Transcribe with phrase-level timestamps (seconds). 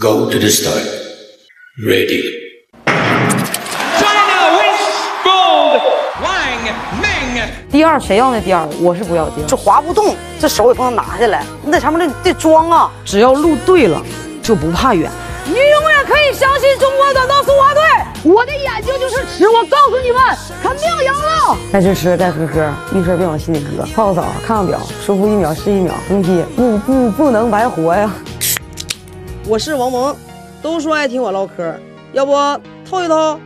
[0.00, 0.82] Go to the start.
[1.78, 2.58] Ready.
[2.84, 4.82] China wins
[5.22, 5.80] gold.
[6.20, 7.48] Wang Ming.
[7.70, 9.46] 第二谁要那第二，我是不要第二。
[9.46, 12.90] 这滑不动，这手也不能拿下来，你在上面得得装啊。
[13.04, 14.02] 只要路对了，
[14.42, 15.08] 就不怕远。
[15.44, 17.82] 你永远可以相信中国短道速滑队，
[18.24, 20.20] 我的眼睛就是尺，我告诉你们，
[20.60, 21.56] 肯定赢了。
[21.72, 22.68] 该吃吃，该喝喝，
[22.98, 23.86] 遇事别往心里搁。
[23.94, 28.12] 泡个澡，看看表，舒服一秒是一秒，不批不不不能白活呀。
[29.46, 30.16] 我是王萌，
[30.62, 31.78] 都说爱听我唠嗑，
[32.14, 32.32] 要不
[32.88, 33.38] 透一透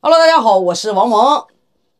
[0.00, 1.44] ？Hello，大家好，我是王萌。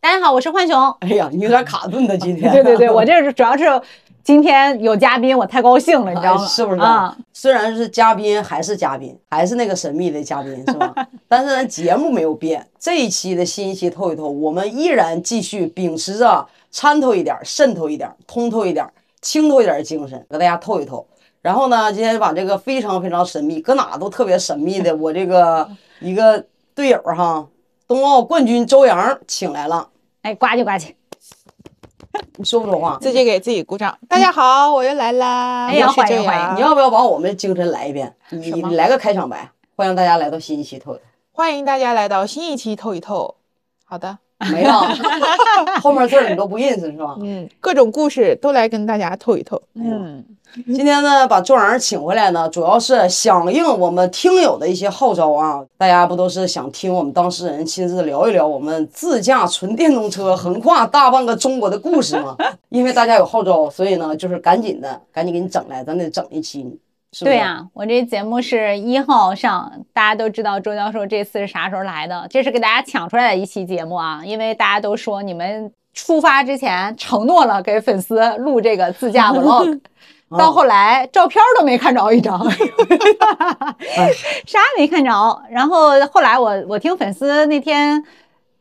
[0.00, 0.90] 大家好，我是浣熊。
[0.98, 2.52] 哎呀，你有点卡顿的今天。
[2.52, 3.80] 对 对对， 我这是主要是
[4.24, 6.42] 今天有嘉宾，我太高兴了，你知道吗？
[6.42, 6.80] 哎是不是？
[6.80, 10.92] 啊，虽然是嘉宾，还是嘉宾，还是那个神秘的嘉宾，是吧？
[11.28, 12.66] 但是咱节目没有变。
[12.80, 18.84] 这一期的新一期透一透，我们依然继续秉持着参透一点、渗透一点、通透一点、
[19.20, 21.06] 清透一点的精神，给大家透一透。
[21.42, 25.68] 然后呢，今天把这个非常非常神秘，搁哪都特别神秘的我这个
[26.00, 27.46] 一个队友哈，
[27.86, 29.88] 冬奥冠军周洋请来了。
[30.22, 30.94] 哎，呱唧呱唧。
[32.36, 32.98] 你说不说话？
[33.00, 33.96] 自己给自己鼓掌。
[34.08, 35.66] 大家好，我又来啦！
[35.66, 38.16] 哎呀欢迎欢周洋你要不要把我们的精神来一遍？
[38.30, 41.02] 你你来个开场白，欢迎大家来到新一期透一透。
[41.30, 43.36] 欢迎大家来到新一期透一透。
[43.84, 44.18] 好的，
[44.50, 44.82] 没了，
[45.82, 47.16] 后面字儿你都不认识是吧？
[47.20, 49.60] 嗯，各种故事都来跟大家透一透。
[49.74, 50.22] 嗯，
[50.66, 55.64] 今天呢，把周洋请回来呢，主要是响应我们听友的一些号召啊。
[55.78, 62.36] 大家不都是想听我们当事人亲自聊一聊我们自驾纯电动车横跨大半个中国的故事吗？
[62.68, 66.78] 因为大家有号召，所以呢，就是赶紧的，赶紧给你整来，咱得整一期，
[67.12, 67.24] 是是？
[67.24, 79.80] 对呀、我这节目是一号上，大家都知道周教授这次是啥时候来的，这是给大家抢出来的一期节目啊，因为大家都说你们出发之前承诺了给粉丝录这个自驾 vlog。
[80.36, 82.36] 到后来照片都没看着一张，
[84.44, 85.42] 啥也没看着。
[85.48, 88.02] 然后后来我我听粉丝那天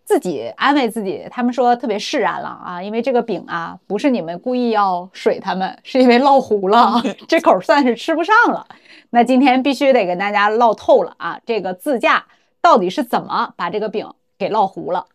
[0.05, 8.67] 自己安慰自己，他们说特别释然了啊，因为这个饼啊不是你们故意要水他们，是因为烙糊了， 这口算是吃不上了。
[9.09, 12.23] 那今天必须得跟大家唠透了啊，这个自驾
[12.61, 14.07] 到底是怎么把这个饼
[14.38, 15.07] 给烙糊了？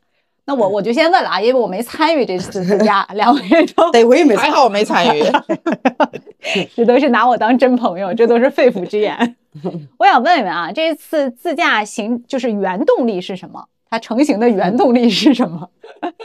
[0.46, 5.22] 那我我就先问了啊，因为我没参与这次自驾， 两位都得亏没还好我没参与。
[6.74, 9.36] 这都是拿我当真朋友，这都是肺腑之言。
[9.98, 13.66] 我想问一问啊，这次自驾行就是原动力是什么？
[13.90, 15.68] 它成型的原动力是什么？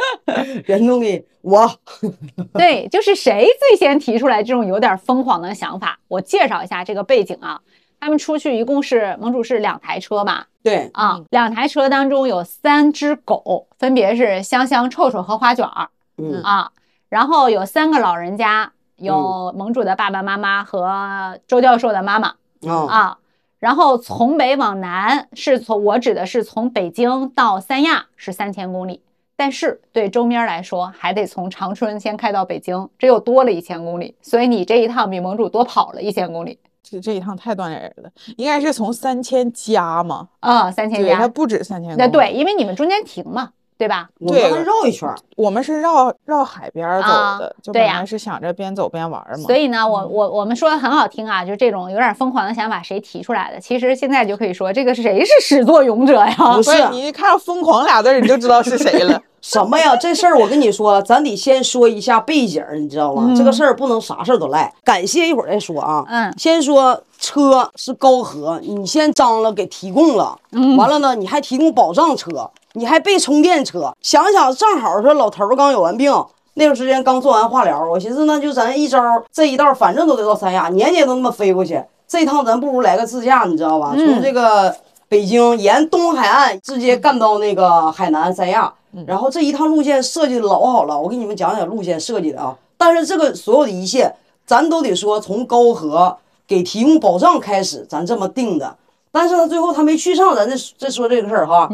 [0.67, 1.69] 原动力，我
[2.53, 5.99] 对，就是谁最先提出来这种有点疯狂的想法？
[6.07, 7.59] 我介绍一下这个背景啊，
[7.99, 10.45] 他们出去一共是盟主是两台车嘛？
[10.63, 16.71] 对啊，两台车当中有三只狗，分别是香香、臭臭和花卷儿嗯啊，
[17.09, 22.35] 然后有三个老人家，有盟主的爸爸妈妈和周教授的妈妈。
[22.67, 23.17] 啊啊，
[23.65, 29.01] 然后从北往南是从我指的是从北京到三亚是三千公里，
[29.35, 40.29] 但是对周边来说还得从长春先开到北京，这又多了一千公里，所以你这一趟比盟主多跑了一千公里这这一趟太锻炼人了，应该是从三千加嘛？
[40.41, 41.27] 啊，三千加，它加。
[41.29, 41.97] 不止三千。
[41.97, 44.07] 那对，，因为你们中间停嘛，对吧？
[44.25, 49.43] 对我们还绕一圈儿，我们是绕绕海边儿走啊的，就对呀本来是想着边走边玩儿嘛。
[49.43, 53.59] 所以呢，我我我们说的很好听啊，就这种有点疯狂的想法，谁提出来的？
[53.59, 56.35] 其实现在就可以说，这个谁是始作俑者呀？
[56.55, 59.21] 不是不是你一看到“疯狂”俩字儿，你就知道是谁了。
[59.41, 59.95] 什么呀？
[59.95, 63.31] 这事儿我跟你说，咱得先说一下背景，你知道吗？
[63.37, 64.73] 这个事儿不能啥事儿都赖。
[64.83, 66.03] 感谢一会儿再说啊。
[66.07, 73.93] 嗯先说车是高和，你先张了给提供了，嗯完了呢，你还提供保障车，你还备充电车。
[74.01, 76.13] 想想正好说老头儿刚有完病。
[76.57, 78.97] 那段时间刚做完化疗，我寻思那就咱一招
[79.29, 83.93] 这一道反正都得到三亚，年年都那么飞过去，这一趟咱不如来个自驾，你知道吧？
[83.93, 84.73] 从这个
[85.09, 88.73] 北京沿东海岸直接干到那个海南三亚，
[89.05, 92.55] 然后这一趟路线设计的老好了，我给你们讲讲路线设计的啊。
[92.77, 94.15] 但是这个所有的一切，
[94.45, 96.15] 咱都得说从高和
[96.47, 98.77] 给提供保障开始，咱这么定的。
[99.15, 101.69] 但是他，最后他没去上，咱这再说这个事儿哈。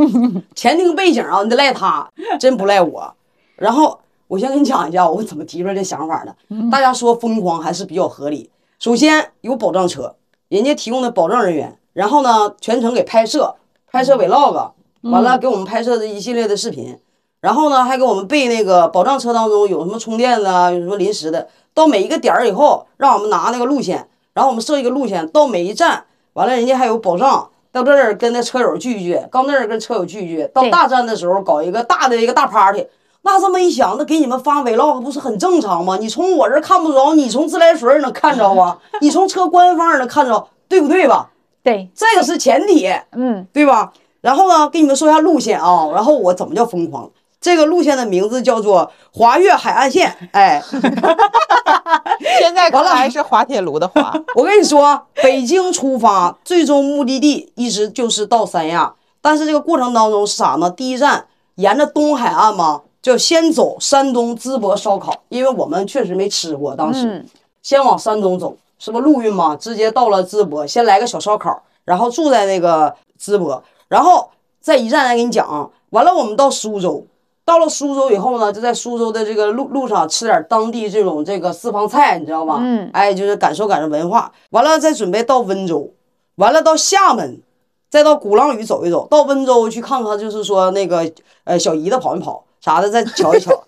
[0.56, 2.08] 前厅背景啊，你得赖他，
[2.40, 3.14] 真不赖我。
[3.56, 6.34] 然后我先跟你讲一下我怎么提出来这想法的。
[6.70, 8.48] 大家说疯狂还是比较合理。
[8.78, 10.14] 首先有保障车，
[10.48, 13.54] 人家提供的保障人员，然后呢全程给拍摄，
[13.92, 14.70] 拍摄 vlog，
[15.02, 16.96] 完了给我们拍摄的一系列的视频，
[17.42, 27.48] 然后呢还给我们备那个保障车当中有什么充电的啊，有什么临时的，到每一个点儿以后，让我们拿那个路线，然后我们设一个路线，到每一站，完了人家还有保障。
[27.70, 32.84] 到这儿跟那车友聚一聚，到那儿跟车友聚一聚，到大站的时候搞一个大的一个大 party，
[33.22, 35.98] 那这么一想，那给你们发 vlog 不是很正常吗？
[36.00, 41.28] 你从我这儿看不着，你从自来水儿能看着啊，你从车官方儿能看着，对不对吧？
[41.62, 43.92] 对，这个是前提，嗯，对吧？
[44.22, 45.88] 然后呢，给你们说一下路线啊。
[45.94, 47.08] 然后我怎么叫疯狂？
[47.40, 50.14] 这个路线的名字叫做华越海岸线。
[50.32, 50.62] 哎，
[52.40, 58.94] 现在完了还是滑铁卢的滑，我跟你说，北京出发，最终目的地一直就是到三亚。
[59.20, 60.70] 但是这个过程当中是啥呢？
[60.70, 61.26] 第一站
[61.56, 67.26] 沿着东海岸嘛，就先走山东淄博烧烤，因为我们确实没吃过，当时、嗯
[67.60, 69.54] 先往山东走，是不陆运嘛？
[69.54, 75.68] 直接到了淄博，先来个小烧烤，然后住在那个淄博，然后再一站再给你讲啊。
[75.90, 77.04] 完了，我们到苏州，
[77.48, 82.58] 到了苏州以后呢，就在苏州的这个路路上吃点当地这种这个私房菜，你知道吗？
[82.60, 84.30] 嗯哎，就是感受感受文化。
[84.50, 85.94] 完了，再准备到温州，
[86.34, 87.40] 完了到厦门，
[87.88, 91.10] 再到鼓浪屿走一走，到温州去看看，就是说那个
[91.44, 93.58] 呃小姨子跑没跑啥的，再瞧一瞧。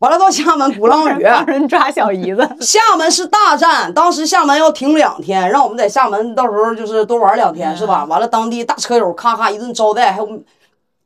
[0.00, 8.04] 完了到厦门鼓浪屿， 帮人抓小姨子， 厦门是大站，当时厦门要停两天，让我们在厦门到时候就是多玩两天，是吧？
[8.04, 10.40] 完了当地大车友咔咔一顿招待，还有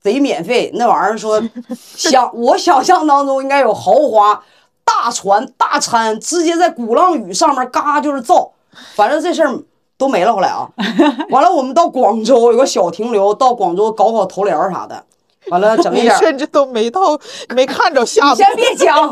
[0.04, 1.42] 贼免费，那玩意儿说
[1.96, 4.44] 想我想象当中应该有豪华
[4.84, 8.52] 大船大餐，直接在鼓浪屿上面嘎就是造，
[8.94, 9.58] 反正这事儿
[9.96, 10.34] 都没了。
[10.34, 10.68] 后来啊，
[11.30, 15.02] 完了我们到广州有个小停留，到广州搞搞头疗啥的，
[15.48, 16.18] 完了整一你点儿。
[16.18, 17.18] 甚至都没到，
[17.54, 18.34] 没看着厦门。
[18.34, 19.10] 你先别讲，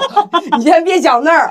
[0.59, 1.51] 你先别讲那儿。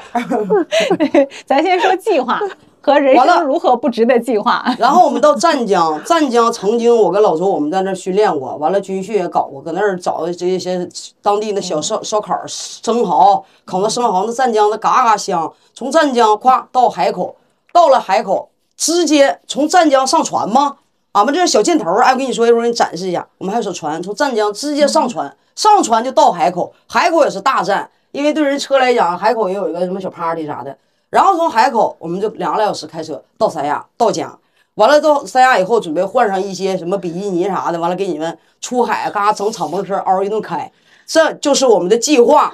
[1.48, 2.40] 咱先说计划
[2.82, 4.66] 和人生如何不值得计划。
[4.80, 10.88] 然后我们到湛江，湛江曾经我跟老周我们在那儿训练过，完了军训也搞过，搁那儿找的这些
[11.22, 15.52] 当地的小烧烧烤、生蚝，烤那生蚝，那湛江的嘎嘎香。
[15.74, 17.36] 从湛江夸到海口，
[17.72, 20.78] 到了海口，直接从湛江上船吗？
[21.14, 23.28] 俺们这是小箭头儿，哎，我跟你说，一会儿给你展示一下。
[23.38, 30.76] 我们还有艘船，从湛江直接上船，上船就到海口，海口也是大站，因为对人车来讲，海口也有一个什么小 party 啥的。
[31.12, 34.36] 然后从海口，我们就两个来小时开车到三亚，到家。
[34.76, 40.72] 完了到三亚以后，准备换上一些什么比基尼啥的，完了给你们出海，嘎整敞篷车嗷一顿开，
[41.06, 42.54] 这就是我们的计划。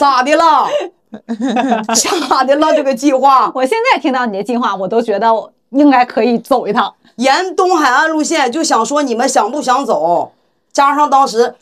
[0.00, 0.66] 咋的了？
[2.28, 2.74] 咋的了？
[2.74, 6.92] 这个计划我现在听到你的计划，我都觉得我应该可以走一趟。
[7.16, 10.32] 沿东海岸路线，就想说你们想不想走？
[10.72, 11.54] 加上当时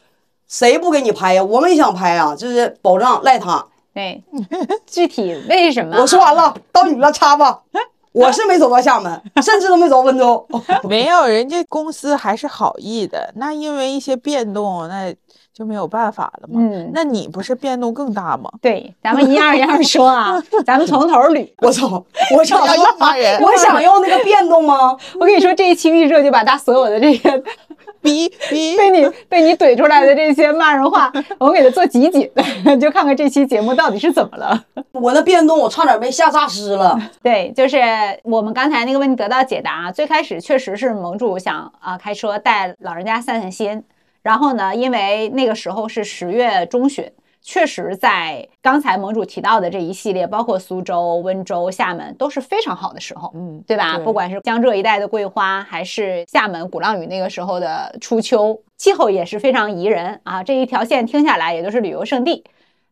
[0.49, 1.45] 谁不给你拍呀？
[1.45, 3.67] 我们也想拍啊，就是保障赖他。
[3.95, 4.23] 对，
[4.87, 5.97] 具体为什么？
[6.01, 7.61] 我说完了，到你了，插吧。
[8.13, 10.45] 我是没走到厦门，甚至都没走到温州。
[10.83, 13.33] 没有，人家公司还是好意的。
[13.37, 15.15] 那因为一些变动，那
[15.55, 16.55] 就没有办法了嘛。
[16.57, 18.51] 嗯那你不是变动更大吗？
[18.61, 21.49] 对，咱们一样一样说啊，咱们从头捋。
[21.59, 22.05] 我操！
[22.37, 24.97] 我想要要骂人我想要那个变动吗？
[25.15, 27.43] 我跟你说，这一期预热就把他所有的这些
[28.03, 32.31] 逼逼 被你被你怼出来的这些骂人话，我们给他做集锦，
[32.81, 34.65] 就看看这期节目到底是怎么了。
[34.93, 36.99] 我的变动，我差点被吓诈尸了。
[37.23, 37.79] 对，就是
[38.23, 39.91] 我们刚才那个问题得到解答。
[39.93, 43.83] 最开始确实是盟主想啊、开车带老人家散散心，
[44.23, 47.11] 然后呢，因为那个时候是十月中旬，
[47.43, 53.97] 确实在刚才盟主提到的这一系列，包括苏州、温州、厦门都是非常好的时候，嗯，对吧？
[53.97, 60.43] 对不管是江浙一带的桂花，还是厦门鼓浪屿那个时候的初秋，气候也是非常宜人啊。
[60.43, 62.45] 这一条线听下来也就是旅游胜地。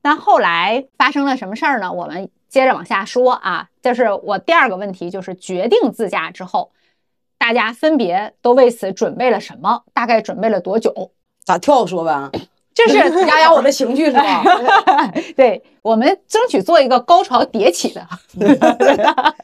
[0.03, 1.93] 那后来发生了什么事儿呢？
[1.93, 6.71] 我们接着往下说啊，就是我第二个问题，就是决定自驾之后，
[7.37, 9.83] 大家分别都为此准备了什么？
[9.93, 11.13] 大概准备了多久？
[11.45, 12.31] 咋跳说呗？
[12.87, 14.43] 就是 压压我的情绪是吧？
[15.37, 18.07] 对我们争取做一个高潮迭起的，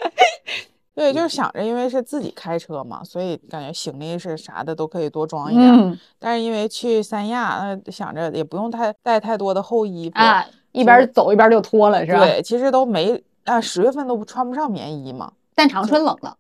[0.95, 5.77] 对，就是想着，因为是自己开车嘛，所以感觉行李是啥的都可以多装一点儿。
[5.77, 12.21] 嗯但是因为去三亚，那想着也不用太带太多的厚衣服啊，一边走一边就脱了，是吧？
[12.21, 15.33] 对，其实都没啊，十月份都不穿不上棉衣嘛。
[15.55, 16.37] 但长春冷了，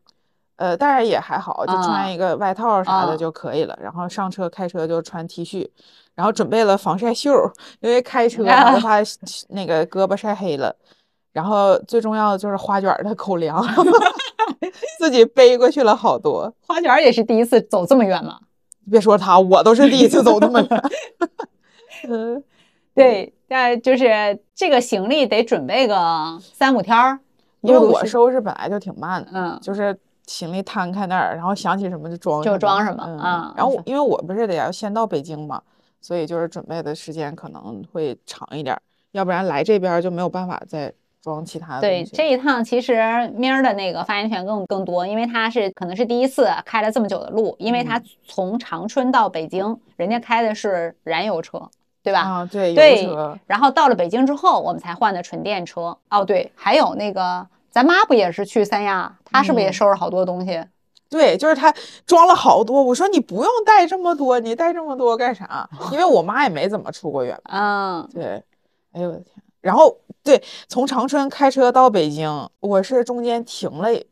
[0.57, 3.77] 呃，但是也还好，就啊穿一个外套啥啊的就可以了。
[3.83, 5.69] 然后上车开车就穿 T 恤，
[6.15, 8.99] 然后准备了防晒袖儿，因为开车嘛就怕
[9.49, 10.75] 那个胳膊晒黑了。
[11.33, 13.61] 然后最重要的就是花卷儿的口粮，
[14.99, 16.53] 自己背过去了好多。
[16.67, 18.39] 花卷儿也是第一次走这么远吗。
[18.91, 20.83] 别说他，我都是第一次走这么远。
[22.09, 22.45] 嗯，
[22.95, 27.19] 对，但就是这个行李得准备个三五天儿，
[27.63, 35.61] 因为我收拾本来就挺慢的，嗯就是行李摊开那儿，然后想起什么就装就装什么嗯啊然后我因为我不是得要先到北京嘛，
[36.05, 38.83] 所以就是准备的时间可能会长一点儿，
[39.13, 40.93] 要不然来这边儿就没有办法再
[41.23, 42.05] 装其他的对。
[42.05, 51.71] 这一趟，其实明儿的那个发言权更更多，因为他是可能是第一次开了这么久的路，因为他从长春到北京，人家开的是燃油车，
[52.03, 52.21] 对吧？
[52.21, 55.97] 啊，对，油对车，然后到了北京之后，我们才换的纯电车。
[56.11, 60.63] 哦，对，还有那个咱妈不也是去三亚，她是不是也嗯收拾好多东西？
[61.15, 61.73] 对，就是他
[62.05, 62.83] 装了好多。
[62.83, 65.69] 我说你不用带这么多，你带这么多干啥？
[65.93, 67.55] 因为我妈也没怎么出过远门。
[67.57, 68.43] 嗯，对，
[68.93, 69.37] 哎呦我的天！
[69.61, 74.05] 然后对，从长春开车到北京，我是中间停了一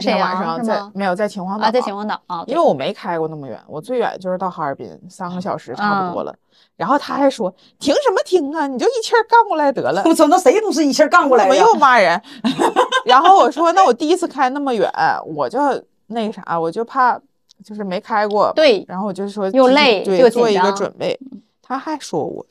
[0.00, 6.34] 天晚上在没有在秦皇岛啊，在秦皇岛啊，因为我没开过那么远，我最远就是到哈尔滨，三个小时差不多嗯了。
[6.76, 10.02] 然后他还说停什么停啊，你就一气儿干过来得了。
[10.06, 11.62] 那谁不是一气儿干过来的呀？
[11.62, 12.20] 我没有骂人。
[13.04, 14.90] 然后我说，那我第一次开那么远，
[15.26, 15.60] 我就
[16.08, 17.18] 那个啥，我就怕
[17.64, 18.52] 就是没开过。
[18.54, 21.18] 对然后我就说又累又对做一个准备。
[21.62, 22.44] 他还说我，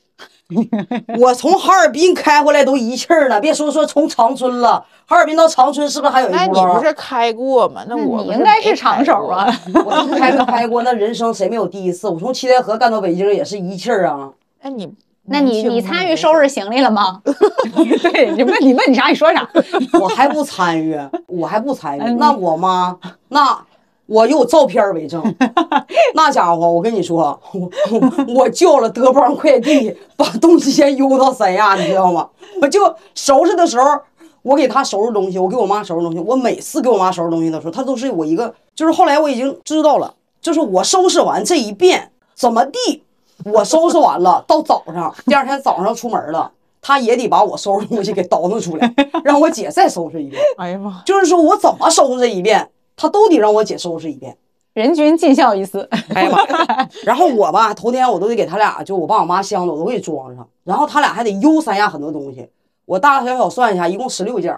[1.20, 7.84] 我从哈尔滨开回来都一气儿了，别说说从长春了，哈尔滨到长春是不是还有一那你不是开过吗？
[7.88, 9.46] 那那我你应该是长手啊。
[9.84, 12.08] 我是开没开过，那人生谁没有第一次？
[12.08, 14.32] 我从七台河干到北京也是一气儿啊！
[14.60, 14.92] 哎，你
[15.26, 17.20] 那你你参与收拾行李了吗？
[17.24, 19.48] 对，你问你问你啥你说啥。
[19.98, 22.02] 我还不参与，我还不参与。
[22.02, 22.96] 嗯那我妈，
[23.28, 23.58] 那
[24.06, 25.22] 我有照片为证。
[26.14, 32.28] 那家伙，我跟你说，我我我叫了德邦快递，把东西先邮到三亚，你知道吗？
[32.60, 33.98] 我就收拾的时候，
[34.42, 36.18] 我给他收拾东西，我给我妈收拾东西。
[36.18, 40.12] 我每次给我妈收拾东西的时候，她都是我一个，就是后来我已经知道了，
[40.42, 43.03] 就是我收拾完这一遍怎么地，
[43.44, 46.50] 我收拾完了，到早上，第二天早上出门了。
[46.86, 50.42] 他也得把我收拾东西给倒腾出来，让我姐再收拾一遍。
[50.58, 54.36] 哎呀妈，就是说我怎么收拾一遍，他都得让我姐收拾一遍。
[54.74, 55.88] 人均尽孝一次。
[56.14, 56.88] 哎呀妈！
[57.06, 62.50] 然后我吧，头天我都得给他俩，就我爸我妈箱子我都给装上，然后他俩还得邮三亚很多东西，
[62.84, 64.54] 我大大小小算一下，一共十六件，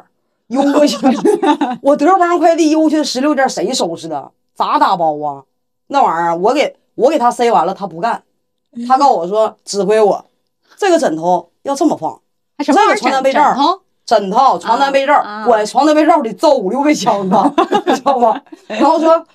[0.49, 0.97] 邮过去。
[1.81, 4.33] 我德邦快递邮去十六件，谁收拾的？
[4.57, 5.45] 咋打包啊？
[5.87, 8.25] 那玩意儿我给我给他塞完了，他不干，
[8.87, 10.25] 他告诉我说指挥我，
[10.77, 12.21] 这个枕头要这么放，
[12.59, 13.41] 这个床单被罩
[14.05, 14.59] 枕头？
[14.59, 17.37] 床单被罩啊，管床单被罩得造五六个箱子，
[17.87, 18.41] 你知道吗？
[18.69, 19.27] 然后说，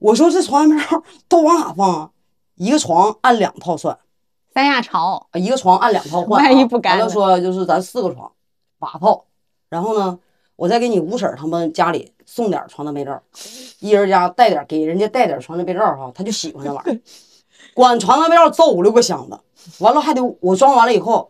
[0.00, 2.10] 我说这床单被罩都往哪放啊？
[2.56, 3.96] 一个床按两套算，
[4.52, 6.48] 三亚潮，一个床按两套 换、啊。
[6.48, 8.32] 万一不干完了说就是咱四个床，
[8.78, 9.24] 八套。
[9.68, 10.18] 然后呢，
[10.56, 13.22] 我再给你五婶儿他们家里送点床单被罩，
[13.78, 17.00] 一人家带点，给人家带点床单被罩哈，他就喜欢那玩意儿。
[17.76, 19.38] 管床单被罩造五六个箱子，
[19.84, 21.28] 完了还得我装完了以后，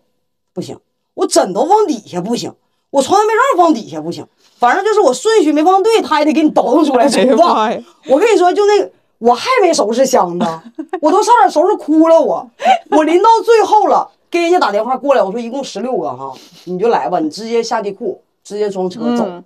[0.55, 0.79] 不行，
[1.15, 2.55] 我枕头放底下不行，
[2.91, 4.25] 我床单被罩放底下不行，
[4.57, 7.69] 反正就是我顺序没放对，他也得给你倒腾出来重放。
[8.09, 8.89] 我跟你说，就那个，
[9.19, 10.47] 我还没收拾箱子，
[11.03, 12.49] 我都差点收拾哭了我。
[12.93, 16.33] 我临到最后了，跟人家打电话过来，我说一共十六个哈，
[16.67, 19.25] 你就来吧，你直接下地库，直接装车走。
[19.27, 19.43] 嗯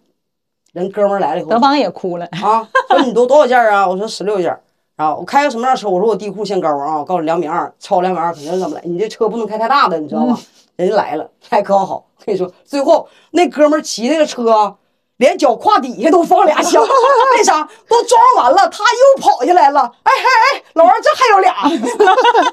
[0.73, 2.25] 人哥们来了以后德邦也哭了。
[2.27, 3.89] 啊，说你都多少件啊？
[3.89, 4.63] 我说十六件儿。
[5.01, 5.89] 啊，我开个什么样车？
[5.89, 8.83] 我说我地库限高啊，我告诉你两米二，超两米二肯定怎么来？
[8.85, 10.39] 你这车不能开太大的，你知道吗？
[10.77, 12.05] 人家来了，还可好。
[12.27, 14.75] 跟你说，最后那哥们儿骑那个车啊，
[15.17, 16.83] 连脚胯底下都放俩箱，
[17.37, 17.67] 为啥？
[17.89, 19.81] 都装完了，他又跑下来了。
[20.03, 21.39] 哎哎哎，老王这还有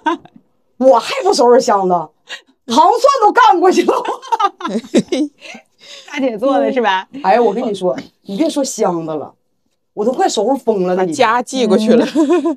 [0.05, 0.17] 俩，
[0.79, 1.93] 我还不收拾箱子，
[2.67, 3.93] 糖蒜都干过去了。
[6.09, 7.07] 大姐做的是吧？
[7.23, 9.33] 哎呀，我跟你说，你别说箱子了，
[9.97, 10.95] 我都快收拾疯了。
[10.95, 12.05] 把家寄过去了。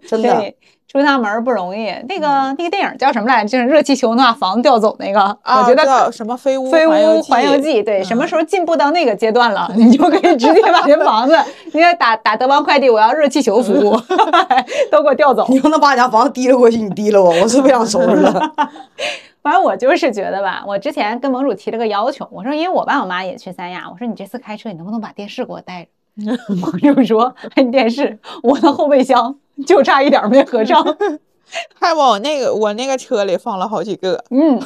[0.06, 0.54] 真的。
[0.87, 1.87] 出趟门不容易。
[2.09, 2.26] 那个
[2.59, 3.49] 那个电影叫什么来着？
[3.49, 11.38] 就是热气球能把房子调走那个，啊，我觉得叫什么飞屋飞屋环游记，对，什么时候进步到那个阶段了，你就可以直接把这 房子，
[11.73, 13.97] 你看打打德邦快递，我要热气球服务，
[14.90, 15.47] 都给我调走。
[15.49, 18.52] 你让他把家房子提溜过去，你提溜我，我是不想收拾了。
[19.42, 25.90] 反正我就是觉得吧，我之前跟盟主提了个要求，我说因为我爸我妈也去三亚，我说你这次开车你能不能把电视给我带着？
[26.60, 29.34] 盟主说，哎，你电视我的后备箱
[29.66, 30.84] 就差一点没合上。
[31.80, 34.60] 还往那个我那个车里放了好几个，嗯，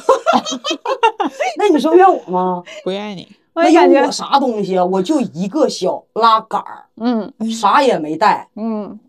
[1.57, 2.63] 那你说怨我吗？
[2.83, 3.27] 不怨你。
[3.53, 4.85] 我感觉我，啥东西啊？
[4.85, 8.47] 我就一个小拉杆儿，嗯啥也没带。
[8.55, 8.99] 嗯，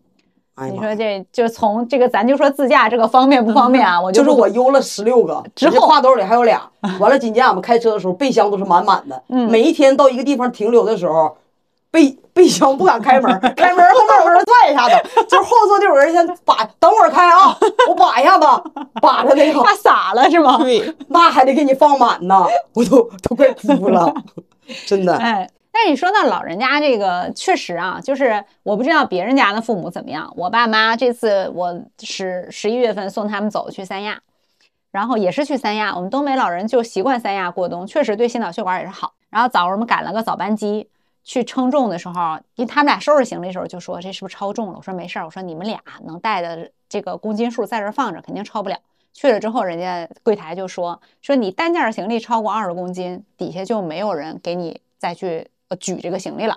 [0.55, 4.01] 哎呀妈，你说这就从这个咱就说自驾这个方便不方便啊？
[4.01, 6.63] 我就是我邮了十六个，之后挎兜里还有俩。
[7.01, 9.23] 完了，今天我们开车的时候，备箱都是满满的。
[9.29, 11.37] 嗯每一天到一个地方停留的时候，
[11.91, 17.57] 备备箱不敢开门，开门后面有人拽一下子，就是后座就有人先把，等会儿开啊，
[17.89, 18.45] 我把一下子，
[19.01, 19.63] 把着那个。
[19.63, 20.59] 怕洒了是吗？
[20.59, 24.13] 对，那还得给你放满呢，我都都快哭了，
[24.87, 25.17] 真的。
[25.17, 30.31] 哎，但是你说到老人家这个，确实啊，就是我不知道别人家的父母怎么样。
[30.37, 34.21] 我爸妈这次我十十一月份送他们走去三亚，
[34.91, 35.95] 然后也是去三亚。
[35.97, 39.15] 我们东北老人就习惯三亚过冬，确实对心脑血管也是好。
[39.31, 40.87] 然后早上我们赶了个早班机。
[41.27, 44.75] 去称重的时候，因为他们俩收拾行李的时候就说这是不是超重了？
[44.77, 48.79] 我说没事儿，我说你们俩能带的这个公斤数在这儿放着，肯定超不了。
[49.13, 56.57] 去了之后，人家柜台就说说你单件行李超过二十公斤，底下就没有人给你再去呃举这个行李了，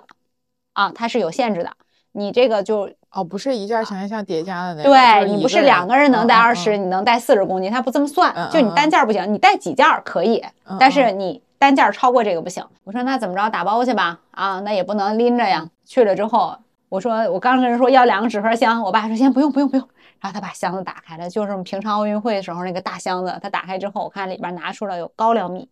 [0.74, 1.72] 啊，它是有限制的。
[2.12, 12.64] 你这个就哦，不是一件行李箱叠加的那个，对就是你不是两个人能带二十、你能带四十公斤，他不这么算，嗯就你嗯单件儿不行，你带几件儿可以，嗯但是你单件儿超过这个不行。
[12.84, 14.18] 我说那怎么着打包去吧？
[14.30, 15.68] 啊，那也不能拎着呀。
[15.84, 16.56] 去了之后，
[16.88, 19.88] 我说我刚跟人说要两个纸盒箱，我爸说先不用不用不用，
[20.20, 25.68] 然后他把箱子打开了，就是我们平常奥运会的时候那个大箱子，他打开之后，我看里边拿出了有高粱米、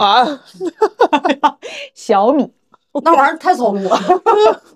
[0.00, 0.26] 啊，
[1.94, 2.52] 小米、
[3.04, 3.96] 那玩意儿太糙路了，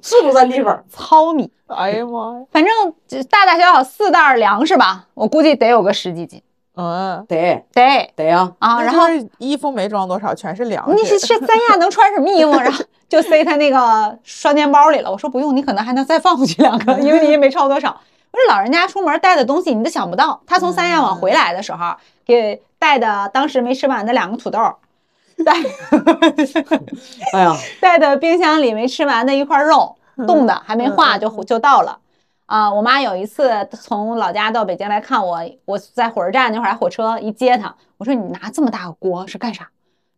[0.00, 0.84] 是不是占地方？
[0.88, 2.72] 糙米，哎呀妈呀，反正
[3.08, 6.40] 就大大小小四袋儿粮食吧，我估计得有个十几斤，
[6.74, 8.82] 嗯，得得得呀，啊。
[8.82, 9.06] 然后
[9.38, 11.26] 衣服没装多少，全是粮你是食。
[11.26, 12.52] 是三亚能穿什么衣服？
[12.58, 15.10] 然后 就塞他那个双肩包里了。
[15.10, 17.90] 我说不用，你可能还能再放回去两个，因为你也没超多少。
[18.30, 24.58] 我说老人家出门带的东西你都想不到，他从三亚往回来的时候给带的当时没吃完的两个土豆，
[25.44, 25.52] 带
[27.34, 31.98] 哎呀， 带的冰箱里没吃完的一块肉，冻的还没化就就到了。
[32.52, 39.70] 啊、我妈有一次从老家到北京来看我，我在火车站那会儿还火车一接她，我说你拿这么大个锅是干啥？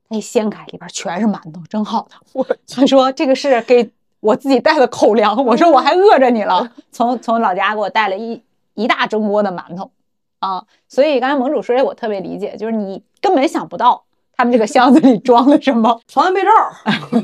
[0.08, 2.16] 她一掀开里边全是馒头，蒸好的。
[2.32, 3.88] 我她说这个是给
[4.18, 5.44] 我自己带的口粮。
[5.44, 8.42] 我说我还饿着你了， 从从老家给我带了一
[8.74, 9.92] 一大蒸锅的馒头
[10.40, 10.64] 啊。
[10.88, 14.02] 所以刚才盟主说这我特别理解，就是你根本想不到
[14.36, 16.50] 他们这个箱子里装了什么床单被罩，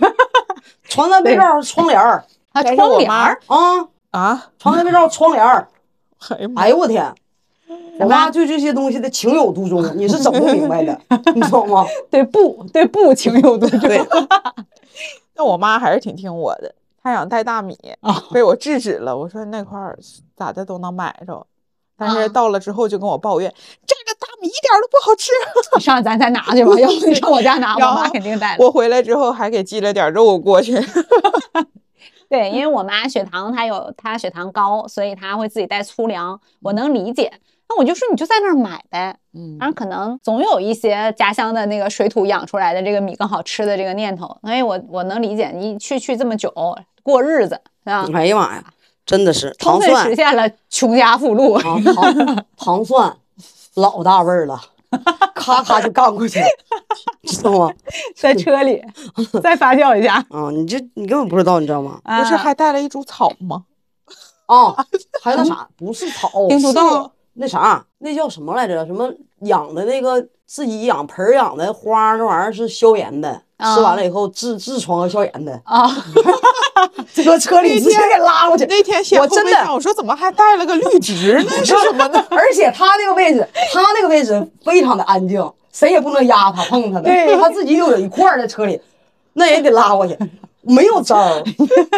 [0.88, 2.24] 床单被罩儿窗帘儿
[2.76, 3.40] 窗我帘儿。
[3.48, 5.68] 啊，啊，床单被罩儿窗帘儿。
[6.30, 7.14] 哎呀妈哎呦我天！
[8.00, 10.98] 我妈对这些东西的情有独钟，你是整不明白的，
[11.34, 11.86] 你知道吗？
[12.10, 13.78] 对布对布情有独钟。
[13.80, 14.00] 对，
[15.36, 19.16] 那我妈还是挺听我的，她想带大米，啊被我制止了。
[19.16, 19.96] 我说那块儿
[20.36, 21.46] 咋的都能买着，
[21.96, 23.54] 但啊是到了之后就跟我抱怨，
[23.86, 25.30] 这个大米一点都不好吃。
[25.76, 28.64] 你上咱家拿去吧，要不你上我家拿，我妈肯定带了。
[28.64, 30.74] 我回来之后还给寄了点肉过去。
[32.30, 37.30] 对，因为我妈血糖她有她血糖高，所以她会自己带粗粮，我能理解。
[37.68, 46.52] 那我就说你就在那儿买呗，嗯然后可能总有一些家乡的那个水土养出来的这个米更好吃的这个念头，所以我我能理解你去去这么久
[47.02, 48.06] 过日子，是吧？
[48.12, 48.64] 哎呀妈呀，
[49.04, 51.52] 真的是糖蒜实现了穷家富路。
[51.52, 53.16] 啊，糖糖蒜
[53.74, 54.60] 老大味儿了，
[55.34, 56.40] 咔咔就干过去，
[57.26, 57.72] 知道吗？
[58.16, 58.82] 在车里
[59.42, 62.00] 再发酵一下啊，你这你根本不知道，你知道吗？
[62.04, 63.64] 不是啊还带了一株草吗？
[64.46, 64.74] 啊，
[65.22, 68.84] 还有那啥，不是草，冰土豆那啥，那叫什么来着？
[68.86, 75.88] 什么养的那个自己养盆养的花，那玩意儿是消炎的，啊吃完了以后治痔疮和消炎的，啊，
[77.14, 78.64] 这个车里直接给拉过去。
[78.66, 81.50] 那天先我真的我说怎么还带了个绿植呢？
[81.64, 82.24] 是什么呢？
[82.30, 85.42] 而且他那个位置，他那个位置非常的安静，
[85.72, 87.04] 谁也不能压他碰他的。
[87.04, 88.80] 对他自己又有一块在车里，
[89.34, 90.16] 那也得拉过去，
[90.62, 91.44] 没有招儿。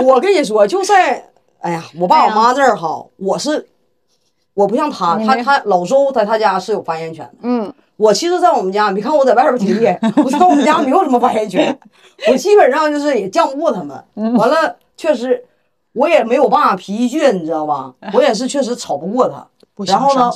[0.02, 1.24] 我跟你说，就在
[1.60, 3.68] 哎呀，我爸我妈这儿哈，我是
[4.54, 7.32] 我不像他，他他老周在他家是有发言权的。
[7.42, 7.72] 嗯，
[8.02, 11.78] 我其实，在我们家，你看我在外边挺厉害，我在我们家没有什么发言权，
[12.28, 14.04] 我基本上就是也犟不过他们。
[14.36, 15.44] 完了，确实
[15.92, 17.94] 我也没有办法脾气倔，你知道吧？
[18.12, 19.46] 我也是确实吵不过他。
[19.74, 20.30] 不然后呢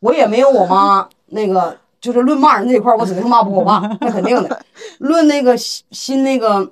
[0.00, 4.60] 我也没有我妈那个，就是论骂人这一块儿，我指定骂不过我爸，那肯定的。
[4.98, 6.70] 论那个新新那个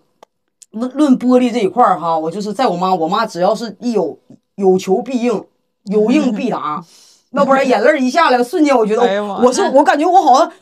[0.73, 4.19] 论论玻璃这一块儿哈，我就是在我妈，我妈只要是一有
[4.57, 5.43] 有求必应，
[5.85, 6.85] 有应必答，
[7.33, 10.53] 要不然眼泪一下来，瞬间我觉得 哎呀妈我是我感觉我好像。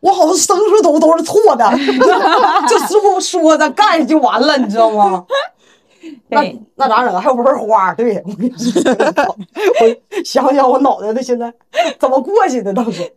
[0.00, 1.68] 我好像生出都都是错的，
[2.70, 5.24] 就说说的干就完了，你知道吗？
[6.30, 7.20] 那对那咋整啊？
[7.20, 11.52] 还有盆花，对我跟你说，我想想我脑袋的现在
[11.98, 13.12] 怎么过去的当时。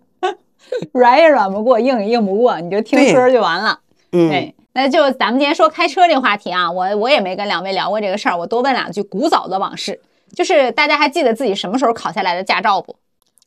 [0.91, 3.77] 软也软不过，硬也硬不过，你就听对村儿就完了。
[4.13, 10.01] 嗯，对，那就咱们今天说开车这话题啊，我我也没跟两位聊过这个事儿，我多问两句古早的往事。
[10.35, 12.95] 就是大家还记得自己什么时候考下来的驾照不？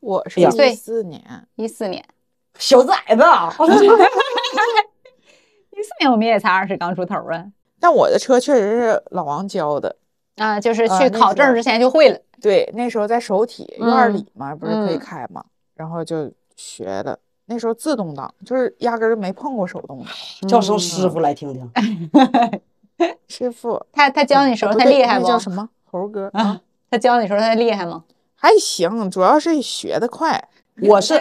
[0.04, 1.22] 我是一四年，
[1.56, 2.04] 一四年，
[2.58, 3.48] 小崽子，啊
[5.70, 7.46] 一四年我们也才二十刚出头啊。
[7.80, 9.96] 但我的车确实是老王教的。
[10.36, 12.18] 啊，就是啊去考证之前就会了。
[12.42, 15.42] 对，那时候在首体院里嘛，不是可以嗯开嘛，
[15.74, 17.18] 然后就学的。
[17.46, 20.46] 那时候自动挡，就是压根儿没碰过手动的。
[20.46, 21.70] 叫声师傅来听听。
[23.26, 25.22] 师傅，他他教你时候他厉害不？
[25.26, 25.70] 那叫什么？
[25.90, 28.04] 猴哥啊，他教你时候他厉害吗？
[28.44, 30.48] 还行，主要是学的快。
[30.82, 31.14] 我是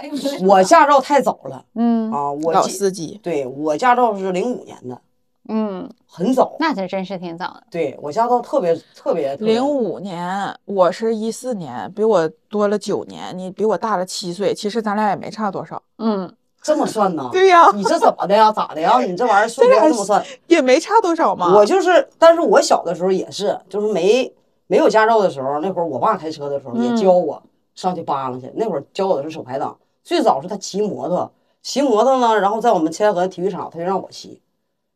[0.45, 4.99] 我驾照太早了嗯啊，我老司机，对我驾照是零五年的，
[5.47, 6.57] 嗯，很早。
[6.59, 7.63] 那这真是挺早的。
[7.71, 16.29] 对我驾照特别特别零五年，我是一四年，比我多了九年，你比我大了七岁，其实咱俩也没差多少，嗯，
[16.61, 17.29] 这么算呢？
[17.31, 18.51] 对呀你这怎么的呀？
[18.51, 18.99] 咋的呀？
[18.99, 20.21] 你这玩意儿数学 这么算？
[20.47, 21.55] 也没差多少嘛。
[21.55, 24.29] 我就是，但是我小的时候也是，就是没
[24.67, 27.41] 没有驾照的时候，那会儿我爸开车的时候也教我
[27.75, 28.51] 上去扒拉去。
[28.55, 34.41] 那会儿教我的是手排档，最早是他骑摩托，骑摩托呢，然后在我们千河体育场，他就让我骑，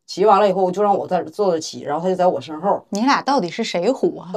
[0.05, 4.31] 骑完了以后就让我在这坐着骑，然后他就在我身后，你俩到底是谁虎啊？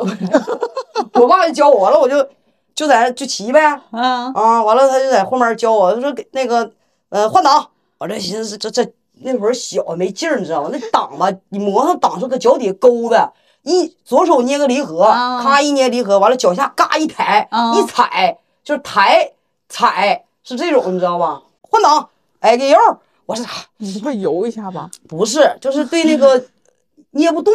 [1.14, 2.26] 我爸就教我，完了我就
[2.74, 6.70] 就在那就骑呗，嗯，啊，完了他就在后面教我，他说给那个
[7.10, 8.86] 呃换挡，我这寻思这这
[9.22, 10.70] 那会儿小没劲儿，你知道吗？
[10.72, 19.32] 那挡吧，你摩托挡是搁脚底下勾的，一左手捏个离合，啊咔一捏离合，完了脚下嘎一抬，啊一踩就是抬
[19.68, 21.42] 踩是这种，你知道吧？
[21.62, 22.08] 换挡，
[22.40, 22.78] 哎给油，
[23.26, 24.90] 我说啥你不会油一下吧？
[25.08, 26.42] 不是，就是对那个
[27.12, 27.52] 捏不动，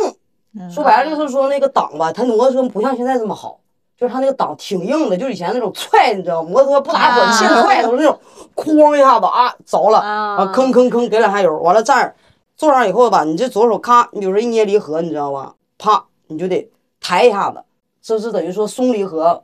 [0.58, 3.60] 嗯说白了就是说那个档吧，它摩托车不像现在这么好，
[3.98, 8.20] 就是它那个档挺硬的，就以前那种踹，你知道，摩托车不打滚啊现踹都是那种，
[8.56, 12.16] 哐一下子啊着了啊啊，吭吭吭给两下油，完了站着
[12.56, 17.64] 坐上以后吧，你这左手咔，你比如说一捏离合，你知道吧，啪你就得抬一下子，
[18.02, 19.44] 这是等于说松离合，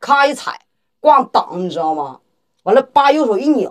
[0.00, 0.60] 咔一踩
[1.00, 2.20] 挂档，你知道吗？
[2.64, 3.70] 完了扒右手一拧，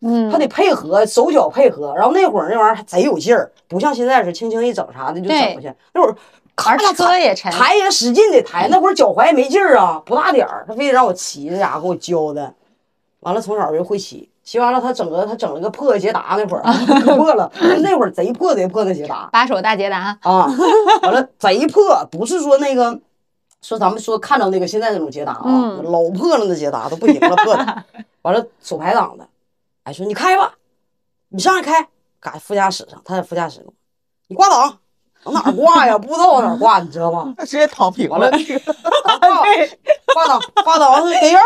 [0.00, 5.72] 嗯，他得配合手脚配合，然后那会儿那玩意儿还贼有劲儿，不像现在是轻轻一整啥的就整过去。
[5.94, 6.16] 那会儿
[6.54, 12.54] 咔而车也沉抬也使劲得抬，那会儿脚踝没劲儿啊，不大点儿，他非得让我骑，这家伙给我教的。
[13.20, 16.62] 完了从小就会骑，骑完了他整个他整了个破捷达，那会儿
[17.04, 17.52] 可破了，
[17.84, 20.48] 那会儿贼破贼破的捷达把手大捷达，啊，
[21.02, 22.98] 完了贼破，不是说那个。
[23.60, 27.84] 说咱们说看到那个现在那种捷达啊，嗯老破了那捷达都不行了，破的。
[28.22, 29.28] 完了手排档的，
[29.82, 30.54] 哎说你开吧，
[31.28, 31.86] 你上来开，
[32.18, 33.66] 嘎副驾驶上，他在副驾驶，
[34.28, 34.78] 你挂档，
[35.24, 35.98] 往哪挂呀？
[35.98, 37.34] 不知道往哪挂，你知道吗？
[37.44, 38.38] 直接躺平了了。
[39.04, 39.18] 挂
[40.14, 41.38] 挂档挂档完了给油，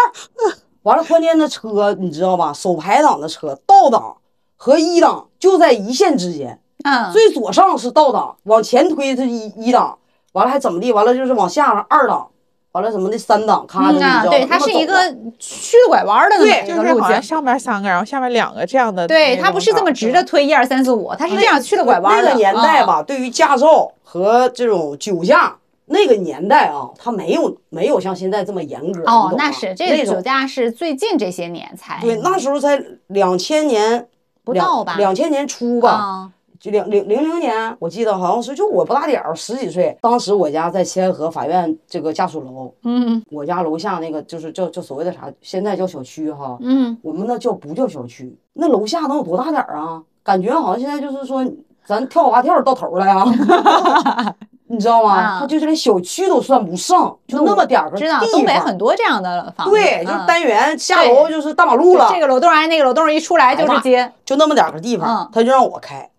[0.82, 2.52] 完了关键那车你知道吧？
[2.52, 4.16] 手排档的车倒档
[4.56, 9.98] 和一档就在一线之间，嗯，最左上是倒档，往前推是一一档，
[10.32, 10.92] 完了还怎么地？
[10.92, 12.28] 完了就是往下二档，
[12.72, 14.94] 完了什么的三档，咔就你知嗯啊，道对，它是一个
[15.38, 17.02] 曲拐弯的对就是个路径。
[17.02, 19.06] 好像上面三个，然后下面两个这样的。
[19.06, 22.24] 对，它不是这么直着推一二三四五，它是这样去了拐弯的。
[22.24, 25.56] 那个年代嗯，吧，对于驾照和这种酒驾，
[25.92, 29.02] 那个年代啊，它没有没有像现在这么严格。
[29.04, 34.08] 哦那是这个酒驾是最近这些年才对，那时候才两千年
[34.42, 34.96] 不到吧？
[34.96, 48.36] 两千年初吧，啊，就两零零零年，我记得好像是就我不大点儿，十几岁，当时我家在千河法院这个家属楼，嗯我家楼下那个就是叫叫所谓的啥，现在叫小区哈，嗯，我们那叫不叫小区？
[48.54, 50.02] 那楼下能有多大点儿啊？
[50.24, 51.44] 感觉好像现在就是说，
[51.84, 53.24] 咱跳蛙跳到头了呀，
[54.72, 55.12] 你知道吗？
[55.12, 66.10] 啊它就是连小区都算不上，就那么点儿个知道地东北方很多这样的房子，对，就单元下楼就是大马路了，这个楼栋挨那个楼栋一出来就是街，就那么点儿个地方嗯，他就让我开，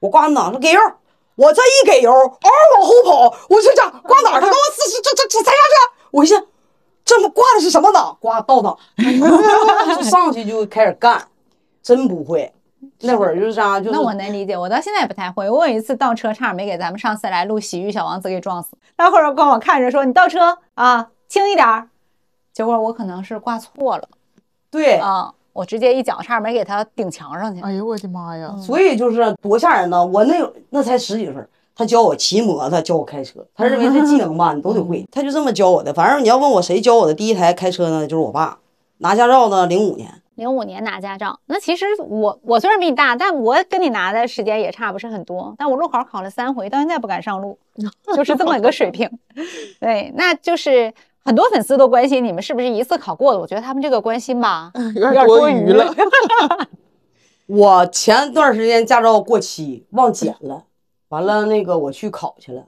[0.00, 0.80] 我挂完档说给油，
[1.34, 4.32] 我这一给油，嗷往后跑，我就这挂档？
[4.32, 6.42] 他给我这这这这踩刹车，我一下，
[7.04, 8.16] 这么挂的是什么档？
[8.18, 8.78] 挂倒档，
[9.94, 11.22] 就上去就开始干，
[11.82, 12.50] 真不会。
[13.00, 15.48] 那会儿就是啥，就是那我能理解，我到现在也不太会。
[15.50, 18.70] 我有一次倒车，差点没给咱们上次来录《洗浴小王子》给撞死。
[18.96, 21.88] 待会儿光我看着说你倒车啊，轻一点儿，
[22.52, 24.08] 结果我可能是挂错了
[24.70, 27.60] 对，啊，我直接一脚差点没给他顶墙上去。
[27.60, 28.54] 哎呦我的妈呀！
[28.60, 30.04] 所以就是多吓人呢！
[30.04, 30.34] 我那
[30.70, 31.34] 那才十几岁，
[31.76, 35.92] 他教我骑摩托，教我开车，他认为这技能吧你都得会，他就这么教我的。
[35.92, 38.58] 反正你要问我谁教我的第一台开车呢，就是我爸。
[38.98, 40.22] 拿驾照呢，零五年。
[40.36, 45.54] 零五年拿驾照，那其实我我虽然比你大，但我跟你拿的时间也差不是很多。
[45.56, 47.58] 但我路考考了三回，到现在不敢上路，
[48.16, 49.08] 就是这么一个水平。
[49.78, 50.92] 对，那就是
[51.24, 53.38] 很多粉丝都关心你们是不是一次考过的。
[53.38, 55.94] 我觉得他们这个关心吧， 有点多余了。
[57.46, 60.64] 我前段时间驾照过期忘检了，
[61.10, 62.64] 完了那个我去考去了，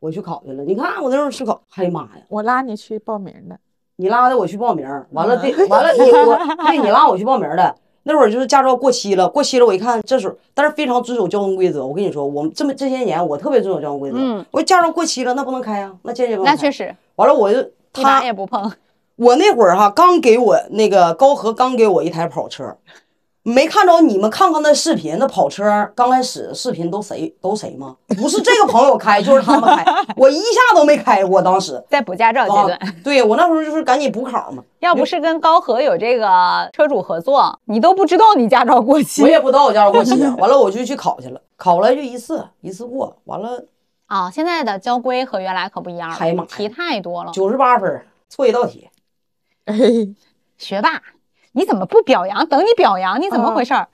[0.00, 0.64] 我去考去了。
[0.64, 2.22] 你看我那时候去考，哎呀妈呀！
[2.28, 3.58] 我拉你去报名的，
[3.96, 7.74] 你拉的我去报名，完了对，完了你我对你拉我去报名的。
[8.08, 11.84] 那会儿就是驾照过期了，过期了，我一看这时候，但是非常遵守交通规则。
[11.84, 14.16] 我跟你说，我们这么这些年，我特别遵守交通规则。
[14.20, 16.52] 嗯我说驾照过期了，那不能开啊，那坚决不能开。
[16.52, 16.70] 那确。
[16.70, 18.70] 实完了，我就他也不碰。
[19.16, 22.76] 我那会儿哈刚给我那个高和刚给我一台跑车，
[23.48, 27.96] 没看着你们看看那视频，那跑车刚开始视频都谁都谁吗？
[28.08, 29.84] 不是这个朋友开，就是他们开，
[30.16, 31.40] 我一下都没开过。
[31.40, 43.64] 当时在补驾照阶啊段，，对我那时候就是赶紧补考嘛，要不是跟高和有这个车主合作，你都不知道你驾照过期我也不知道我驾照过期， 完了我就去考去了，考了就一次一次过，完了
[44.06, 44.28] 啊。
[44.28, 47.30] 现在的交规和原来可不一样了，哎呀妈呀题太多了。
[47.30, 48.88] 九十八分，错一道题。
[49.66, 49.76] 哎，
[50.58, 51.00] 学霸，
[51.56, 52.46] 你怎么不表扬？
[52.48, 53.88] 等你表扬，你怎么回事儿？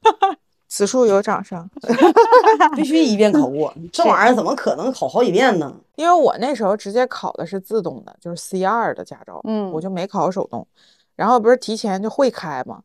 [0.66, 1.68] 此处有掌声。
[2.74, 5.70] 必须一遍考过，这玩意儿怎么可能考好几遍呢？
[5.96, 10.66] 因为我那时候直接考的是自动的，就是 C 二的驾照，嗯我就没考手动。
[11.14, 12.80] 然后不是提前就会开嘛，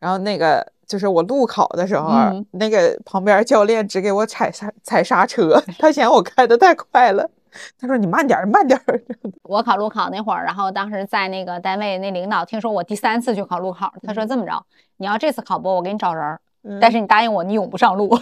[0.00, 2.10] 然后那个就是我路考的时候
[2.50, 7.30] 那个旁边教练只给我踩刹踩刹车，他嫌我开的太快了，
[7.78, 9.02] 他说你慢点儿慢点儿。
[9.42, 14.64] 我考路考那会儿，然后当时在那个单位那领导听说我第三次去考路考，他说这么着，
[14.98, 16.40] 你要这次考不，我给你找人儿，
[16.80, 18.08] 但是你答应我，你永不上路。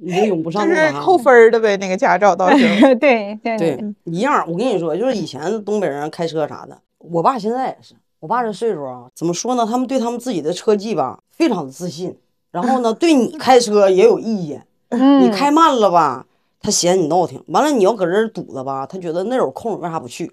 [0.00, 1.00] 你就永不上路了啊。
[1.02, 2.94] 扣分儿的呗，那个驾照到时候。
[2.94, 4.44] 对对对，一样。
[4.48, 7.94] 我跟你说，就是以前东北人开车啥的，我爸现在也是。
[8.20, 9.66] 我爸这岁数啊，怎么说呢？
[9.66, 12.16] 他们对他们自己的车技吧，非常的自信。
[12.52, 14.64] 然后呢，对你开车也有意见。
[14.90, 16.26] 嗯你开慢了吧，
[16.68, 20.30] 他嫌你闹挺；完了，你要搁这儿堵着吧，他觉得那有空，为啥不去？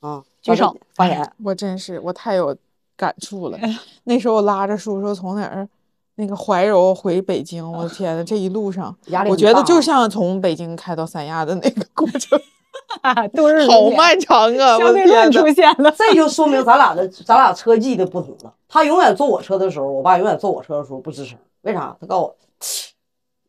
[0.00, 1.30] 啊，举手发言。
[1.44, 2.56] 我真是我太有
[2.96, 3.58] 感触了。
[4.04, 5.68] 那时候我拉着叔叔从哪儿
[6.14, 12.40] 那个怀柔回北京，我的天呐，这一路上压力我觉得就像从北京开到三亚的那个过程
[13.68, 14.78] 好漫长啊！
[14.78, 15.90] 我的相对论天呐，出现了。
[15.92, 18.54] 这就说明咱俩的咱俩车技的不同了。
[18.66, 21.94] 他永远坐我车的时候，我爸永远坐我车的时候不吱声，为啥？
[22.00, 22.36] 他告诉我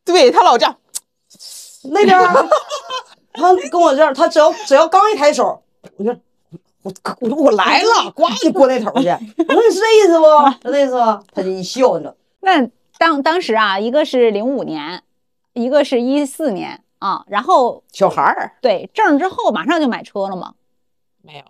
[0.03, 0.75] 对他老这样，
[1.83, 2.47] 那边儿，
[3.33, 5.61] 他跟我这样，他只要只要刚一抬手，
[5.97, 6.11] 我就
[6.83, 6.91] 我
[7.21, 9.07] 我说我来了，呱就过那头去。
[9.47, 10.67] 我说你是这意思不？
[10.67, 11.23] 是这意思不？
[11.33, 12.15] 他就一笑，你知道。
[12.41, 12.67] 那
[12.97, 15.03] 当当时啊，一个是零五年，
[15.53, 20.53] 一个是一四年啊，然后小孩儿对证之后马上就买车了吗。
[21.21, 21.43] 没有，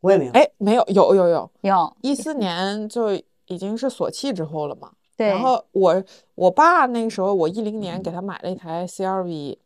[0.00, 3.12] 我也没有，哎，没有，有有有，有一四年就
[3.46, 4.90] 已经是锁气之后了嘛。
[5.16, 6.02] 对，然后我
[6.34, 9.56] 我爸那个时候，我一零年给他买了一台 CRV，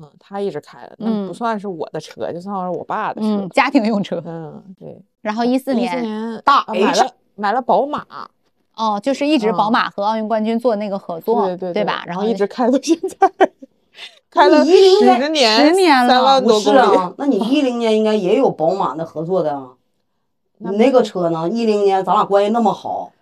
[0.00, 3.26] 嗯，他一直开的，那嗯不算是我的车，就算是我爸的车。
[3.26, 4.22] 嗯，家庭用车。
[4.24, 8.04] 嗯，对，然后一四一四年年大啊买了买了宝马，
[8.74, 12.02] 哦，就是一直宝嗯马和奥运冠军做那个合作，对对对吧？
[12.06, 13.30] 然后一直开到现在，
[14.30, 16.78] 开了10年十年，十年了三万不多公里。
[16.78, 17.14] 是啊？
[17.18, 19.72] 那你一零年应该也有宝马的合作的啊。
[20.58, 21.48] 你那个车呢？
[21.48, 23.12] 一零年咱俩关系那么好，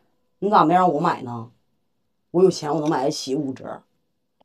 [0.41, 1.49] 你咋没让我买呢？
[2.31, 3.81] 我有钱，我能买得起五折。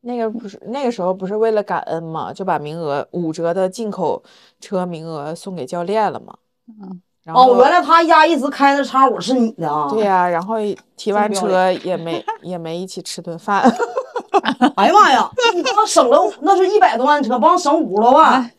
[0.06, 4.22] 那个不是那个时候不是为了感恩嘛，就把名额五折的进口
[4.60, 6.34] 车名额送给教练了嘛。
[6.68, 9.90] 嗯，然后哦，原来他家一直开的叉五是你的啊？
[9.90, 10.56] 对呀、然后
[10.98, 13.64] 提完车也没 也没一起吃顿饭。
[14.76, 18.52] 哎呀妈呀，你帮省了，那是一百多万车，帮省五十多万，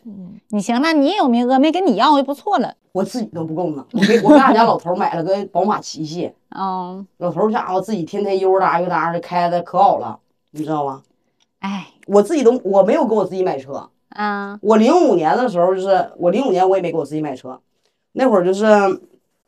[0.48, 2.72] 你行了，你也有名额，没跟你要就不错了。
[2.92, 3.84] 我自己都不够呢。
[3.92, 10.18] 我给我给俺家老头买了个宝马七系，嗯，老头家伙自己天天悠达悠达的开的可好了，
[10.52, 11.02] 你知道吗？
[11.64, 17.58] 哎，我自己都我没有给我自己买车，啊，我零五年的时候就是我零五年我也没给我自己买车，
[18.12, 18.66] 那会儿就是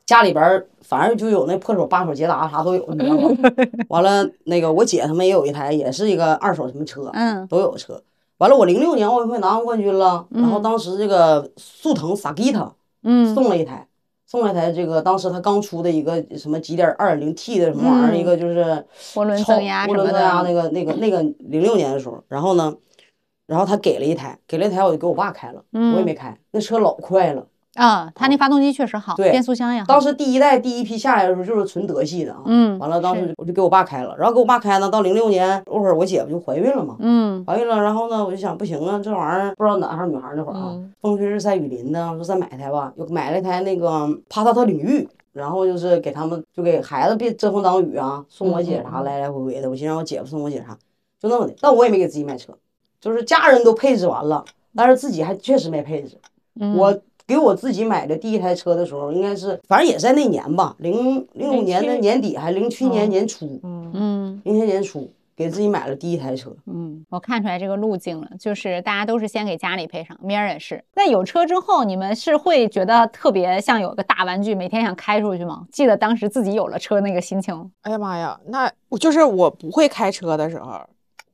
[0.07, 3.37] 家里边儿反正就有那破手八手捷达啥都有，你知道吗？
[3.88, 8.02] 完了那个我姐他们也有一台，也是一个二手什么车，嗯都有车。
[8.38, 13.87] 完了我零六年奥运会拿完冠军了，然后嗯当时这个速腾萨吉塔嗯，送了一台。
[14.26, 18.84] 送了一台这个当时他刚出的一个什么几点二点零 T 的什么玩意儿，嗯一个就是
[19.14, 22.74] 涡轮超增压涡轮增压那个那个那个零六年的时候，然后呢，
[23.46, 27.46] 然后他给了一台，给了一台我就给我爸开了，我也嗯没开，那车老快了。
[27.76, 29.30] 啊，它那发动机确实好，对。
[29.30, 29.86] 变速箱也好。
[29.86, 32.78] 当时第一代第一批下来的时候就是纯德系的啊，嗯。
[32.78, 37.44] 完了当时我就给我爸开了，然后给我爸开呢，到零六年那会儿我姐夫就怀孕了嘛，嗯。
[37.46, 40.92] 怀孕了，然后呢我就想不行啊，这玩意儿不知道男孩儿女孩儿那会儿啊，嗯。
[41.00, 50.76] 风吹日晒雨淋的，说再买一台吧，又买了一台那个帕萨特领域，然后就是给他们就给孩子别遮风挡雨啊，送我姐啥来来回回的，我寻思让我姐夫送我姐啥，
[51.20, 52.52] 就那么的，但我也没给自己买车，
[53.00, 56.18] 就是家人都配置完了，但是自己还确实没配置。
[56.58, 66.54] 嗯，我给我自己买的第一台车的时候，应该是反正也在那年吧，零零五年的年底还零七年嗯年初，嗯，嗯零七年年初给自己买了第一台车。
[66.66, 70.82] 嗯，我看出来这个路径了，就是大家都是先给家里配上，明儿也是。
[70.94, 75.66] 那有车之后，你们是会觉得特别像有个大玩具，每天想开出去吗？
[75.72, 77.70] 记得当时自己有了车那个心情。
[77.82, 80.80] 哎呀妈呀，那我就是我不会开车的时候，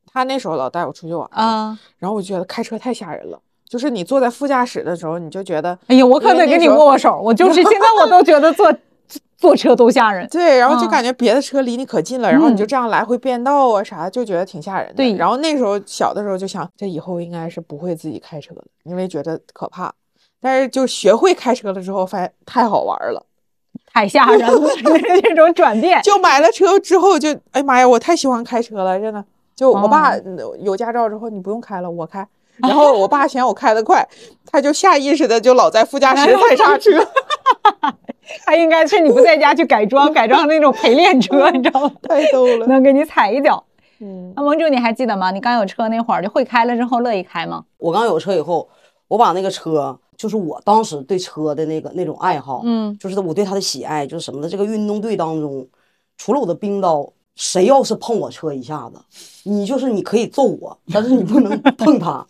[0.07, 3.39] 他那时候老带我出去玩嘛，啊，然后我觉得开车太吓人了。
[3.73, 8.71] 就是你坐在副驾驶的时候，你就觉得，哎呀，我可得跟你握握手，我就是现在我都觉得坐
[9.39, 10.29] 坐车都吓人。
[10.29, 14.95] 对，然后就嗯感觉别的车离你可近了，然后你就嗯这样来回变道啊啥，就觉得挺吓人的。
[14.97, 19.91] 对然后那时候小的时候就想，这以后应该是不会自己开车了，因为觉得可怕。
[20.39, 23.25] 但是就学会开车了之后，发现太好玩了。
[23.91, 24.69] 太吓人了，
[25.23, 25.99] 这种转变。
[26.03, 29.25] 就买了车之后就，哎呀妈呀，我太喜欢开车了，真的。
[29.57, 30.15] 就我爸
[30.61, 32.27] 有驾照之后，你不用开了，我开。
[32.63, 34.07] 然后我爸嫌我开得快，
[34.47, 36.91] 他就下意识的就老在副驾驶踩刹车。
[38.47, 41.93] 他应该趁你不在家去改装，改装那种陪练车，你知道吗？
[42.09, 42.67] 太逗了。
[42.67, 43.63] 能给你踩一脚。
[44.01, 45.31] 嗯，那盟主，你还记得吗？
[45.31, 47.65] 你刚有车那会儿就会开了之后乐意开吗？
[47.79, 48.69] 我刚有车以后，
[49.09, 54.49] 我把那个车，就是我当时对车的那个那种爱好，嗯，就是我对它的喜爱，就是什么的。
[54.49, 55.69] 这个运动队当中，
[56.17, 59.01] 除了我的冰刀，谁要是碰我车一下子，
[59.45, 62.25] 你就是你可以揍我，但是你不能 碰他，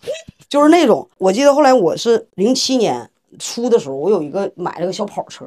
[0.48, 1.08] 就是那种。
[1.18, 5.44] 我记得后来我是零七年初的时候，我有一个买了个小跑车，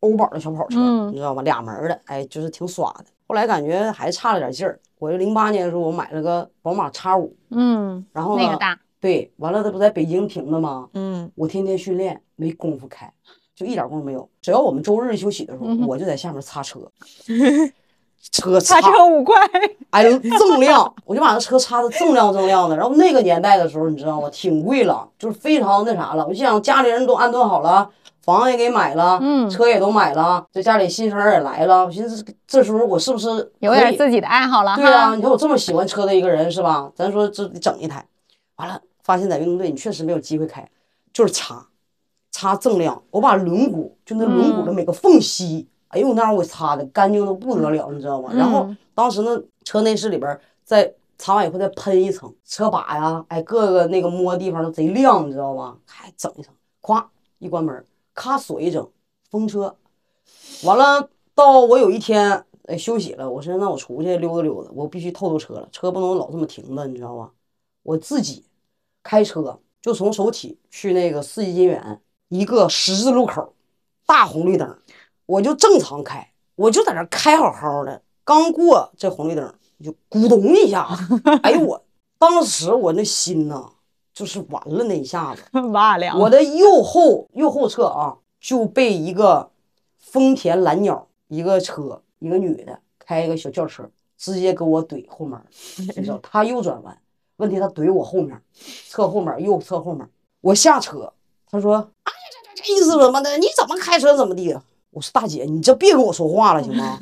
[0.00, 1.42] 欧宝的小跑车，嗯你知道吗？
[1.42, 3.04] 俩门的，哎，就是挺耍的。
[3.26, 10.88] 后来感觉还差了点劲儿，我就零八年的时候，我买了个宝马叉五，嗯，然后呢，那个大，对，完了，他不在北京停的吗？
[10.94, 13.10] 嗯，我天天训练，没工夫开，
[13.56, 14.28] 就一点功夫没有。
[14.42, 16.80] 只要我们周日休息的时候，嗯我就在下面擦车，
[18.30, 19.34] 车擦擦车五块，
[19.90, 22.76] 哎呦锃亮，我就把那车擦的锃亮锃亮的。
[22.76, 24.28] 然后那个年代的时候，你知道吗？
[24.30, 26.24] 挺贵了，就是非常那啥了。
[26.26, 27.90] 我就想家里人都安顿好了，
[28.22, 31.84] 房也给买了，嗯车也都买了，这家里新生儿也来了。
[31.84, 36.90] 我寻思这时候我是不是有点自己的爱好了对啊，你看我这么喜欢车的一个人是吧？
[36.94, 38.06] 咱说这得整一台，
[38.56, 40.66] 完了发现在运动队你确实没有机会开，
[41.12, 41.66] 就是擦，
[42.30, 43.02] 擦锃亮。
[43.10, 48.32] 我把轮毂就那轮毂的每个缝隙，哎呦那让我擦的干净的不得了，你知道吗？
[48.34, 55.78] 然后嗯当时那车内饰里边儿再擦完以后再喷一层，车把呀，哎各个那个摸地方都贼亮，你知道吗？
[55.86, 57.04] 还整一层，咵
[57.38, 58.86] 一关门，咔锁一整，
[59.30, 59.74] 封车。
[60.64, 67.30] 完了，到我有一天哎休息了，我说那我出去溜达溜达，我必须透透车了，车不能老这么停着，你知道吧？
[67.82, 68.44] 我自己
[69.02, 73.52] 开车就从首体去那个四季金源一个十字路口，
[74.06, 74.78] 大红绿灯，
[75.32, 81.82] 我就正常开，我就在那开好好的，刚过这红绿灯就咕咚一下子，哎呦我
[82.18, 83.70] 当时我那心呐，
[84.12, 85.42] 就是完了那一下子。
[85.72, 89.50] 哇凉我的右后右后侧啊，就被一个
[89.98, 95.46] 丰田蓝鸟一个车，一个女的开一个小轿车，直接给我怼后面儿，
[95.78, 96.98] 你知道， 她右转弯，
[97.38, 98.38] 问题她怼我后面，
[98.86, 100.06] 侧后面右侧后面，
[100.42, 101.10] 我下车，
[101.50, 103.38] 她说，哎呀这这这意思怎么的？
[103.38, 104.54] 你怎么开车怎么地？
[104.92, 106.98] 我说大姐，你这别跟我说话了行吗？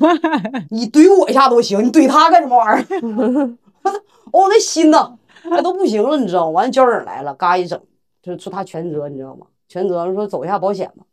[0.69, 3.57] 你怼我一下都行，你怼他干什么玩意儿？
[4.31, 6.51] 哦，那心呐，那都不行了，你知道吗？
[6.51, 7.79] 完交警来了，嘎一整，
[8.21, 9.45] 就是说他全责，你知道吗？
[9.67, 11.05] 全责说走一下保险吧。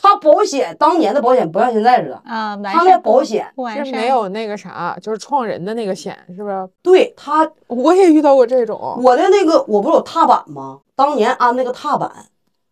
[0.00, 3.52] 他保险当年的保险不像现在似的，啊，他那保险
[3.84, 6.68] 是没有那个啥，就是撞人的那个险，是不是？
[6.82, 8.98] 对他我也遇到过这种。
[9.02, 10.80] 我的那个我不是有踏板吗？
[10.96, 12.10] 当年安那个踏板，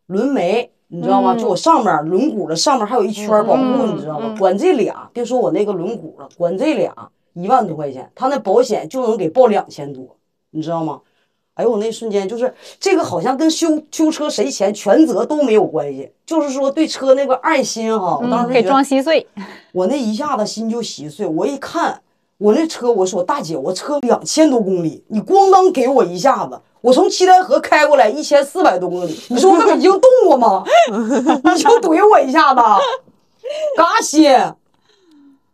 [0.07, 1.35] 轮眉，你知道吗？
[1.35, 4.39] 嗯就我上面轮毂的上面还有一圈保护，嗯你知道吗嗯？
[4.39, 6.95] 管这俩，别说我那个轮毂了，管这俩
[7.33, 10.05] 一万多块钱，他那保险就能给报两千多，
[10.51, 11.01] 你知道吗？
[11.55, 19.27] 哎呦，我那瞬间就是这个，好像跟修修车谁钱全责都没有关系，就是说对车那个爱心哈，我当时给装稀碎，
[19.73, 21.27] 我那一下子心就稀碎。
[21.27, 22.01] 我一看
[22.39, 30.63] 我那车，我说大姐，我车两千多公里，你咣当给我一下子，我从七台河开过来一千四百多公里， 你说我搁北京动过吗？
[30.91, 32.61] 你就怼我一下子，
[33.77, 34.29] 嘎心。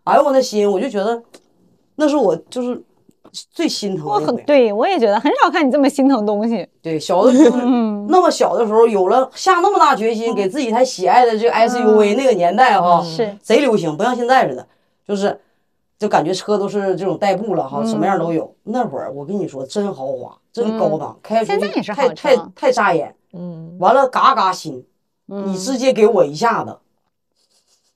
[0.05, 1.23] 哎呦我那心，我就觉得
[1.97, 2.83] 那是我就是
[3.53, 4.19] 最心疼我。
[4.19, 6.67] 很对我也觉得很少看你这么心疼东西。
[6.81, 7.31] 对，小的
[8.09, 14.67] 那么小的时候，有了下那么大决心，给自己一台喜爱的这个 SUV，那个年代哈，是贼流行，不像现在似的，
[15.07, 15.39] 就是
[15.99, 18.55] 就感觉车都是这种代步了哈，什么样都有。
[18.63, 24.87] 那会儿我跟你说，真豪华，真高档，开出去太太太扎眼，嗯，完了嘎嘎新，
[25.27, 26.79] 嗯你直接给我一下子，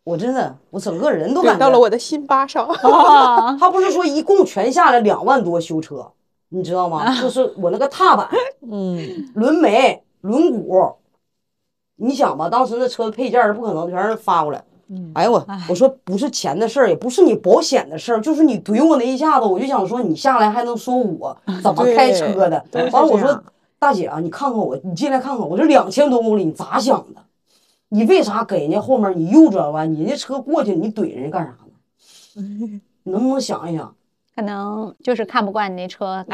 [0.02, 2.66] 我真的我整个人都感觉到了我的心巴上。
[2.66, 6.10] 啊，他不是说一共全下来两万多修车，
[6.48, 7.14] 你知道吗？
[7.20, 8.28] 就是我那个踏板。
[8.68, 10.96] 嗯，轮眉、轮毂，
[11.96, 14.64] 你想吧，当时那车配件不可能全是发过来。
[15.14, 22.64] 哎呦我，我说不是钱的事儿，也不是你保险的事儿，就是你怼我那一下子，我就想说你下来还能说我 怎么开车的。
[22.92, 23.42] 完了我说
[23.78, 27.20] 大姐啊，你看看我，你进来看看，我这两千多公里，你咋想的？
[27.88, 31.72] 你为啥给人家后面你右转弯，你人家车过去，你怼人家干啥呢？
[32.34, 32.80] 你
[33.12, 33.94] 能不能想一想？
[34.34, 36.24] 可能就是看不惯你那车。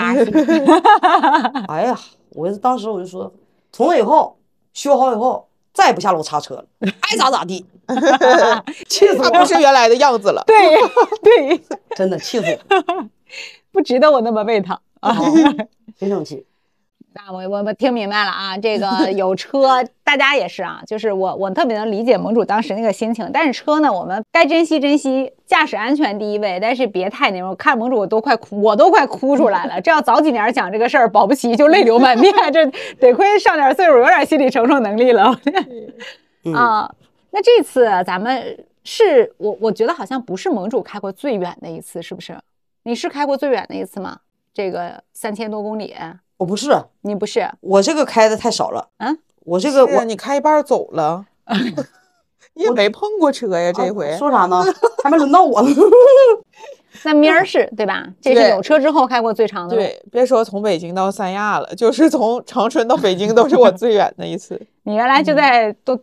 [1.66, 1.98] 哎呀，
[2.30, 3.32] 我当时我就说，
[3.72, 4.36] 从那以后
[4.72, 5.47] 修好以后，
[5.78, 7.64] 再也不下楼擦车了， 爱咋咋地，
[8.88, 9.38] 气死他我！
[9.38, 10.42] 不是原来的样子了。
[10.44, 10.56] 对
[11.22, 11.60] 对，
[11.94, 12.58] 真的气死
[13.70, 15.16] 不值得我那么喂他啊。
[15.96, 16.44] 真生气。
[17.14, 29.80] 那我我我听明白了啊，这个 有车，大家也是啊，就是我我特别能理解盟主当时那个心情，但是车呢，我们该珍惜珍惜，驾驶安全第一位，但是别太那种，看盟主我都快哭，我都快哭出来了。
[29.80, 32.64] 这要早几年讲这个事儿，保不齐就泪流满面，这
[33.00, 35.34] 得亏上点岁数，有点心理承受能力了
[36.44, 36.94] 嗯啊。
[37.30, 42.38] 那这次咱们是我我觉得好像不是盟主开过最远的一次，是不是？
[42.84, 44.18] 你是开过最远的一次吗？
[44.54, 45.94] 这个三千多公里，
[46.38, 47.48] 我不是，你不是？
[47.60, 48.88] 我这个开的太少了。
[48.98, 51.26] 嗯，我这个我你开一半走了，
[52.54, 54.16] 你也没碰过车呀，这回啊。
[54.16, 54.64] 说啥呢？
[55.02, 55.68] 还没轮到我呢。
[57.04, 58.04] 那明儿是对吧？
[58.20, 59.80] 这是有车之后开过最长的路。
[59.80, 64.60] 对，别说从北京到三亚了，就是从长春到北京都是我最远的一次。
[64.82, 65.96] 你原来就在都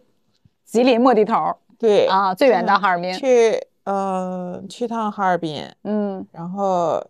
[0.64, 3.14] 吉林末地头儿对啊，最远到哈尔滨。
[3.14, 7.04] 去呃去趟哈尔滨，嗯，然后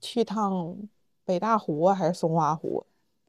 [0.00, 0.76] 去趟
[1.24, 2.84] 北大湖啊还是松花湖？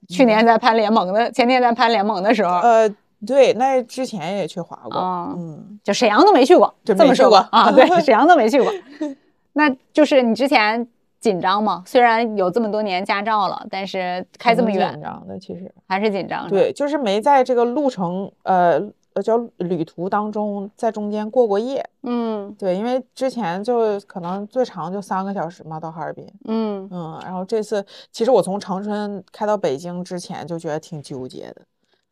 [0.07, 2.87] 去年在攀联盟的，前天在攀联盟的时候，呃，
[3.25, 4.99] 对，那之前也去滑过。
[4.99, 8.71] 哦嗯，就沈阳都没去过，这这么说过啊，对， 沈阳都没去过。
[9.53, 10.87] 那就是你之前
[11.19, 11.81] 紧张吗？
[11.87, 15.73] 虽然有这么多年驾照了，但是开这么远紧张的，其实。
[15.87, 16.47] 还是紧张。
[16.49, 18.79] 对，就是没在这个路程，呃
[19.15, 21.83] 呃叫旅途当中，在中间过过夜。
[22.03, 26.25] 嗯对，因为之前就可能最长就三个小时嘛，到哈尔滨。
[26.45, 31.61] 嗯嗯，然后这次其实我从长春开到北京之前就觉得挺纠结的，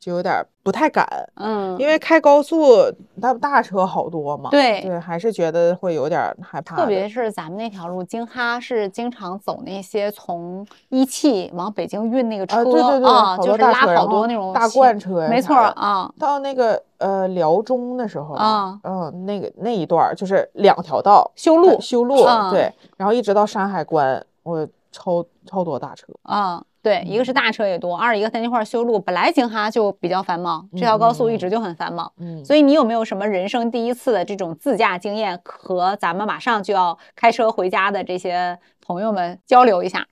[0.03, 2.75] 就有点儿不太敢，嗯，因为开高速
[3.21, 4.49] 大大车好多嘛。
[4.49, 4.81] 对。
[4.81, 6.75] 对，还是觉得会有点儿害怕。
[6.75, 40.05] 特别是咱们那条路，京哈是经常走那些从一汽往北京运那个车啊，对对对，啊，好就是拉好多那种大罐车呀没错啊，到那个呃辽中的时候啊嗯，那个那一段就是两条道修路呃修路，啊对，然后一直到山海关，我超超多大车，啊，对，一个是大车也多，二一个它那块儿修路本来京哈就比较繁忙，这条高速一直就很繁忙，嗯，所以你有没有什么人生第一次的这种自驾经验，和咱们马上就要开车回家的这些朋友们交流一下？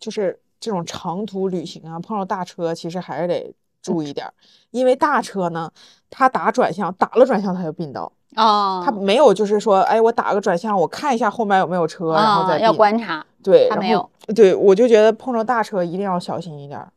[0.00, 4.34] 就是这种长途旅行啊，碰到大车其实还是得注意点儿，
[4.72, 5.70] 因为大车呢，
[6.10, 16.92] 它打转向打了转向它就并道，啊它没有就是说，哎，我打个转向，我看一下后面有没有车，然后再，要观察，对，没有对，我就觉得碰着大车一定要小心一点儿。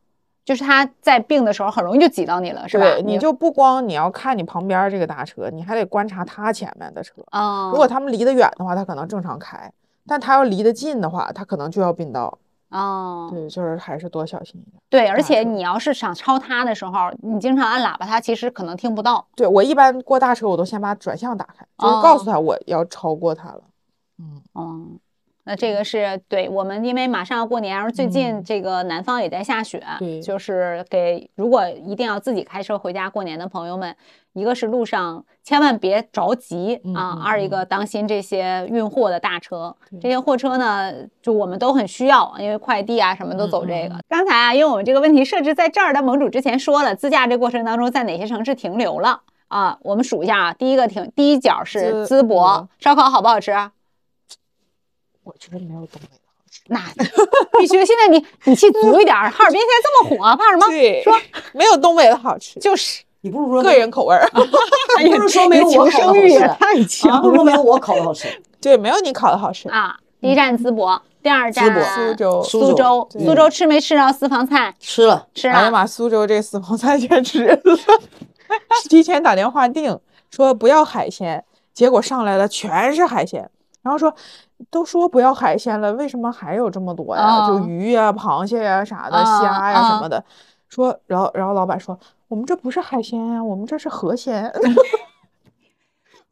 [0.45, 2.83] 就是他在并的时候很容易就挤到你了，是吧？
[2.83, 7.21] 对，你就不光你要看你旁边儿这个大车，你还得观察他前面的车。
[7.31, 9.69] 啊，如果他们离得远的话，他可能正常开；
[10.05, 12.37] 但他要离得近的话，他可能就要并道。
[12.67, 14.81] 啊，对，就是还是多小心一点。
[14.89, 19.25] 对，而且你要是想超他的时候，你经常按喇叭，他其实可能听不到。
[19.35, 23.61] 对我一般过大车，我都先把转向打开，就是告诉他我要超过他了。
[24.19, 24.99] 嗯，嗯，
[25.45, 33.93] 那这个是对我们，因为马上要过年，而最近嗯这个南方也在下雪，对就是给如果一定要自己开车回家过年的朋友们，
[34.31, 43.99] 一个是路上千万别着急啊，二一个当心这些运货的大车，这些货车呢，就我们都很需要，因为快递啊什么都走这个。
[44.07, 49.19] 刚才啊，因为我们这个问题设置在这儿，的盟主之前说了，自驾这过程当中在哪些城市停留了
[49.49, 49.77] 啊？
[49.81, 53.51] 我们数一下啊，第一个停第一角是淄博，烧烤好不好吃？
[55.23, 56.61] 我觉得没有东北的好吃。
[56.67, 56.79] 那
[57.59, 60.67] 必须，现在你你气 足一点儿，哈尔滨现在这么火，怕什么？
[60.67, 61.13] 对，说
[61.53, 64.29] 没有东北的好吃，就是，你不如说个人口味儿。
[64.97, 68.27] 哎呀不是说没有 你我烤的好求生欲也吃太强不如说没了有我烤的好吃。
[68.61, 69.67] 对，没有你烤的好吃。
[69.69, 69.97] 啊！
[70.21, 71.65] 第一站淄博，第二站
[71.95, 74.73] 苏州苏州，苏州吃没吃到私房菜？
[74.79, 75.53] 吃了，吃了。
[75.53, 77.59] 哎呀妈，苏州这私房菜全吃了，
[78.89, 79.99] 提前打电话订
[80.31, 81.43] 说不要海鲜，
[81.73, 83.49] 结果上来了全是海鲜，
[83.81, 84.15] 然后说
[84.69, 87.47] 都说不要海鲜了，为什么还有这么多呀？
[87.47, 90.23] 就哦鱼呀、螃蟹呀啥的，啊虾呀什啊么的。
[90.69, 91.97] 说，然后然后老板说
[92.27, 94.51] 我们这不是海鲜呀，我们这是河鲜。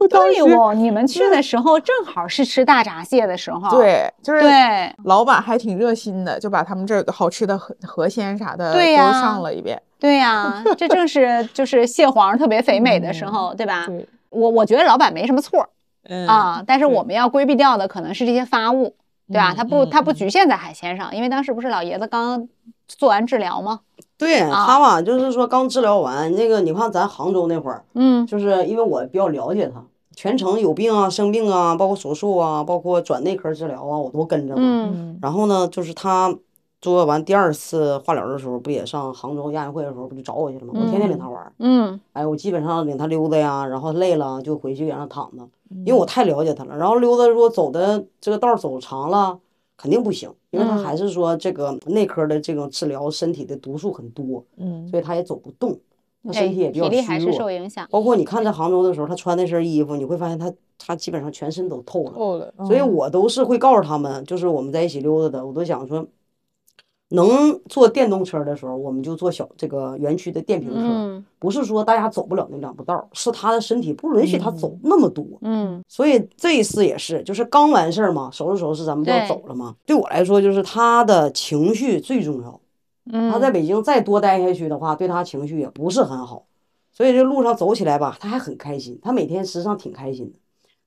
[0.09, 3.69] 对哦，你们去的时候正好是吃大闸蟹的时候。
[3.69, 8.79] 对，就是对老板还挺热心的，就把他们这个好吃的河河鲜啥的都
[9.13, 9.79] 上了一遍。
[9.99, 13.85] 对呀，这正是就是蟹黄特别肥美的时候，对吧？
[13.85, 15.69] 对，我我觉得老板没什么错儿
[16.03, 18.95] 嗯啊，但是我们要规避掉的可能是这些发物，
[19.27, 19.53] 对吧？
[19.53, 22.47] 嗯它不嗯它不嗯局限在海鲜上，因为当时不是老爷子刚
[22.87, 23.81] 做完治疗吗？
[24.17, 29.83] 对啊他吧，就是说刚治疗完那个，你看咱杭州那会儿，嗯就是因为我比较了解他，
[30.15, 36.35] 全程有病啊、生病啊，包括手术啊，包括转内科治疗啊，我都跟着嗯然后呢，就是他
[36.81, 40.73] 做完第二次化疗的时候，不也上杭州亚运会的时候不就找我去了吗？
[40.75, 45.47] 我天天领他玩儿，嗯哎，我基本上领他溜达呀，然后累了就回去让他躺着，
[45.85, 46.75] 因为我太了解他了。
[46.75, 49.39] 然后溜达如果走的这个道儿走长了，
[49.77, 55.77] 肯定不行，因为他嗯还是说这个内科的这种治疗，身体的毒素很多，嗯所以他也走不动，
[56.25, 57.87] 他身体也比较体力还是虚弱受影响。
[57.91, 62.11] 包括你看在杭州的时候，他穿那身衣服，你会发现他他基本上全身都透了。
[62.15, 66.05] 透了，所以嗯我都是会告诉他们，就是我们在一起溜达的，我都想说，
[67.11, 75.25] 能坐电动车的时候，我们就坐小这个园区的电瓶车，嗯不是说大家走不了那两步道儿，是他的身体不允许他走那么多。
[75.41, 79.75] 嗯所以这一次也是，就是刚完事儿嘛，收拾收拾，咱们就要走了嘛。
[79.85, 82.59] 对我来说，就是他的情绪最重要。
[83.11, 86.45] 嗯，他在北京再多待下去的话，对他情绪也不是很好。
[86.93, 90.33] 所以这路上走起来吧，他还很开心，他每天实际上挺开心的。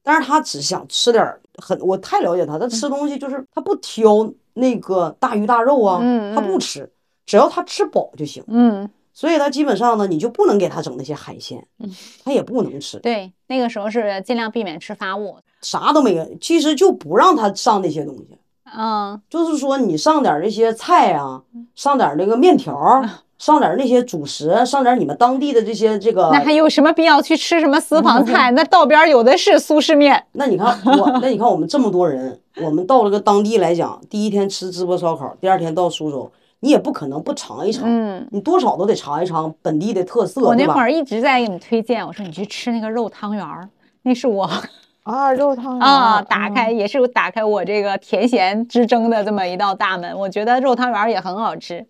[0.02, 6.90] 但是他只想吃点儿很，我太了解他，他吃东西就是他不挑那个大鱼大肉啊，嗯他不吃，
[7.26, 8.42] 只要他吃饱就行。
[8.48, 11.64] 嗯所以他基本上呢，你就不能给他整那些海鲜，
[12.24, 15.36] 他也不能吃，对，那个时候是尽量避免吃发物。
[15.60, 16.28] 啥都没有。
[16.40, 18.36] 其实就不让他上那些东西，
[18.76, 21.40] 嗯就是说你上点儿这些菜啊，
[21.76, 26.30] 上点那个面条儿，上点那些主食，上点你们当地的这些这个。
[26.32, 28.50] 那还有什么必要去吃什么私房菜？
[28.56, 30.24] 那道边有的是苏式面。
[30.32, 30.66] 那你看
[30.98, 36.30] 我，那你看我们这么多人，我们到了个当地来讲，第一天吃淄博烧烤，第二天到苏州，
[36.60, 43.68] 你也不可能不尝一尝，嗯，你多少都得尝一尝本地的特色，我那会儿一直在给你们推荐，我说你去吃那个肉汤圆儿，
[44.02, 44.48] 那是我
[45.02, 50.16] 啊，肉汤圆啊打开也是打开我这个甜咸之争的这么一道大门。
[50.16, 51.84] 我觉得肉汤圆儿也很好吃，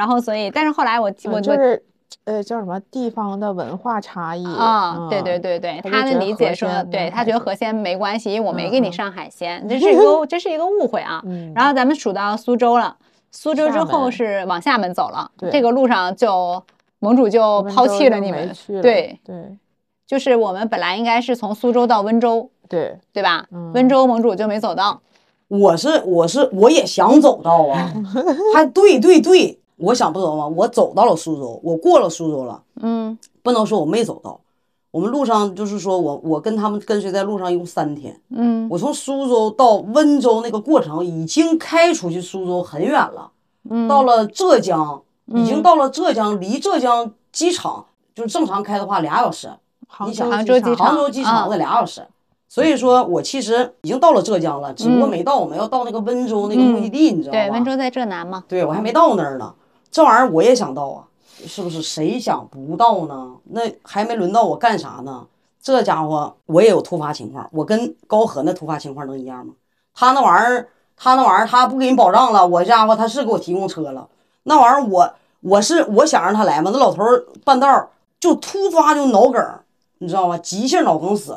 [0.00, 1.82] 然后所以但是后来我嗯我我就是
[2.24, 11.20] 呃叫什么地方的文化差异啊，对对嗯对对，他的理解说，对他觉得河鲜没关系，因为我没给你上海 鲜，这是一个这是一个误会啊。
[11.26, 12.96] 嗯然后咱们数到苏州了，
[13.30, 16.62] 苏州之后是往厦门走了，这个路上就
[17.00, 19.58] 盟主就抛弃了你们对，对
[20.06, 23.44] 就是我们本来应该是从苏州到温州，对，对吧？
[23.52, 25.00] 嗯温州盟主就没走到，
[25.48, 27.92] 我是我是我也想走到啊，
[28.54, 30.46] 还对对对，我想不走吗？
[30.46, 34.40] 我走到了苏州，我过了苏州了，嗯不能说我没走到。
[34.90, 43.30] 我们路上就是说我我跟他们跟随在路上一共三天，嗯我从苏州到温州那个过程已经开出去苏州很远了，
[43.68, 49.48] 嗯，到了浙江，已经嗯到了浙江，离浙江机场就是正常开的话俩小时，
[49.86, 52.06] 杭你想杭州机场杭州机场啊得俩小时。
[52.48, 57.38] 所以说我其实已经到了浙江了，只不过嗯没到，我们要到那个温州那个目的地，你知道吗？
[57.38, 59.54] 对，温州在浙南嘛，对我还没到那儿呢，
[59.90, 61.04] 这玩意儿我也想到啊，
[61.46, 61.82] 是不是？
[61.82, 63.32] 谁想不到呢？
[63.44, 65.26] 那还没轮到我干啥呢？
[65.62, 69.54] 这家伙我也有突发情况，我跟高和那突发情况能一样吗？
[69.94, 74.08] 他那玩意儿，他那玩意儿他不给你保障了，我家伙他是给我提供车了，
[74.44, 77.88] 那玩意儿我我是我想让他来嘛，那老头儿半道儿
[78.18, 79.42] 就突发就脑梗，
[79.98, 80.38] 你知道吗？
[80.38, 81.36] 急性脑梗死，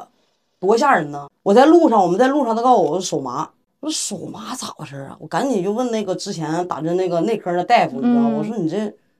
[0.59, 1.27] 多吓人呢！
[1.41, 3.49] 我在路上，我们在路上，他告诉我手麻，
[3.83, 5.17] 我说手麻咋回事儿啊？
[5.19, 8.29] 我赶紧就问那个之前打针那个内科的大夫，你知道吗？
[8.29, 8.77] 嗯我说你这，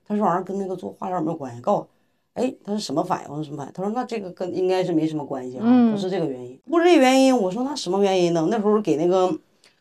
[0.07, 1.59] 他说玩意儿跟那个做化疗有没有关系？
[1.59, 1.87] 告诉我，
[2.35, 3.29] 哎，他是什么反应？
[3.29, 3.73] 我说什么反应？
[3.73, 7.37] 他说那这个跟应该是没什么关系啊，嗯不是这个原因，不是这个原因。
[7.37, 8.47] 我说那什么原因呢？
[8.49, 9.37] 那时候给那个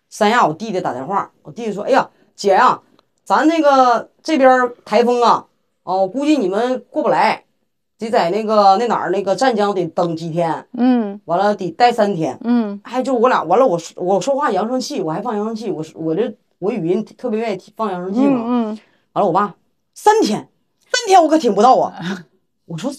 [0.08, 2.82] 三亚我弟弟打电话，我弟弟说，哎呀，姐呀、
[3.22, 5.46] 咱那个这边台风啊，
[5.84, 7.44] 哦，估计你们过不来，
[8.02, 12.36] 得在那个那哪儿那个湛江得等几天，嗯完了得待三天。
[12.42, 18.42] 嗯还就我俩完了，我说我说话扬声器，我还放扬声器，我我这我语音特别愿意放扬声器嘛。
[18.44, 18.78] 嗯嗯，
[19.12, 19.54] 完了，我爸
[19.94, 20.48] 三天，
[20.80, 21.94] 三天我可听不到啊。
[22.66, 22.90] 我说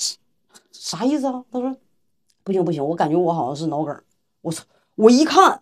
[0.71, 1.43] 啥意思啊？
[1.51, 1.75] 他说
[2.43, 3.95] 不行不行，我感觉我好像是脑梗。
[4.41, 4.63] 我操！
[4.95, 5.61] 我一看，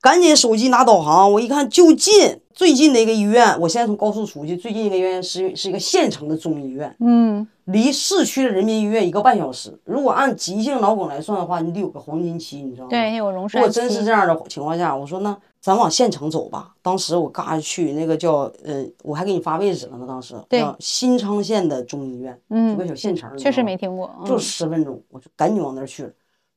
[0.00, 9.78] 赶紧手机拿导航，我一看就近最近的一个医院，我现在从高速出去，最近一个医院是是一个县城的中医院，嗯离市区的人民医院一个半小时。
[9.84, 12.90] 如果按急性脑梗来算的话，你得有个黄金期，你知道吗？
[12.90, 13.60] 对，有溶如。
[13.60, 16.72] 果真是这样的情况下，我说那咱往县城走吧。
[16.80, 20.06] 当时我嘎就去那个叫呃，我还给你发位置了呢。
[20.08, 26.10] 当时对新昌县的中医院，嗯有个小县城，确实没听过，就嗯十分钟，我就赶紧往那儿去了。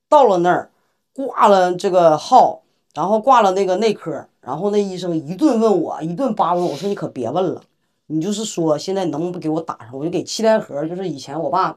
[0.10, 0.72] 到了那儿，
[1.14, 2.63] 挂了这个号，
[2.94, 7.62] 然后挂了那个内科，然后那医生一顿问我，一顿扒问我，说你可别问了，
[8.08, 9.90] 你就是说现在能不能给我打上？
[9.94, 11.76] 我就给气带盒，就是以前我爸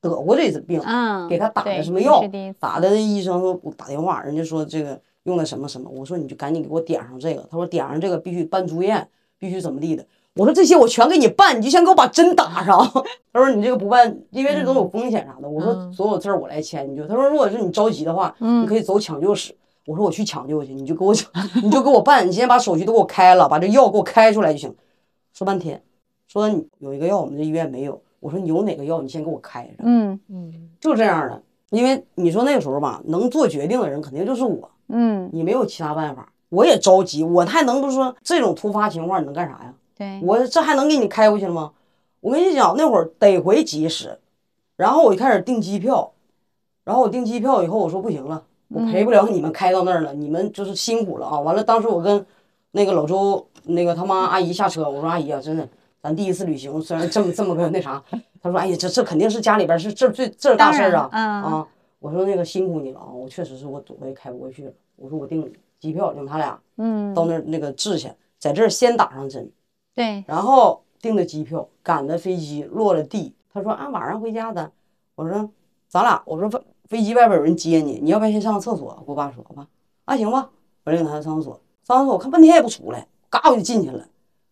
[0.00, 2.22] 得过这次病，嗯，给他打对的什么药
[2.58, 9.06] 打的那医生说我打电话，人家说这个用的什么什么，我说你就赶紧给我点上这个，他说点上这个必须办住院，
[9.38, 10.04] 必须怎么地的。
[10.36, 12.78] 我说这些我全给你办，你就先给我把针打上。
[13.32, 15.48] 他说你这个不办，因为这都有风险啥的。
[15.48, 19.54] 我说嗯所有字儿我来签，你就他说如果是你着急的话，你可以走抢救室。
[19.86, 21.14] 我说我去抢救去，你就给我
[21.62, 24.74] 你就给我办，你先把手续都给我开了，把这药给我开出来就行。
[25.32, 25.82] 说半天，
[26.26, 31.42] 说你有一个药我们这医院没有，我说你有哪个药你先给我开上，嗯嗯，就这样的。
[31.70, 39.74] 因为你说那个时候吧，能做决定的人肯定就是我，嗯，你没有其他办法，我也着急，我还能不说这种突发情况你能干啥呀？
[39.96, 41.72] 对，我这还能给你开过去了吗？
[42.20, 44.18] 我跟你讲，那会儿得回及时，
[44.76, 46.12] 然后我就开始订机票，
[46.84, 51.38] 然后我订机票以后，我说不行了，我陪不了你们开到那儿了，你们就是辛苦了啊。
[51.40, 52.24] 完了，当时我跟
[52.72, 55.68] 那个老周那个他妈阿姨下车，我说阿姨啊，真的，
[56.02, 58.02] 咱第一次旅行，虽然这么这么个那啥，
[58.42, 61.68] 她说哎呀，这这肯定是家里边是这最这是大事儿啊啊。
[62.00, 64.72] 我说那个辛苦你了啊，我确实是我我也开不过去了。
[64.96, 65.50] 我说我订
[65.80, 69.50] 机票，领他俩嗯，到那儿那个治去，在这儿先打上针。
[69.94, 73.34] 对，然后订的机票，赶的飞机，落了地。
[73.52, 74.70] 他说啊晚上回家的。
[75.14, 75.48] 我说
[75.88, 79.02] 咱俩，我说飞飞机外边有人接你，你要不要先上个厕所？
[79.06, 79.66] 我爸说好吧，
[80.04, 80.48] 啊行吧，
[80.84, 81.60] 我领他上厕所。
[81.86, 84.04] 上厕所我看半天也不出来，嘎我就进去了。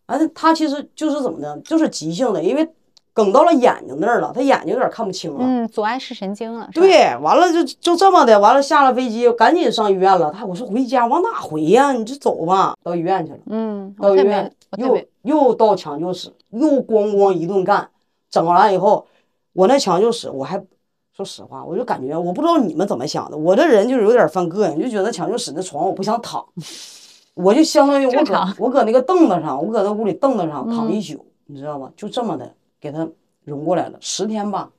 [0.07, 2.67] 完了，他其实就是怎么的，就是急性的，因为
[3.13, 5.39] 梗到了眼睛那儿了，他眼睛有点看不清了。
[5.39, 10.31] 嗯，阻碍视神经了，对，完了就就这么的，完了下了飞机，赶紧上医院了。
[10.31, 11.91] 他我说回家往哪回呀？
[11.93, 13.39] 你就走吧，到医院去了。
[13.47, 17.89] 嗯，到医院，又又到抢救室，又咣咣一顿干，
[18.29, 19.07] 整完以后，
[19.53, 20.61] 我那抢救室我还
[21.15, 26.43] 说实话，我就感觉我不知道你们怎么想的，我这人就是有点犯膈应，就觉得抢救室那床我不想躺，
[27.35, 31.91] 我就相当于我搁我搁那个凳子上，我搁那屋里凳子上躺一嗯宿，你知道吗？
[31.95, 32.51] 就这么的
[32.81, 33.07] 给他
[33.43, 34.71] 融过来了，十天吧，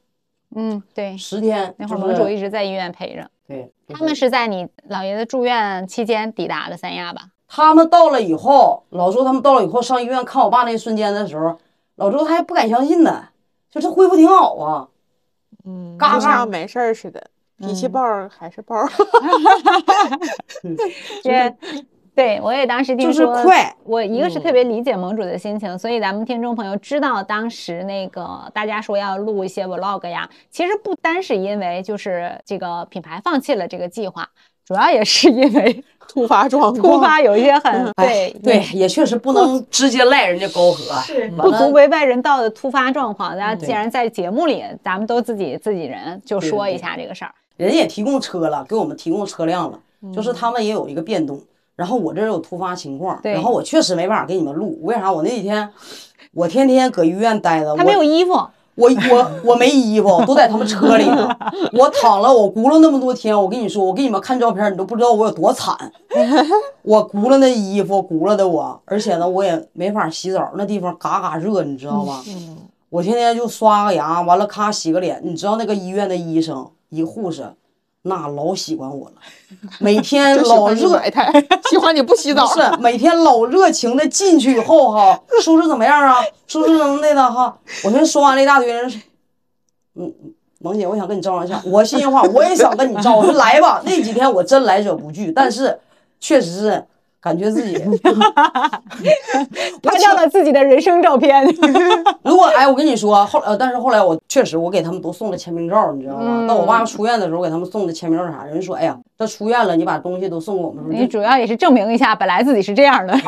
[0.57, 1.73] 嗯，对，十天。
[1.79, 7.29] 那会儿就是盟主一直在医院陪着，对，就他们是在你老爷子住院期间抵达的三亚吧？
[7.47, 11.57] 他们到了以后，老周他们到了以后上医院看我爸那一瞬间的时候，
[11.95, 13.29] 老周他还不敢相信呢，
[13.71, 14.89] 就这恢复挺好啊。
[15.65, 17.23] 嗯，就像没事儿似的，
[17.59, 18.89] 脾气暴还是暴儿。
[21.23, 21.57] 这，
[22.15, 34.29] 对我也当时听就是说，快我一个是嗯特别理解盟主的心情，所以咱们听众朋友知道当时那个大家说要录一些 vlog 呀，其实不单是因为就是这个品牌放弃了这个计划，
[34.67, 43.37] 主要也是因为突发状况，突发有一些很哎对对，也确实不能直接赖人家高和，是不足为外人道的突发状况。
[43.37, 47.33] 那嗯既然在节目里，咱们都自己自己人，就说一下这个事儿。
[47.57, 49.79] 人也提供车了，给我们提供车辆了，
[50.13, 51.41] 就是嗯他们也有一个变动。
[51.77, 55.13] 然后我这儿有突发情况，对然后我确实没办法给你们录，为啥？
[55.13, 55.69] 我那几天
[56.33, 58.41] 我天天搁医院待着，他没有衣服，
[58.77, 61.29] 我我我没衣服，都在他们车里呢。
[61.73, 65.77] 我躺了，我轱辘那么多天，我跟你说，我给你们看照片，你都不知道我有多惨。
[66.83, 72.23] 我轱辘那衣服，轱辘的我，而且呢，我也没法洗澡，那地方嘎嘎热，你知道吗？
[72.91, 75.21] 我天天就刷个牙，完了咔洗个脸。
[75.25, 77.53] 你知道那个医院的医生，一护士，
[78.07, 79.15] 那老喜欢我了，
[79.81, 81.01] 每天老热，
[81.71, 82.61] 喜欢你不洗澡不。
[82.61, 86.17] 是每天老热情的进去以后哈， 叔叔怎么样啊？
[86.47, 87.59] 叔叔怎么的呢哈？
[87.83, 89.01] 我先说完了一大堆人说，
[89.95, 90.13] 嗯，
[90.59, 91.63] 萌姐，我想跟你招呼一下。
[91.65, 93.81] 我心里话，我也想跟你招，我说来吧。
[93.87, 95.79] 那几天我真来者不拒，但是
[96.21, 96.85] 确实是
[97.25, 97.73] 感觉自己，
[99.83, 101.43] 拍到了自己的人生照片。
[102.23, 106.23] 如果哎，我跟你说后呃，但是后来我确实我给他们都送了签名照，你知道吗？
[106.27, 113.15] 嗯到我爸出院的时候，给他们送的签名照啥，人说，哎呀，他出院了，你把东西都送给我们，你主要也是证明一下，本来自己是这样的。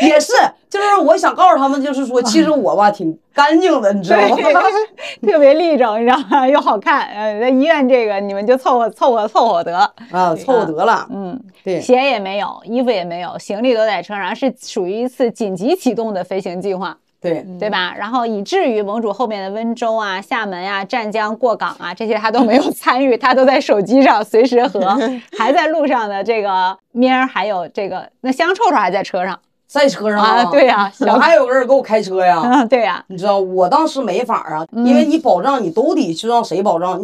[0.00, 0.32] 也是，
[0.70, 4.36] 就是我想告诉他们，就是说， 其实我吧挺干净的，你知道吗？
[5.22, 6.46] 特别立正，你知道吗？
[6.46, 7.06] 又好看。
[7.08, 9.78] 呃，在医院这个你们就凑合凑合凑合得。
[10.10, 11.80] 啊，凑合得了，嗯，对。
[11.80, 17.94] 鞋也没有，衣服也没有，行李都在车上，是属于一次紧急启动的飞行计划，对，对吧？
[17.96, 24.80] 然后以至于盟主后面的温州啊、厦门啊、湛江过港啊这些他都没有参与，他都在手机上随时和
[25.38, 29.38] 还在路上的这个咩儿，还有这个那香臭臭还在车上
[29.68, 36.98] 在车上啊，对呀、我小还有个人给我开车呀，啊，对呀、你知道，我当时没法啊，嗯因为你保障你都得去让谁保障，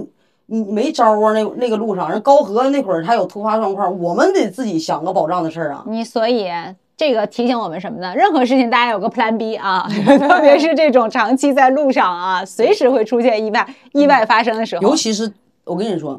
[0.46, 5.84] 你你没招啊，那那个路上人高和那会儿他有突发状况，我们得自己想个保障的事儿啊。
[5.86, 6.48] 你所以
[6.96, 8.14] 这个提醒我们什么呢？
[8.16, 9.86] 任何事情大家有个 Plan B 啊，
[10.18, 15.30] 特别是这种长期在路上啊，随时会出现意外，意外发生的时候，尤其是
[15.64, 16.18] 我跟你说，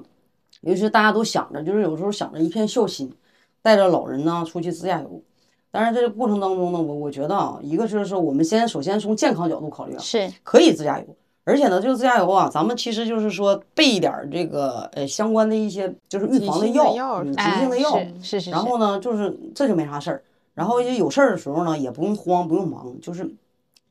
[0.61, 3.11] 尤其是大家都想着，就是有时候想着一片孝心，
[3.63, 5.21] 带着老人呢出去自驾游。
[5.75, 11.05] 但是这个过程当中呢，我我觉得啊，一个就是说，我们先首先从健康角度考虑啊，是可以自驾游，
[11.43, 17.99] 而且呢，这个自驾游啊，咱们其实就是说备一点儿这个呃相关的一些就是预防的药，嗯急哎性的药。
[18.21, 20.23] 是是是，然后呢，就是这就没啥事儿。
[20.53, 23.29] 然后有事儿的时候呢，也不用慌，不用忙，就是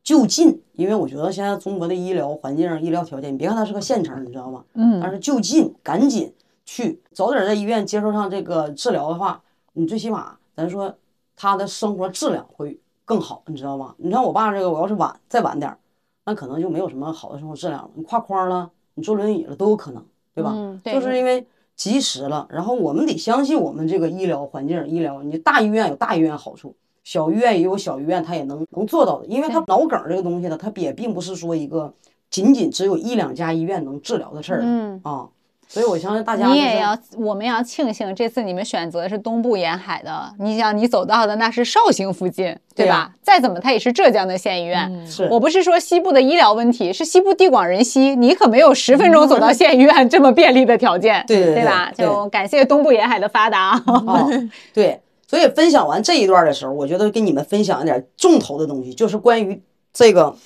[0.03, 0.59] 就近。
[0.73, 4.65] 因为我觉得现在中国的医疗环境、医疗条件，你别看它是个县城，你知道吗？
[4.73, 6.33] 嗯但是就近，赶紧
[6.65, 9.43] 去，早点在医院接受上这个治疗的话，
[9.75, 10.95] 你最起码咱说
[11.37, 13.95] 他的生活质量会更好，你知道吗？
[13.99, 15.79] 你看我爸这个，我要是晚再晚点儿，
[16.25, 17.91] 那可能就没有什么好的生活质量了。
[17.95, 20.05] 你挎筐了，你坐轮椅了都有可能，
[20.35, 20.53] 对吧？
[20.55, 31.93] 嗯对就是因为及时了，然后我们得相信我们这个医疗环境、医疗，你大医院有大医院好处，小医院也有小医院它也能能做到的，因为它脑梗这个东西呢，它也并不是说一个
[32.31, 35.29] 仅仅只有一两家医院能治疗的事儿嗯啊。
[35.75, 40.33] 所以我相信大家、就是你也要，我们要庆幸这次你们选择的是东部沿海的。
[40.39, 43.11] 你想，你走到的那是绍兴附近，对吧？
[43.21, 45.05] 再怎么，它也是浙江的县医院。
[45.05, 51.91] 是我不是说西部的医疗问题，是西部地广人稀，你可没有十分钟走到 县医院这么便利的条件，对对对吧？
[51.99, 53.83] 就感谢东部沿海的发达。
[53.85, 54.31] 哦，
[54.73, 59.61] 对，所以分享完这一段的时候，我觉得跟你们分享一点重头的东西，就是关于
[59.93, 60.37] 这个。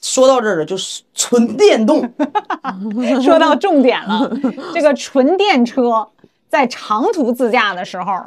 [0.00, 2.08] 说到这儿了，就是纯电动，
[3.22, 4.30] 说到重点了，
[4.72, 6.08] 这个纯电车
[6.48, 8.24] 在长途自驾的时候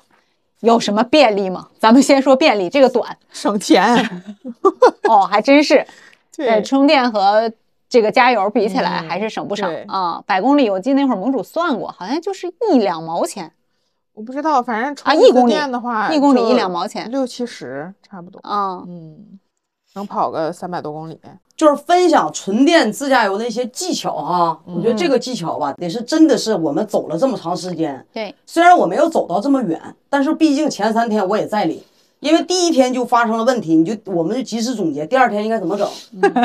[0.60, 1.68] 有什么便利吗？
[1.80, 4.24] 咱们先说便利，这个短省钱。
[5.10, 5.78] 哦，还真是。
[6.38, 7.52] 呃，对，充电和
[7.90, 13.52] 这个加油比起来还是省不少对啊、百公里，我记得那会儿盟主算过，好像就是一两毛钱。
[14.14, 18.42] 我不知道，反正充一次啊一公里电的话，一公里一两毛钱六七十差不多。
[18.44, 19.40] 嗯，嗯，
[19.96, 21.20] 能跑个三百多公里。
[21.62, 24.60] 就是分享纯电自驾游的一些技巧哈。
[24.66, 31.84] 我觉得这个技巧吧，得是真的是我们走了这么长时间，对，虽然我没有走到这么远，但是毕竟前三天我也在里，
[32.20, 35.88] 因为第一天就发生了问题，你就我们就及时总结，第二天应该怎么整。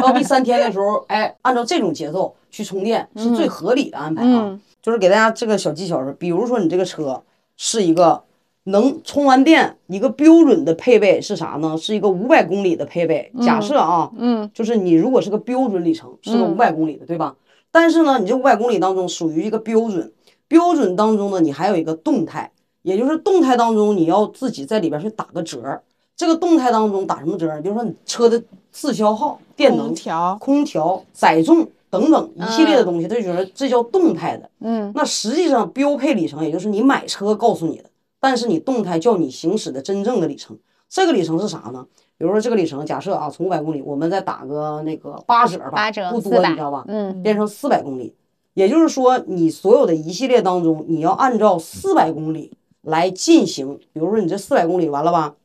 [0.02, 4.42] 到第三天的时候，哎，按照这种节奏去充电是最合理的安排啊。
[4.44, 7.20] 嗯就是给大家这个小技巧是，比如说你这个车
[7.56, 8.22] 是一个
[8.68, 11.76] 能充完电一个标准的配备是啥呢？
[11.76, 13.30] 是一个五百公里的配备。
[13.40, 17.36] 假设啊，嗯，就是你如果是个标准里程，是个嗯五百公里的，对吧？
[17.70, 20.12] 但是呢，你这五百公里当中属于一个标准，
[20.48, 22.50] 标准当中呢，你还有一个动态，
[22.82, 25.80] 也就是动态当中你要自己在里边去打个折。
[26.16, 27.60] 这个动态当中打什么折儿？
[27.60, 28.42] 比如说你车的
[28.72, 34.48] 自消耗、电能空、调空调、载重等等一系列的东西，这就是这叫动态的。
[34.60, 37.84] 嗯，那实际上标配里程也就是你买车告诉你的，
[38.26, 40.58] 但是你动态叫你行驶的真正的里程。
[40.88, 41.86] 这个里程是啥呢？
[42.18, 46.84] 比如说这个里程，假设啊，从五百公里，我们再打个那个八折吧，八折不多，你知道吧？
[46.88, 48.16] 嗯，变成四百公里，
[48.54, 53.78] 也就是说，你所有的一系列当中，你要按照四百公里来进行。
[53.92, 55.36] 比如说你这四百公里完了吧，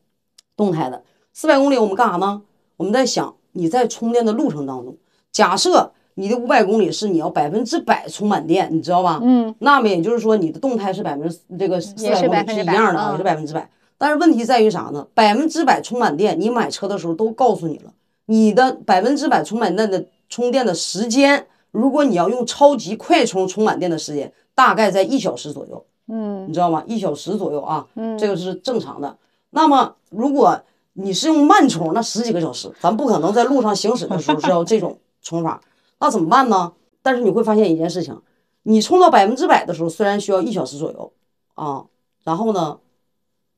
[0.57, 1.03] 动态的
[1.33, 2.41] 四百公里，我们干啥呢？
[2.77, 4.97] 我们在想你在充电的路程当中，
[5.31, 9.19] 假设你的五百公里是你要百分之百充满电，你知道吧？
[9.23, 13.69] 嗯，那么也就是说你的动态是百分之这个四百公里是一样的也是百分之百。
[13.97, 15.05] 但是问题在于啥呢？
[15.13, 17.91] 百分之百充满电，你买车的时候都告诉你了，
[18.25, 26.83] 你的百分之百充满电的充电的时间，如果你要用超级快充充满电的时间，大概在一小时左右，嗯你知道吗？
[26.87, 29.15] 一小时左右啊，嗯这个是正常的。
[29.51, 30.59] 那么如果
[30.93, 35.61] 你是用慢充，那十几个小时，咱不可能在路上行驶的时候是要这种充法，
[36.01, 36.73] 那怎么办呢？
[37.01, 38.19] 但是你会发现一件事情，
[38.63, 41.13] 你充到百分之百的时候，虽然需要一小时左右
[41.53, 41.85] 啊，
[42.23, 42.77] 然后呢，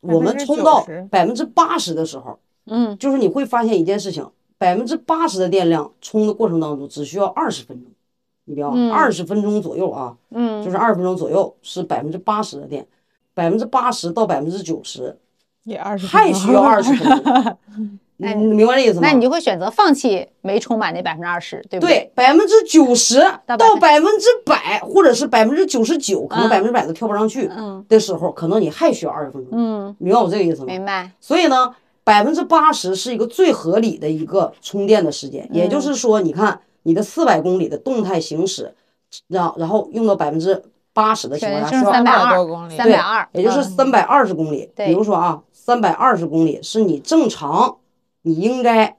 [0.01, 7.91] 我们充到百分之八十的时候，嗯，就是你会发现一件事情，百分之八十的电量充的过程当中只需要二十分钟，
[8.45, 12.85] 你别忘嗯了二十分钟左右啊，嗯，就是二十分钟左右是百分之八十的电，
[13.33, 15.17] 百分之八十到百分之九十
[15.63, 17.57] 也二十，还需要二十分钟，
[18.17, 19.01] 你明白这意思吗？
[19.03, 21.95] 那你就会选择放弃没充满那百分之二十，对不对？
[21.95, 30.67] 对百分之九十到到百分之百，或者是百分之九十九，可能嗯百分之百都跳不上去嗯的时候，可能你还需要二十分钟，嗯，明白我这个意思吗？
[30.67, 31.11] 明白。
[31.19, 38.73] 所以呢，百分之八十是一个最合理的一个充电的时间，也就是说，你看你的四百公里的动态行驶，
[39.27, 40.61] 然然后用到百分之
[40.93, 44.69] 八十的情况下，选需要三百二200多公里三百二，对，也就是嗯三百二十公里。
[44.75, 47.77] 对比如说啊，三百二十公里是你正常
[48.23, 48.97] 你应该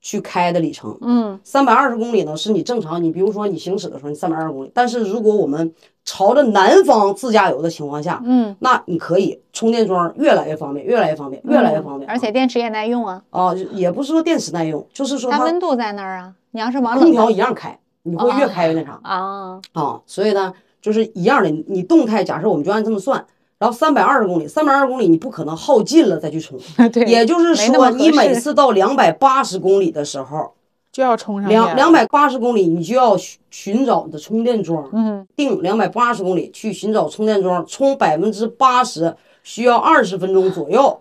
[0.00, 0.96] 去开的里程。
[1.00, 4.70] 嗯三百二十公里呢，是你正常，你比如说你行驶的时候，你三百二十公里。
[4.72, 5.74] 但是如果我们
[6.04, 12.08] 朝着南方自驾游的情况下，嗯，那你可以充电桩越来越方便，越来越方便，越来越方便。
[12.08, 16.32] 嗯而且电池也耐用啊，啊，也不是说电池耐用，就是说它它温度在那儿啊。
[16.52, 20.00] 你要是往空调一样开，你会越开越那啥啊，啊。
[20.06, 23.26] 所以呢，就是一样的，你动态假设我们就按这么算。
[23.58, 26.58] 然后三百二十公里，三百二十公里你不可能耗尽了再去充，
[26.92, 30.52] 对，也就是说，你每次到两百八十公里的时候，
[30.92, 41.00] 就要充上两两百八十公里，你就要寻寻找你的充电桩，嗯定两百八十公里去寻找充电桩，充百分之八十需要二十分钟左右，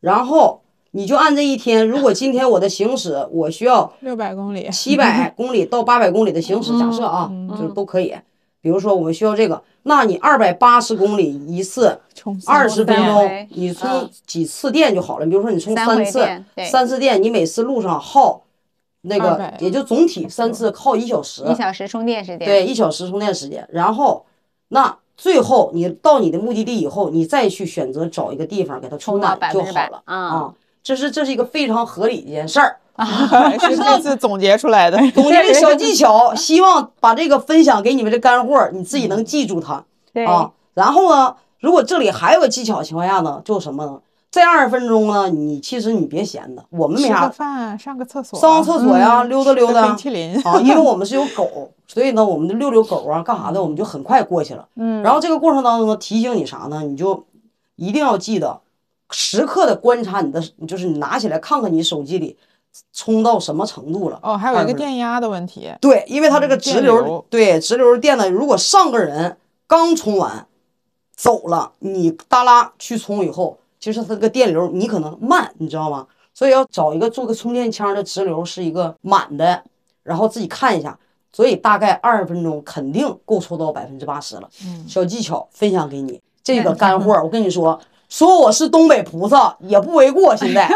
[0.00, 8.12] 然后你就按这一天，如果今天我的行驶我需要六百公里，七百 公里到八百公里的行驶，假设啊，嗯就是都可以。
[8.60, 15.26] 比如说我们需要这个，那你二百八十公里一次，充二十分钟，你充嗯几次电就好了。
[15.26, 18.42] 比如说你充三次，三次电，你每次路上耗
[19.02, 22.46] 那个也就总体三次耗一小时，一小时充电时间。
[22.46, 23.68] 对，一小时充电时间。
[23.72, 24.24] 然后
[24.68, 30.54] 那最后你到你的目的地以后，你再去选择找一个地方给它充满就好了啊啊。
[30.84, 32.78] 这是这是一个非常合理的一件事儿。
[33.60, 34.98] 是这次总结出来的。
[35.12, 40.50] 总结的小技巧，希望把这个分享给你们的干货，你自己能记住它对啊。
[40.74, 43.98] 然后呢，如果这里还有个技巧的情况下呢，就是什么呢？
[44.30, 54.66] 这二十分钟呢，你其实你别闲的，我们没吃个啥，饭，上个厕所，上个厕所呀，溜达溜达冰淇淋啊，因为 我们是有狗，所以呢，我们就遛遛狗啊，干啥的，我们就很快过去了。
[54.76, 56.82] 嗯，然后这个过程当中呢，提醒你啥呢？
[56.82, 57.26] 你就
[57.76, 58.60] 一定要记得，
[59.10, 62.38] 时刻的观察你的，就是你拿起来看看你手机里
[62.92, 64.18] 充到什么程度了。
[64.22, 65.70] 哦，还有一20分钟个电压的问题。
[65.80, 70.46] 对，因为它这个嗯直流对直流电呢，如果上个人刚充完
[71.14, 76.06] 走了，你耷拉去充以后，其实它这个电流你可能慢，你知道吗？
[76.34, 79.62] 所以要找一个做个充电枪的直流是一个满的，
[80.02, 80.98] 然后自己看一下。
[81.34, 84.48] 所以大概二十分钟肯定够抽到百分之八十了。
[84.66, 87.80] 嗯小技巧分享给你，这个干货，我跟你说，
[88.12, 90.36] 说我是东北菩萨也不为过。
[90.36, 90.68] 现在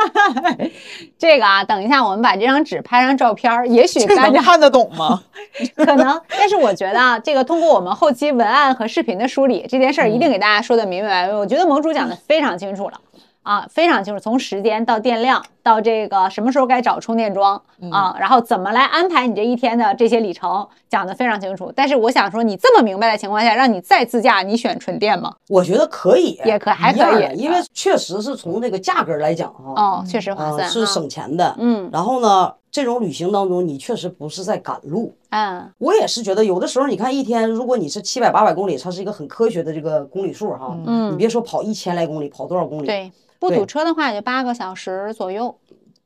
[1.19, 5.23] 这个啊，等一下我们把这张纸拍张照片，也许大家看得懂吗？
[5.77, 11.35] 可能，但是我觉得啊，这个通过我们后期文案和视频的梳理，这件事儿一定给大家说的明明白白。
[11.35, 12.99] 我觉得盟主讲的非常清楚了。
[13.47, 21.73] 啊，非常清楚，从时间到电量，到这个什么时候该找充电桩啊，然后怎么来安排你这一天的这些里程，讲的非常清楚。
[21.75, 25.33] 但是我想说，你这么明白的情况下，让你再自驾，你选纯电吗？
[25.49, 31.55] 我觉得可以，也可还可以因为确实是从这个价格来讲哈，哦，确实划啊，算，是啊省钱的。
[31.61, 35.17] 嗯然后呢，这种旅行当中，你确实不是在赶路。
[35.31, 40.77] 嗯我也是觉得，有的时候你看一天，如果你是七百八百公里，它是一个很科学的这个公里数哈。
[40.85, 42.87] 嗯你嗯，别说跑一千来公里，跑多少公里？
[42.87, 45.57] 对，不堵车的话也就八个小时左右，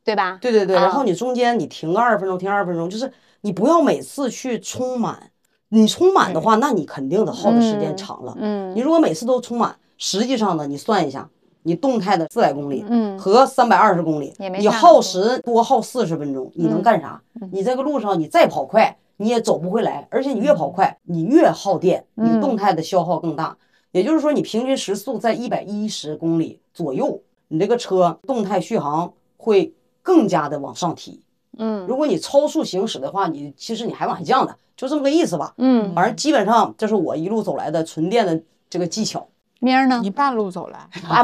[0.04, 0.38] 对吧？
[0.40, 5.32] 对对对，然后啊你中间你停个二十分钟，停二十分钟，就是你不要每次去充满。
[5.70, 8.36] 你充满的话，那你肯定得耗的时间嗯长了。
[8.38, 11.28] 嗯你如果每次都充满，实际上呢，你算一下，
[11.62, 17.20] 你动态的四百公里嗯和三百二十公里你耗时多耗四十分钟，你能嗯干啥？
[17.52, 23.56] 你这个路上你再跑快，你也走不回来，而且你越跑快，你越耗电，你嗯动态的消耗更大。
[23.92, 31.20] 也就是说，你平均时速在一百一十公里左右，你这个车动态续航会更加的往上提。
[31.58, 35.52] 嗯如果你超速行驶的话，你其实你还往下降的，就这么个意思吧。
[35.58, 38.40] 嗯，反正基本上这是我一路走来的纯电的
[38.70, 39.26] 这个技巧。
[39.60, 40.10] 明儿呢你？
[40.10, 41.22] 半路走来，啊，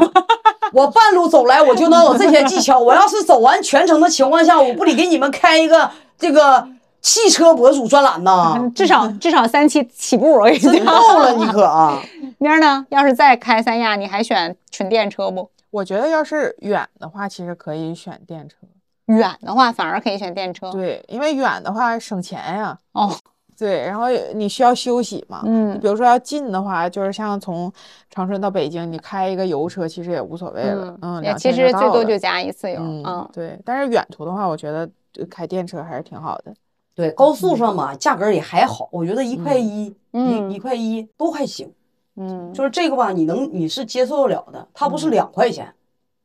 [0.71, 2.79] 我半路走来我就能有这些技巧。
[2.79, 6.67] 我要是走完全程的情况下，我不得给你们开一个这个
[7.01, 8.71] 汽车博主专栏呐？
[8.75, 10.79] 至少至少三期起步，我跟你。
[10.79, 11.99] 够了，你可啊！
[12.39, 12.85] 明儿呢？
[12.89, 15.49] 要是再开三亚，你还选纯电车不？
[15.71, 18.55] 我觉得要是远的话，其实可以选电车。
[19.07, 20.69] 远的话反而可以选电车。
[20.71, 22.77] 对，因为远的话省钱呀。
[22.91, 23.09] 哦，
[23.57, 24.05] 对，然后
[24.35, 25.41] 你需要休息嘛。
[25.45, 27.71] 嗯比如说要近的话，就是像从
[28.09, 30.97] 长春到北京，你开一个油车其实也无所谓了。
[31.01, 32.79] 嗯，其实最多就加一次油。
[32.79, 33.59] 嗯嗯，对。
[33.65, 36.53] 但是远途的话，我觉得呃开电车还是挺好的。
[36.93, 41.71] 对，高速上嘛，价格也还好，我觉得一块一，嗯一一块一都还行。
[42.15, 45.71] 嗯就是这个吧，你能你是接受得了的，它不是两块钱，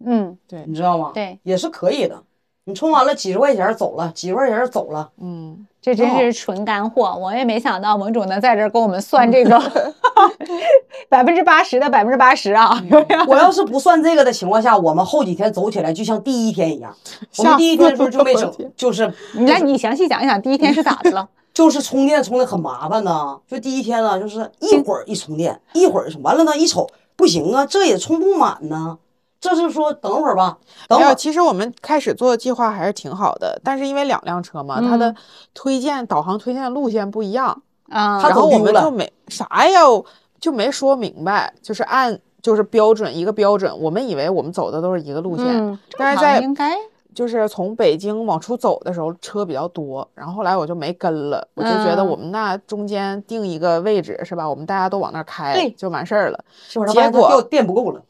[0.04, 1.10] 嗯，对你，知道吗？
[1.12, 2.22] 对，也是可以的。
[2.64, 7.14] 你充完了几十块钱走了，几十块钱走了，嗯，这真是纯干货。
[7.20, 9.60] 我也没想到盟主能在这儿给我们算这个
[11.10, 12.80] 百分之八十的百分之八十啊！
[13.26, 16.94] 我要是不算这个的情况下，我们后几天走起来就像第一天一样。
[17.38, 21.28] 我们第一天的时候就没整我了天，就是你来，你详细讲一讲第一天是咋的了？
[21.52, 23.38] 就是充电充的很麻烦呢。
[23.46, 28.96] 就第一天呢，就是一会儿一充电，一会儿充完了呢，一瞅不行啊，这也充不满呢。
[29.42, 30.56] 这是说等会儿吧，
[30.88, 35.16] 等没有，会儿其实我们开始做的计划还是挺好的，但是因为两辆车嘛，它的嗯
[35.52, 37.48] 推荐导航推荐的路线不一样，
[37.90, 39.80] 啊，他然后我们就没啥呀，
[40.40, 46.76] 就没说明白，就是按就是标准一个标准，我们以为我们走的都是一个路线，嗯，但是在应该
[47.12, 54.48] 就是从北京往出走的时候车比较多，然后后来我就没跟了，我就觉得嗯我们那中间定一个位置是吧？
[54.48, 56.44] 我们大家都往那儿开对就完事儿了。
[56.92, 58.00] 结果电不够了，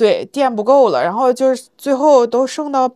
[0.00, 2.90] 对，电不够了，然后就是最后都剩到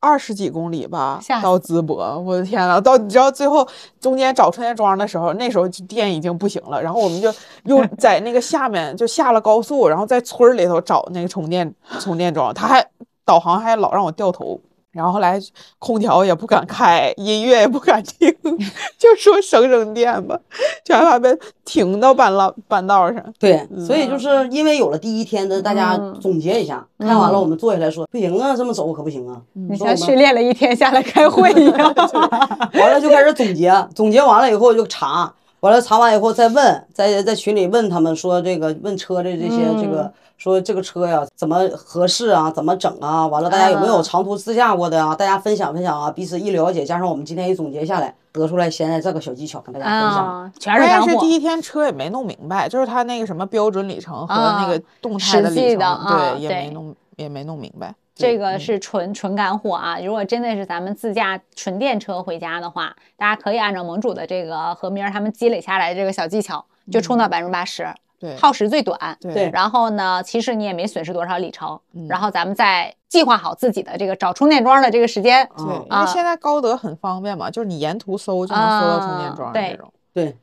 [0.00, 3.64] 二十几公里吧，到淄博，我的天呐，到你知道最后
[4.00, 7.32] 中间找充电桩的时候，那时候就电已经不行了，然后我们就
[7.66, 12.84] 又在那个下面就下了高速，然后在村儿里头找那个充电充电桩，他还
[13.24, 14.60] 导航还老让我掉头，
[14.94, 15.38] 然后后来
[15.78, 18.32] 空调也不敢开，音乐也不敢听，
[18.96, 20.38] 就说省省电吧，
[20.84, 23.22] 就害怕被停到半道半道上。
[23.38, 29.42] 对，所以就是因为有了第一天的，大家嗯总结一下，看完了我们坐下来说，不行啊，这么走可不行啊。
[29.52, 31.94] 你像训练了一天下来开会一样。
[32.74, 35.32] 完了就开始总结，总结完了以后就查，
[35.64, 43.26] 完了查完以后再问，在在群里问他们说这个问车的这些、这个说这个车呀怎么合适啊，怎么整啊？
[43.26, 45.14] 完了大家有没有啊长途自驾过的啊？
[45.14, 50.26] 大家分享分享啊，彼此一了解，加上我们今天一总结下来，得出来现在这个小技巧跟大家分享。
[50.26, 51.32] 啊，全是干货关键是第。
[51.34, 57.94] 一天车也没弄明白，就是他那个什么标准里程和那个啊动态的里程，对，也没弄也没弄明白。
[58.14, 59.98] 这个是纯纯干货啊！
[60.00, 67.86] 如果真的是咱们自驾纯电车回家的话，大家可以按照盟主的这个和明儿他们积累下来的这个小技巧，就充到百分之八十，
[68.20, 69.18] 对耗时最短。
[69.20, 71.80] 对然后呢，其实你也没损失多少里程。
[72.08, 75.48] 然后咱们再计划好自己的这个找充电桩的这个时间。
[75.56, 79.92] 对，因啊为现在高德很方便嘛，就是你沿途搜就能搜到充电桩对桩这种。
[80.12, 80.36] 对，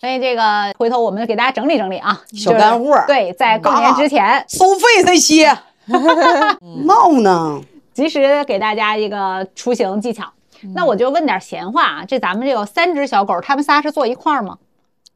[0.00, 5.56] 所以这个回头我们给大家整理整理啊，小就是干货对，在过年之前，收费这些
[6.86, 7.60] 闹呢。
[7.92, 10.24] 及时给大家一个出行技巧。
[10.74, 14.58] 那我就问点闲话啊，这咱们这有三只小狗，它们仨是坐一块儿吗？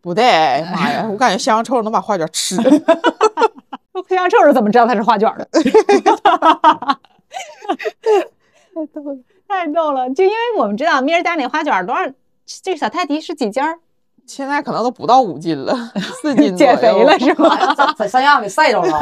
[0.01, 2.71] 不对，妈呀，我感觉香香臭能把花卷吃了。
[3.93, 5.49] 互相臭是怎么知道它是花卷的？
[8.75, 10.09] 太逗了， 太逗了！
[10.11, 12.03] 就因为我们知道咪儿家那花卷多少，
[12.63, 13.79] 这个小泰迪是几斤儿？
[14.29, 15.75] 现在可能都不到五斤了，
[16.21, 17.75] 四斤 左减肥了 是吗？
[17.75, 19.01] 在在三亚给晒着了，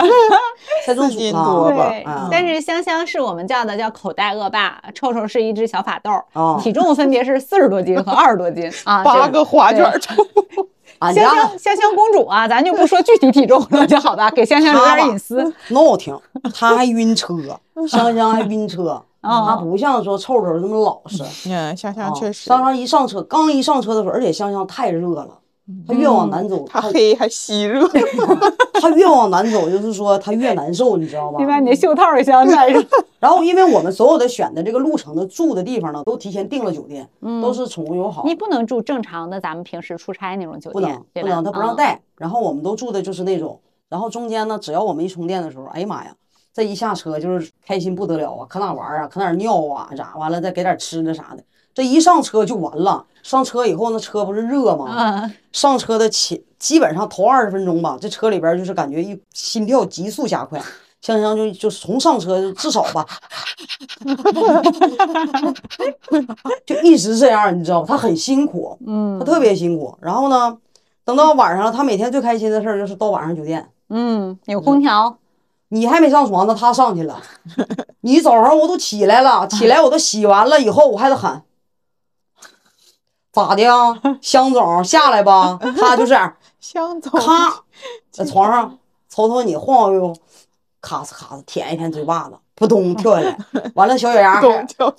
[0.84, 1.32] 四斤。
[1.32, 1.92] 多吧
[2.30, 10.14] 但是香香是我们叫的叫口袋恶霸，臭臭是一只小法斗，哦体重分别是四十多斤和二十多斤啊，八个花卷臭。
[10.98, 15.52] 香香香香公主啊，咱就不说具体体重了，就好吧，给香香留点隐私。
[15.68, 16.18] 闹挺，
[16.54, 17.34] 她还晕车，
[17.88, 21.22] 香香还晕车，他不像说臭臭这么老实。
[21.50, 25.38] 嗯，香香啊确实，香香一上车，刚一上车的时候，而且香香太热了，
[25.86, 27.86] 他 越往南走，它他黑还吸热。
[28.80, 31.46] 他越往南走，就是说他越难受，你知道吧你？
[31.46, 32.84] 把你的袖套也想戴上。
[33.18, 37.08] 然后，因为我们所有的选的这个路程的住的地方呢，都提前订了酒店，
[37.42, 41.20] 都是宠物友好你，不能住正常的咱们平时出差那种酒店，不？
[41.20, 41.76] 能不能，他不让嗯。
[41.76, 42.00] 带。
[42.16, 43.58] 然后我们都住的就是那种，
[43.88, 46.14] 然后中间呢，只要我们一充电的时候，哎呀妈呀，
[46.56, 51.44] 这一下车就是开心不得了啊，可哪玩啊，可哪尿啊，咋完了再给点吃的啥的。
[51.74, 54.86] 这一上车就完了，上车以后那车不是热吗？
[54.96, 60.58] 嗯，上车的前基本上头二十分钟吧，这车里边就是感觉一心跳急速加快，
[61.02, 63.04] 香香就就从上车至少吧，
[66.64, 67.86] 就一直这样，你知道吗？
[67.86, 69.94] 他很辛苦，嗯，他特别辛苦。
[70.00, 70.56] 然后呢，
[71.04, 75.18] 等到晚上了，他每天最开心的事儿就是到晚上酒店，嗯，有空调，
[75.68, 77.20] 你还没上床呢，他上去了。
[78.02, 81.42] 你早上我都起来了，起来我都洗完了以后，我还得喊，
[83.32, 85.58] 咋的呀，香总下来吧。
[85.78, 87.64] 他就这样， 香总，咔，
[88.10, 90.16] 在床上瞅瞅你晃悠悠，
[90.80, 93.36] 咔嚓咔嚓舔一舔嘴巴子，扑通 跳下来。
[93.74, 94.46] 完了小脚丫还，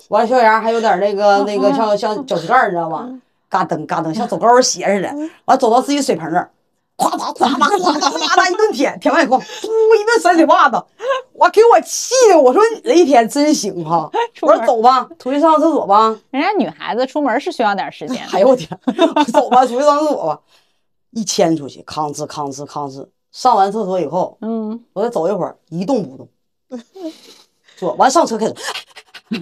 [0.08, 3.08] 完了小脚丫还有点那个那个像像脚趾盖，你知道吧？
[3.48, 5.08] 嘎噔嘎噔，像走高跟鞋似的。
[5.46, 6.50] 完了走到自己水盆这儿，
[6.98, 10.84] 咵嚓咵嚓咵嚓咵嚓一顿舔，舔完以后，噗一顿甩嘴巴子，
[11.32, 14.10] 我给我气的，我说你这一天真行哈！
[14.42, 16.08] 我说走吧，出去上个厕所吧。
[16.30, 18.36] 人家女孩子出门是需要点时间的。
[18.36, 18.68] 哎呦我天，
[19.32, 20.40] 走吧，出去上厕所吧。
[21.12, 23.06] 一牵出去，吭哧吭哧吭哧。
[23.30, 26.28] 上完厕所以后，嗯，我再走一会儿，一动不动，
[27.76, 28.54] 坐完上车开始，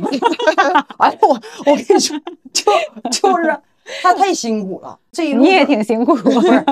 [0.99, 1.29] 哎了我
[1.65, 2.15] 我跟你说，
[2.53, 2.65] 就
[3.11, 3.59] 就是
[4.03, 6.15] 他太辛苦了，这一路你也挺辛苦。
[6.17, 6.65] 不是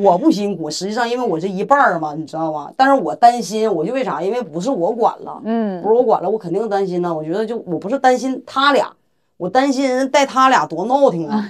[0.00, 2.72] 我不辛苦，实际上因为我这一半儿嘛，你知道吗？
[2.76, 4.22] 但是我担心，我就为啥？
[4.22, 7.14] 因为不是我管了，嗯不是我管了，我肯定担心呢。
[7.14, 8.90] 我觉得就我不是担心他俩，
[9.36, 11.46] 我担心人带他俩多闹挺啊，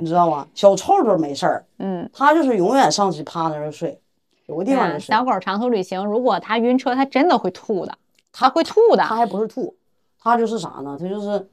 [0.00, 0.46] 你知道吗？
[0.54, 4.00] 小臭臭没事儿， 嗯，他就是永远上去趴那儿睡，
[4.46, 5.14] 有个地方就睡。
[5.14, 7.92] 小狗长途旅行，如果他晕车，他真的会吐的，
[8.32, 9.02] 他会吐的。
[9.02, 9.74] 他还不是吐，
[10.22, 10.96] 他就是啥呢？
[10.98, 11.48] 他就是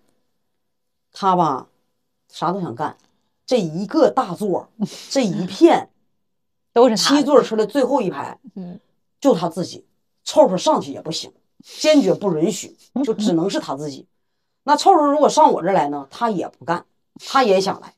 [1.14, 1.68] 他吧，
[2.32, 2.98] 啥都想干。
[3.46, 4.70] 这一个大座，
[5.10, 5.90] 这一片
[6.74, 6.96] 都是。
[6.96, 8.80] 七座车的最后一排，嗯，
[9.20, 9.86] 就他自己，
[10.24, 11.32] 臭臭上去也不行，
[11.64, 14.08] 坚决不允许， 就只能是他自己。
[14.64, 16.86] 那臭臭如果上我这儿来呢，他也不干，
[17.26, 17.94] 他也想来，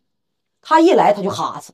[0.61, 1.71] 他一来他就哈死。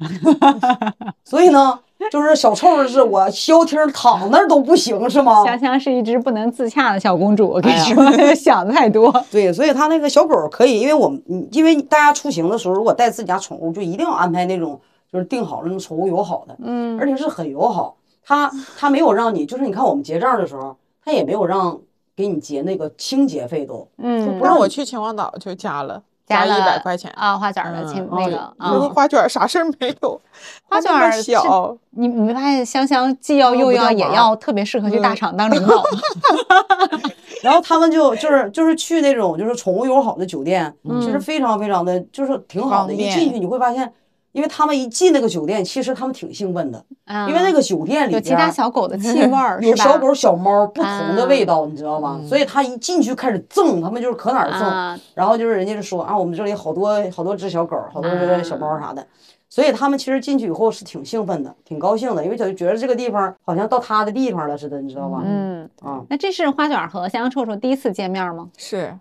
[1.24, 1.82] 所以呢，
[2.12, 5.43] 就是小臭臭是我消停躺那儿都不行，是吗？
[5.45, 9.12] 香香是一只不能自洽的小公主，我跟你说， 想的太多。
[9.30, 14.80] 对，所以它那个小狗可以，因为我们，嗯因为大家出行的时候，如果带自己家宠物，就一定要安排那种
[15.12, 17.95] 就是定好了那种宠物友好的，嗯而且是很友好。
[18.24, 21.78] 它它没有让你，就是你看我们结账的时候，它也没有让
[22.16, 23.88] 给你结那个清洁费都。
[23.97, 27.11] 嗯不让我去秦皇岛就加了，一加了一百块钱。
[27.15, 30.21] 啊，花卷儿的亲嗯那个花卷儿啥事儿没有，
[30.69, 35.84] 花卷儿小，你你没发现香香既要又要也要，特别适合去大厂当领导。
[37.41, 42.88] 然后他们就就是就是去那种就是宠物友好的酒店，其实非常非常的就是挺好的。
[42.89, 43.91] 方便一进去你会发现，
[44.40, 52.22] 因为他们一进那个酒店，其实他们挺兴奋的，嗯因为那个酒店里有其他小狗的气 味儿，有小狗、小猫不同的啊味道，你知道吗？
[52.26, 59.06] 所以他一进去开始赠，他们就是可哪儿赠，啊然后就是人家就说啊，我们这里好多好多只小狗，好多只小猫啥的。
[59.52, 65.22] 所以他们其实进去以后是挺兴奋的，挺高兴的，因为就觉得这个地方好像到他的地方了似的，你知道吧？
[65.26, 68.48] 嗯，啊，那这是花卷和香香臭臭第一次见面吗？
[68.58, 68.96] 是，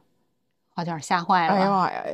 [0.79, 1.57] 花卷吓坏了吧。
[1.57, 2.05] 哎呀妈呀，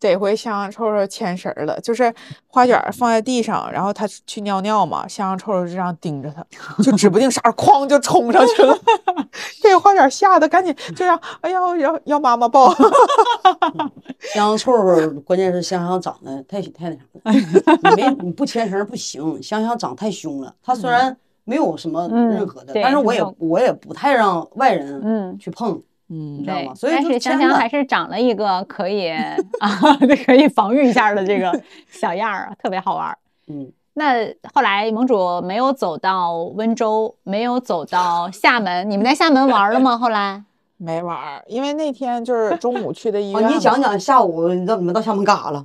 [0.00, 2.10] 这回香香臭臭牵绳了，就是
[2.46, 6.42] 花卷放在地上，然后他去尿尿嘛，香香臭臭就这样盯着他，
[6.82, 8.74] 就指不定啥时候哐就冲上去了，
[9.60, 12.72] 这个花卷吓得赶紧就让，哎呀，要要妈妈抱。
[14.32, 19.42] 香香臭臭，关键是香香长得太太那啥了，你没你不牵绳不行。
[19.42, 21.14] 香香长太凶了，它虽然
[21.44, 29.08] 没有什么嗯任何的，对但是我也我也不太让外人嗯去碰，嗯对你知道吗？，所以但就是香香还是长了一个可以
[29.60, 29.70] 啊，
[30.26, 33.18] 可以防御一下的这个小样儿啊，特别好玩儿。
[33.48, 39.96] 嗯，那后来盟主没有走到温州，没有走到厦门，你们在厦门玩了吗？
[39.98, 40.42] 后来
[40.76, 43.52] 没玩儿，因为那天就是中午去的医啊，院哦。
[43.54, 45.64] 你讲讲下午你到你们到厦门干啥了？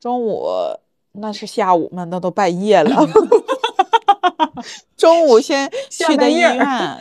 [0.00, 0.46] 中午
[1.12, 3.06] 那是下午嘛，那都半夜了。
[4.96, 6.58] 中午先去的医院，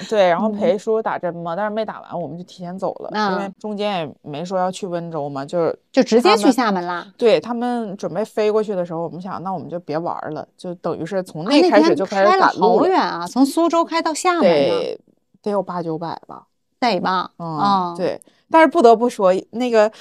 [0.09, 7.07] 对，然后陪叔叔打针嘛，但是没打完，我们就提前走了，因为嗯中间也没说要去温州嘛，就是就直接去厦门啦。
[7.17, 14.99] 对他们准备飞过去的时候，我们想，那我们就别玩了，就等于是从啊那开始就开始开了赶路了，好远啊，从苏州开到厦门，得
[15.41, 16.47] 得有八九百吧，
[16.79, 17.31] 得吧？
[17.39, 18.19] 嗯，哦，对，
[18.49, 19.91] 但是不得不说，那个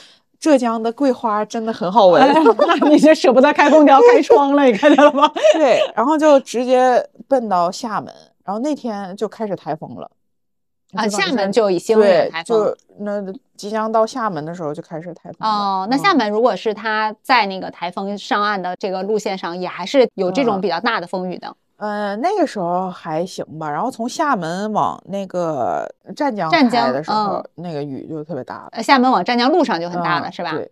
[0.44, 2.22] 浙江的桂花真的很好闻。
[2.58, 5.32] 那你就舍不得开空调开窗了，你看见了吗？
[5.54, 8.12] 对，然后就直接奔到厦门，
[8.44, 10.10] 然后那天就开始台风了。
[10.92, 11.98] 啊，厦门就已经
[12.30, 13.22] 台风就那
[13.56, 15.48] 即将到厦门的时候就开始台风。
[15.48, 21.56] 哦，那嗯厦门如果是它在那个台风上岸的这个路线上，也还是有这种嗯比较大的风雨的。
[21.76, 30.52] 呃，那个时候还行吧，然后从厦门往那个湛江湛江的时候，嗯那个雨就特别大了，呃，厦门往湛江路上就很大了，嗯是吧？
[30.52, 30.70] 对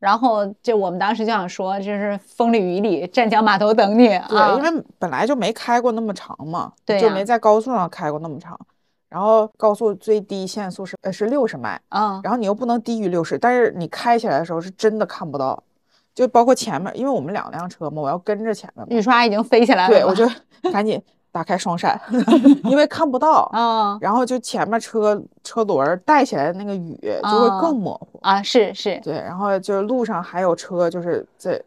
[0.00, 4.54] 然后就我们当时就想说，就是风里雨里，湛江码头等你对，啊。
[4.54, 8.58] 因为本来就没开过那么长嘛，对呀就没在高速上开过那么长。
[9.08, 15.62] 然后高速最低限速是呃是六十迈，嗯然后你又不能低于六十，但是你开起来的时候是真的看不到，
[16.14, 20.24] 就包括前面，因为我们两辆车嘛，我要跟着前面，雨刷已经飞起来了对，我就
[20.72, 21.02] 赶紧
[21.32, 22.00] 打开双闪，
[22.64, 31.60] 因为看不到，啊然后就前面车车轮带起来的那个雨就会哦更模糊，啊是是，对，然后就是路上还有车就是在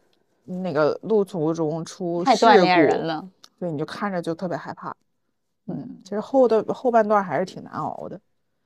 [0.45, 3.27] 那个路途中出事太锻炼故人了。
[3.59, 4.95] 对，你就看着就特别害怕。
[5.67, 8.17] 嗯，其实后的后半段还是挺难熬的。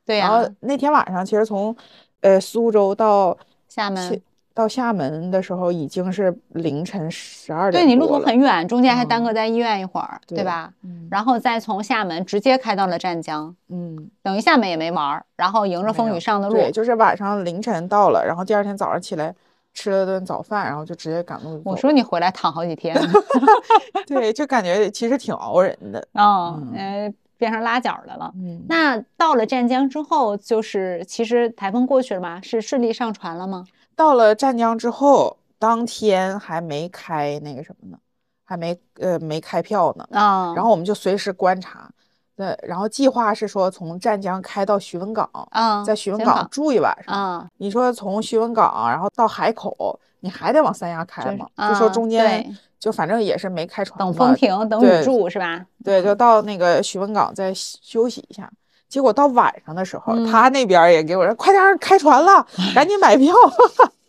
[0.06, 1.76] 对呀、然后那天晚上，其实从
[2.20, 3.36] 呃苏州到
[3.68, 4.22] 厦门去
[4.62, 10.72] 到厦门的时候，已经是凌晨十二点对你路途很远，中间还耽嗯搁在医院一会儿，对对吧？
[10.84, 16.53] 嗯然后再从厦门直接开到了湛江，嗯，等于厦门也没玩儿，然后迎着风雨上的路。
[16.53, 19.34] 对，就是晚上凌晨到了，然后第二天早上起来
[19.74, 22.95] 吃了顿早饭，然后就直接赶路我说你回来躺好几天，
[24.05, 26.07] 对，就感觉其实挺熬人的。
[26.14, 28.32] 嗯，嗯呃，变成拉脚的了。
[28.36, 33.66] 嗯，那到了湛江之后，就是其实台风过去了吗，是顺利上船了吗？
[34.02, 37.97] 到了湛江之后，当天还没开那个什么呢，
[38.43, 40.08] 还没呃没开票呢。
[40.10, 41.88] 啊，然后我们就随时观察，
[42.36, 47.14] 对，然后计划是说从湛江开到徐闻港，啊，在徐闻港住一晚上。
[47.14, 51.47] 啊，你说从徐闻港然后到海口，你还得往三亚开就是嘛？
[51.70, 55.64] 就说啊中间就反正也是没开船等风停，等雨住是吧？
[55.86, 58.52] 对，就到那个徐闻港再休休息一下。
[58.92, 63.34] 结果到晚上的时候，嗯他那边也给我说：“快点开船了， 赶紧买票。”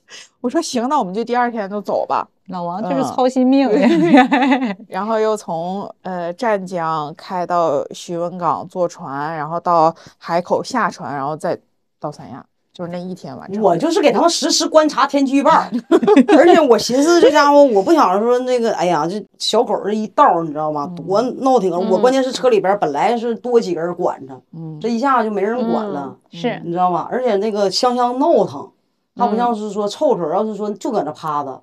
[0.42, 2.26] 我说：“行，那我们就第二天就走吧。
[2.48, 4.28] 老王就是嗯操心命呀。
[4.88, 11.56] ”然后又从呃湛江开到徐闻港坐船，然后到海口下船，然后再
[12.00, 13.62] 到三亚，就是那一天完成。
[13.62, 15.50] 我就是给他们实时观察天气预报，
[16.36, 20.90] 而且我寻思这家伙，我不想说那个，哎呀，这小狗这一道儿你知道吗？
[20.96, 21.78] 多闹挺啊！
[21.78, 27.06] 我关键是车里边本来是多几个人管着，嗯这一下就没人管了，嗯是你知道吗？
[27.10, 28.70] 而且那个香香闹腾，
[29.14, 31.62] 它不嗯像是说臭臭，要是说就搁那趴着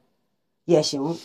[0.65, 1.18] 也行，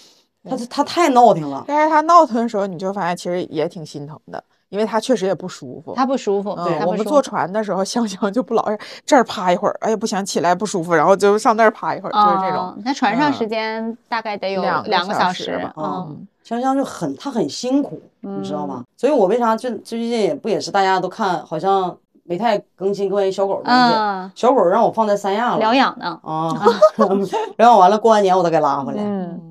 [0.49, 1.65] 它它太闹腾了。
[1.67, 4.43] 但是它闹腾的时候，你就发现其实也挺心疼的，
[4.75, 5.93] 因为他确实也不舒服。
[5.95, 8.77] 他不舒服，嗯，它不舒服我们坐船的时候，香香就不老是
[9.07, 12.83] 这儿趴一会儿，哎呀不想，起来不舒服，然后就上那儿趴一会儿，就是这哦种。
[12.85, 18.85] 那船上嗯时间大概得有两个两个小时时吧嗯，香香就很，她很辛苦，你知道嗯吗？
[18.97, 23.95] 所以我为啥最最近也不也是大家都看，好像没太更新关于小狗的东西。
[23.97, 26.53] 嗯，小狗让我放在三亚了，疗养呢 啊，
[27.59, 29.03] 疗养完了过完年我再给拉回来。
[29.05, 29.44] 嗯。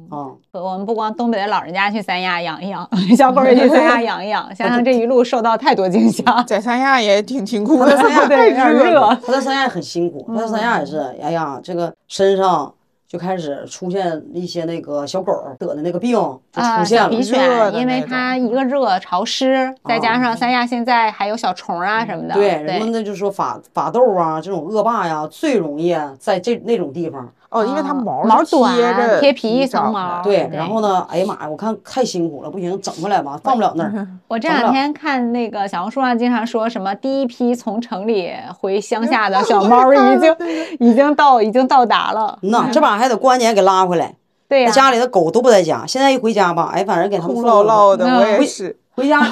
[0.54, 4.54] 啊，我们不光东北的老人家去三亚养一养， 小狗也去三亚养一养。
[4.56, 9.02] 想想这一路受到太多惊吓，在三亚也挺辛苦的，三亚对， 有点热。
[9.26, 12.72] 他在三亚很辛苦，他在三亚也是，哎呀，这个身上
[13.08, 17.10] 就开始出现一些那个小狗得的那个病就啊，出现了。
[17.12, 27.28] 小皮热的癣，因为那它一个热潮湿，再加上三亚现在还有小虫啊什么的，对，人们那就说法法斗啊，这种恶霸呀，最容易在这那种地方。
[27.54, 34.08] 哦，因为它啊毛短贴着贴皮一层毛对，然后呢，哎呀妈呀，我看太辛苦了，不行，整回来吧，放不了那儿。
[34.28, 40.36] 我这两天看那个小红书上经常说什么第一批从城里回乡下的 小猫已经
[40.80, 44.16] 已经到已经到达了，那，这把还得过完年给拉回来。
[44.50, 48.76] 对呀、家里的狗都不在家，现在一回家吧，哎，反正给他们空送过落落的，我也是。
[48.96, 49.26] 回家，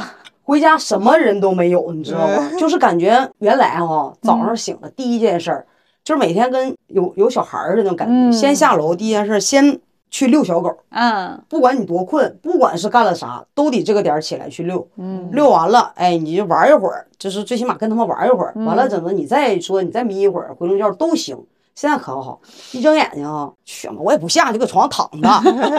[0.43, 2.49] 回家什么人都没有，你知道吗？
[2.57, 5.65] 就是感觉原来哈，早上醒了第一件事儿，
[6.03, 9.79] 就是每天跟有有小孩儿似的那种感觉，嗯先下楼第一件事儿先
[10.09, 14.87] 去遛小狗，嗯不管你多困，不管是干了啥，都得这个点儿起来去遛。
[14.97, 18.53] 嗯遛完了，哎，你就玩一会儿，就是最起码跟他们玩一会儿。
[18.55, 21.37] 完了，嗯怎么你再说你再眯一会儿，回笼觉都行。
[21.73, 22.39] 现在可好，
[22.73, 25.29] 一睁眼睛啊，去嘛，我也不下去，搁床上躺着，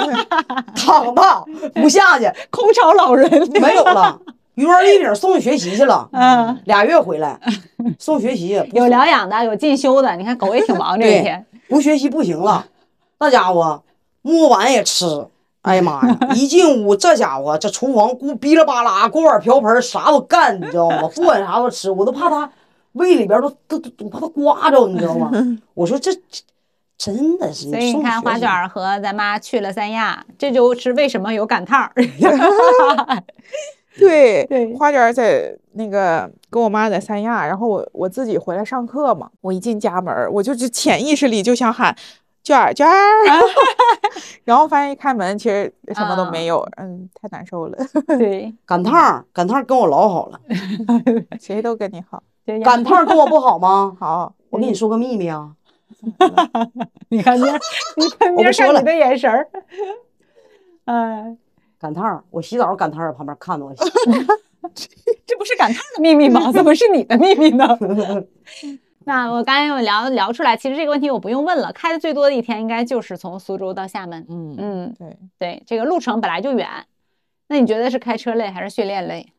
[0.74, 3.30] 躺着不下去，空巢老人
[3.60, 4.18] 没有了。
[4.54, 7.38] 鱼丸立饼送去学习去了，嗯，俩月回来，
[7.98, 12.66] 送学习有疗养的，有进修的，你看狗也挺忙这一天，不学习不行了，
[13.18, 13.82] 那家伙
[14.22, 15.26] 摸碗也吃。
[15.62, 16.18] 哎呀妈呀！
[16.34, 21.08] 一进屋，这家伙这厨房咕哔啦吧啦，锅碗瓢盆啥都干，你知道吗？
[21.14, 22.50] 不管啥都吃，我都怕他
[22.94, 25.30] 胃里边都都都，我怕他刮着，你知道吗？
[25.74, 26.42] 我说这这
[26.98, 31.92] 真的是，所以你看花卷儿和咱妈去了三亚，这就是为什么有赶趟儿。
[33.98, 34.74] 对对。
[34.74, 41.94] 花卷在那个跟我妈在三亚，然后我我自己回来上课嘛，我一进家门，我就是潜意识里就想喊
[42.42, 42.92] 卷儿卷儿，
[44.44, 47.78] 然后发现一开门其实什么都没有，嗯，太难受了，
[48.18, 50.40] 对， 赶趟儿，赶趟儿跟我老好了，
[51.40, 52.22] 谁都跟你好，
[52.64, 53.96] 赶趟儿跟我不好吗？
[54.00, 55.52] 好，我跟你说个秘密啊，
[57.10, 57.58] 你看明儿，
[57.96, 59.48] 你看明儿我不说了看你的眼神儿，
[60.86, 61.36] 哎，
[61.82, 63.74] 赶趟儿，我洗澡赶趟儿旁边看着我，
[65.26, 66.52] 这不是赶趟儿的秘密吗？
[66.52, 67.66] 怎么是你的秘密呢？
[69.04, 71.72] 那我刚才有聊聊出来，其实这个问题我不用问了。
[71.72, 74.24] 开的最多的一天应该就是从苏州到厦门。
[74.28, 76.68] 嗯嗯，对，对，这个路程本来就远。
[77.48, 79.32] 那你觉得是开车累还是训练累？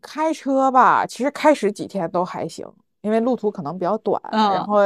[0.00, 2.64] 开车吧，其实开始几天都还行，
[3.00, 4.82] 因为路途可能比较短，嗯然后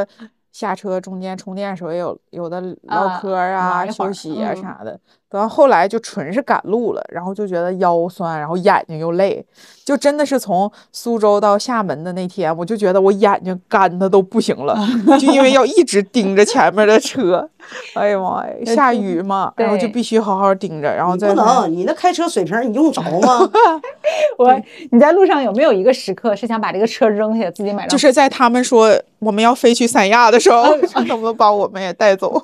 [0.51, 4.93] 下车中间充电的时候也有有的唠啊嗑儿啊、休息啊嗯啥的。
[4.93, 5.01] 等
[5.31, 9.45] 到后后来就纯是赶路了，然后就觉得腰酸，然后眼睛又累，
[9.85, 14.77] 就真的是从苏州到厦门的那天，我就觉得我眼睛干的都不行了，
[15.21, 17.49] 就因为要一直盯着前面的车。
[17.95, 23.49] 哎呀妈呀，下雨嘛，然后就必须好好盯着，然后再不能，你那开车水平你用着吗？
[24.39, 30.75] 我你在路上有没有一个时刻是想把这个车扔下，自己买张就是在他们说我们要飞去三亚的时候，
[31.07, 32.43] 能不能把我们也带走？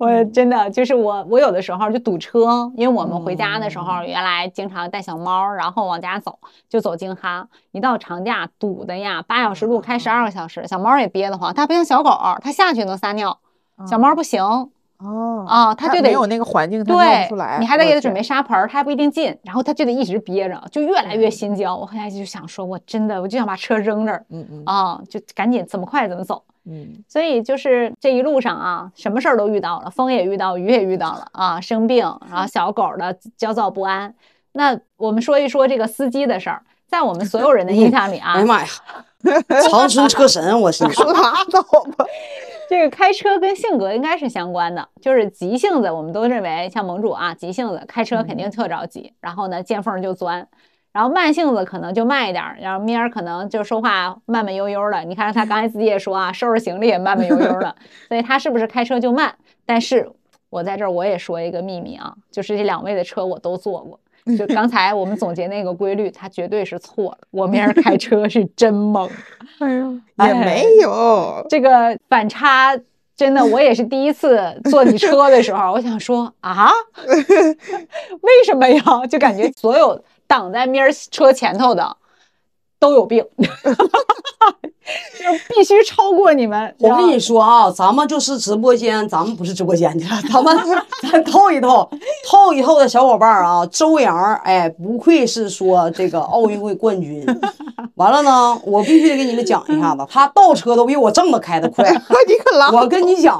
[0.00, 6.38] 我真的就是我，我有的时候就堵车，因为我们回家的时嗯候，原来经常带小猫，然后往家走，
[6.70, 12.10] 就走京哈，一到长假堵的呀，八小时路开十二个小时，小猫也憋得慌，它不像小狗，
[12.40, 13.38] 它下去能撒尿，
[13.86, 17.58] 小猫不行哦啊，它就得没有那个环境，它尿出来。
[17.60, 21.76] 你还得给它准备天沙盆儿，它还不一定进，然后它就得一直憋着，就越来越心焦。
[21.76, 26.42] 我后来就想说，我真的我就想把车扔这儿嗯嗯啊，就赶紧怎么快怎么走。
[26.66, 34.14] 嗯，所以就是这一路上啊，什么事儿都遇到了，风也遇到，雨也遇到了啊，生病，然后小狗的焦躁不安。
[34.52, 38.68] 那我们说一说这个司机的事儿，在我们所有人的印象里啊 哎呀，妈呀，
[39.70, 41.62] 长春车神，我是说 拉倒
[41.96, 42.04] 吧。
[42.68, 50.46] 这个开车跟性格应该是相关的，就是急性子，我们都认为像盟主啊，急性子开车肯定特着急，然后呢见缝就钻。
[50.92, 55.02] 然后慢性子可能就慢一点儿，然后咪儿可能就说话慢慢悠悠的。
[55.04, 57.74] 你看他刚才自己也说啊，收拾行李也慢慢悠悠的，
[58.08, 59.34] 所以他是不是开车就慢？
[59.64, 60.10] 但是
[60.48, 63.98] 我在这儿我也说一个秘密啊，就是这两位的车我都坐过。
[64.36, 67.18] 就刚才我们总结那个规律，他绝对是错了。
[67.30, 69.08] 我明儿开车是真猛，
[69.60, 71.46] 哎呦，哎也没有。
[71.48, 72.78] 这个反差
[73.16, 74.38] 真的，我也是第一次
[74.70, 76.70] 坐你车的时候，我想说啊，
[78.20, 78.82] 为什么呀？
[79.08, 81.96] 就感觉所有挡在咪儿车前头的
[82.78, 83.26] 都有病，
[85.18, 86.74] 就是必须超过你们。
[86.78, 90.56] 我跟你说啊，咱们就是直播间，咱们不是直播间去了， 咱们
[91.10, 91.88] 咱透一透，
[92.26, 97.24] 透一透的小伙伴儿啊，周洋，哎，不愧是说这个奥运会冠军。
[97.96, 101.90] 完了呢，我必须得给你们讲一下子， 他倒车都比我正的开的快。
[102.26, 103.38] 你可拉我跟你讲，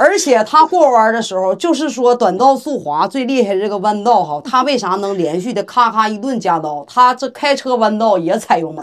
[0.00, 6.82] 而且他过弯的时候，就是说短道速滑最厉害的这个弯道哈，他为啥能连续的咔咔一顿加刀？
[6.88, 8.82] 他这开车弯道也踩油门，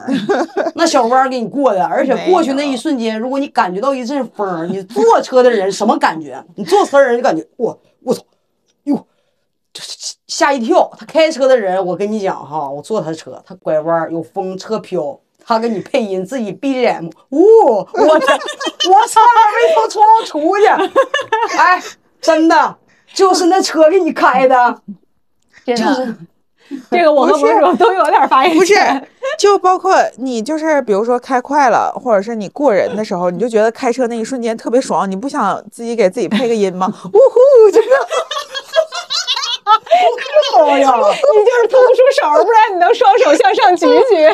[0.75, 6.43] 那小弯给你过的，而且过去那一瞬间，如果你感觉到一阵风，你坐车的人什么感觉？
[6.55, 8.23] 你坐车的人就感觉我我操，
[8.83, 9.07] 哟，
[9.73, 10.91] 这这吓一跳。
[10.97, 15.19] 他开车的人，我跟你讲哈，我坐他车，他拐弯有风，车飘。
[15.47, 17.39] 他给你配音，自己 BGM，呜、
[17.77, 20.65] 我这我差点没从窗户出去，
[21.55, 21.79] 哎，
[22.19, 22.75] 真的
[23.13, 24.81] 就是那车给你开的，
[25.63, 26.17] 真的，
[26.91, 28.75] 这个我和博主都有点发言不是。，
[29.37, 36.87] 就包括你，就是比如说开快了，或者是你过人的时候，你就觉得开车那一瞬间特别爽，你不想自己给自己配个音吗？
[37.13, 37.87] 呜呼，这个
[40.57, 44.25] 哎呀， 你就是腾不出手，不然你能双手向上举举。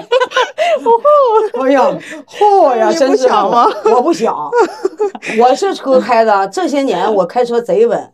[1.59, 1.97] 哎呀，
[2.27, 3.67] 嚯呀，真是想吗？
[3.85, 4.49] 我不想，
[5.39, 8.11] 我是车开的，这些年我开车贼稳。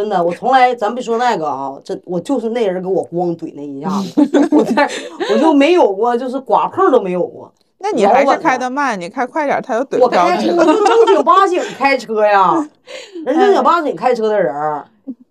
[0.00, 4.88] 真的，我从来，咱别说那个啊，真我就是那人给我咣怼那一下子， 我在
[5.30, 7.52] 我就没有过，就是刮碰都没有过。
[7.82, 10.56] 那你还是开的慢，你开快点，他就怼我不着你 我。
[10.56, 12.66] 开车就正经八经开车呀，
[13.26, 14.86] 人正经八经开车的人儿，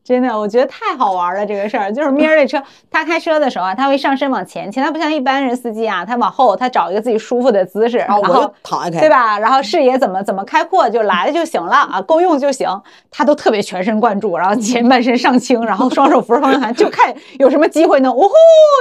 [0.09, 1.93] 真的，我觉得太好玩了这个事儿。
[1.93, 2.59] 就是 咪儿这车，
[2.89, 9.07] 他开车的时候啊，他会上身往前倾，他不像一般人司机啊，他往后，他找一个自己舒服的姿势，然后躺下开，对？
[9.07, 9.37] 吧？
[9.37, 12.67] 然后视野怎么怎么开阔就来了就行了啊，够用就行。
[13.11, 18.33] 他都特别全神贯注，然后前半身上倾，然后双手扶着方向盘，就看有什么机会能呜呼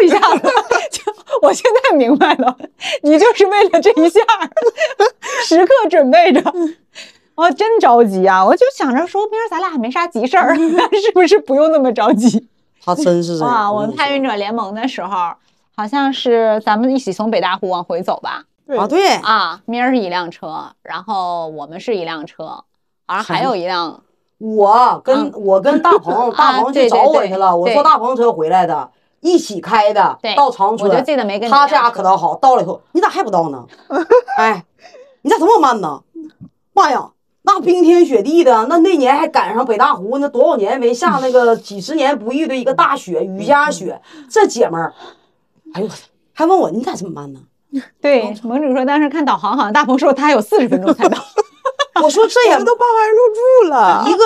[0.07, 0.49] 一下子。
[0.91, 1.03] 就
[1.43, 2.57] 我现在明白了，
[3.03, 4.21] 你就是为了这一下，
[5.45, 6.43] 时刻准备着。
[7.39, 8.45] 我真着急啊！
[8.45, 10.53] 我就想着说，明儿咱俩没啥急事儿，
[11.01, 12.49] 是不是不用那么着急？
[12.85, 13.55] 他真是这样。
[13.55, 15.33] 哇，我们跟你说探云者联盟的时候，
[15.77, 18.43] 好像是咱们一起从北大湖往回走吧？
[18.77, 22.45] 啊，对，啊，明儿是一辆车，然后我们是一辆车，
[23.07, 24.03] 好像还有一辆，
[24.39, 28.91] 我跟我跟大鹏，大鹏去找我去了，我坐大鹏车回来的，
[29.21, 30.91] 一起开的对，到长春。
[30.91, 33.65] 我就记得没跟你他家可倒好，到了以后，你咋还不到呢？
[34.39, 34.65] 哎，
[35.23, 36.03] 你咋这么慢呢？
[36.75, 37.09] 妈呀！
[37.49, 43.99] 那冰天雪地的，那那年还赶上北大湖，那多少年没下那个 几十年不遇的一个大雪，雨夹雪。
[44.31, 44.93] 这姐们儿，
[45.73, 45.97] 哎呦我操，
[46.35, 47.41] 还问我你咋这么慢呢？
[48.03, 51.17] 对，盟主说当时看导航，好像大鹏说他还有四十分钟才到。
[52.05, 54.23] 我说这也都傍晚入住了一，个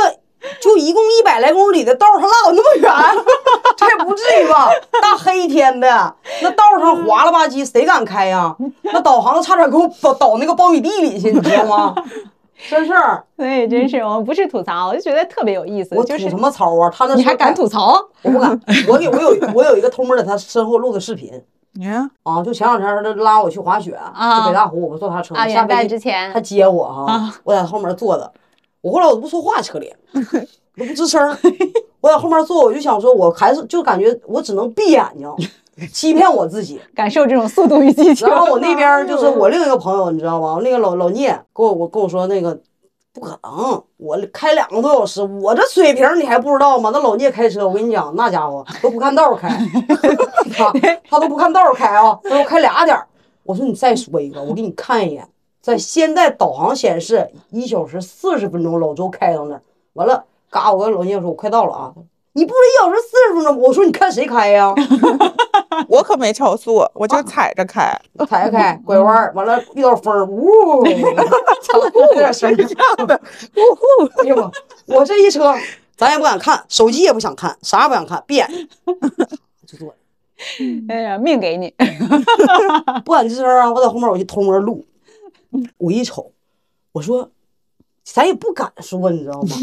[0.61, 3.25] 就一共一百来公里的道儿上哪有那么远？
[3.79, 4.69] 这也不至于吧？
[5.01, 8.57] 大黑天的，那道儿上滑了吧唧，谁敢开呀？
[8.83, 11.95] 那导航差点给我倒倒那个苞米地里去，你知道吗？
[12.69, 16.91] 真事儿， 对，真是我不是吐槽，我就觉得特别有意思，我吐什么槽啊？
[16.91, 17.67] 他那你还敢吐？
[17.67, 17.95] 槽？
[18.23, 18.59] 我不敢，
[18.89, 21.31] 我有我有我有一个偷摸在他身后录的视频
[21.75, 22.11] 你啊，
[22.45, 28.31] 就前两天他拉我去滑雪，啊去北大湖，我们坐他车，啊，下飞机之前他接我哈、啊我在后面坐着，
[28.83, 30.21] 我后来我都不说话，车里我
[30.81, 31.37] 都不吱声，
[32.01, 35.27] 我在后面坐，我就想说，我还是就感觉我只能闭眼睛，
[35.93, 36.81] 欺骗我自己。
[36.95, 38.27] 感受这种速度与激情。
[38.29, 40.59] 然后我那边就是我另一个朋友，你知道吧？
[40.63, 42.59] 那个老老聂跟我我跟我说那个。
[43.15, 43.85] 不可能！
[43.99, 46.89] 我开两个多小时，我这水平你还不知道吗？
[46.95, 49.51] 那老聂开车，我跟你讲，那家伙都不看道开，
[50.57, 50.73] 他
[51.07, 53.07] 他都不看道开啊，他都开俩点儿。
[53.43, 55.29] 我说你再说一个，我给你看一眼，
[55.61, 59.63] 在现在导航显示一小时四十分钟，老周开到那儿，
[59.93, 61.93] 完了，嘎，我跟老聂说，我快到了啊。
[62.33, 63.61] 你不是一小时四十分钟吗？
[63.63, 64.75] 我说你看谁开呀？
[65.89, 67.97] 我可没超速，我就踩着开。
[68.29, 72.55] 踩着开，拐弯儿，完了遇到风儿， 呜，有点声儿。
[72.55, 74.23] 呜呼！
[74.23, 74.53] 哎呦我，
[74.87, 75.55] 我这一车，
[75.97, 78.69] 咱也不敢看，手机也不想看，啥也不想看，闭眼睛
[79.67, 79.95] 就坐着，
[80.89, 81.73] 哎呀，命给你！
[83.05, 83.71] 不敢吱声啊！
[83.71, 84.85] 我在后面我就偷摸录，
[85.79, 86.33] 我一瞅，
[86.93, 87.31] 我说，
[88.05, 89.57] 咱也不敢说，你知道吗？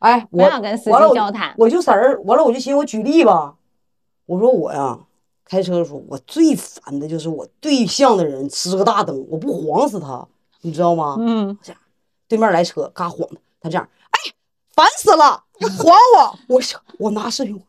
[0.00, 3.54] 哎，不我想跟司机完了我交谈我就在这儿，完了我就寻思我举例吧，
[4.26, 4.98] 我说我呀。
[5.46, 10.26] 开车的时候，我最烦的就是我对向的人支个大灯，我不晃死他，
[10.62, 11.16] 你知道吗？
[11.20, 11.56] 嗯，
[12.26, 14.32] 对面来车，嘎晃他，他这样，哎，
[14.74, 16.38] 烦死了，你晃我！
[16.54, 17.62] 我想我拿视频，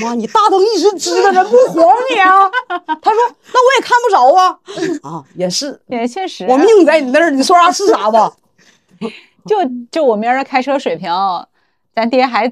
[0.00, 2.50] 妈，你大灯一直支着，人不 晃你啊？
[2.68, 3.18] 他说，
[3.50, 4.58] 那我也看不着啊。
[5.02, 8.30] 啊，也是，也确实，我命在你那儿，你说啥是啥吧。
[9.48, 9.56] 就
[9.90, 11.10] 就我明儿的开车水平，
[11.94, 12.46] 咱爹还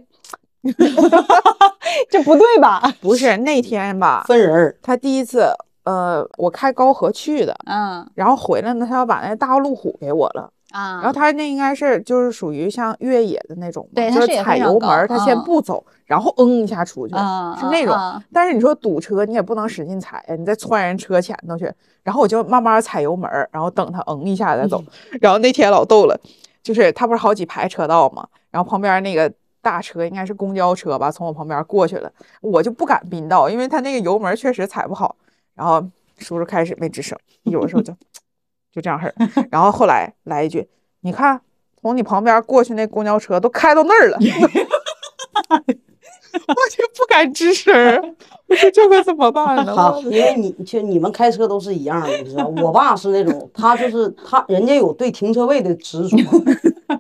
[2.11, 2.83] 这不对吧？
[3.01, 5.47] 不是那天吧， 分人儿，他第一次，
[5.85, 10.51] 呃，我开高和去的，嗯然后回来呢，他要把那大路虎给我了。
[10.71, 17.97] 啊，然后他那应该是就是属于像越野的那种，对就是踩油门儿，他先嗯不走，然后嗯一下出去，嗯是那种。
[18.33, 21.69] 但是你说堵车，你也不能使劲踩呀，你再窜人车前头去。
[22.05, 24.81] 然后我就慢慢踩油门儿，然后等他嗯一下再走。
[25.21, 26.17] 然后那天老逗了，
[26.63, 29.31] 就是他不是好几排车道嘛，然后旁边那个
[29.63, 35.17] 大车应该是公交车吧，从我旁边过去了，我就不敢并道，因为他那个油门确实踩不好。
[35.55, 35.81] 然后
[36.19, 37.93] 叔叔开始没吱声，有的时候就
[38.73, 39.15] 就这样式儿。
[39.51, 40.69] 然后后来来一句。
[41.03, 41.41] 你看，
[41.81, 44.19] 从你旁边过去那公交车都开到那儿了，
[45.49, 45.59] 我
[46.47, 48.03] 就不敢吱声儿。
[48.49, 49.73] 我说这可怎么办呢？
[49.77, 56.17] 他因为你就你们开车都是一样的，你知道，我爸是那种，他就是他人家有对停车位的执着，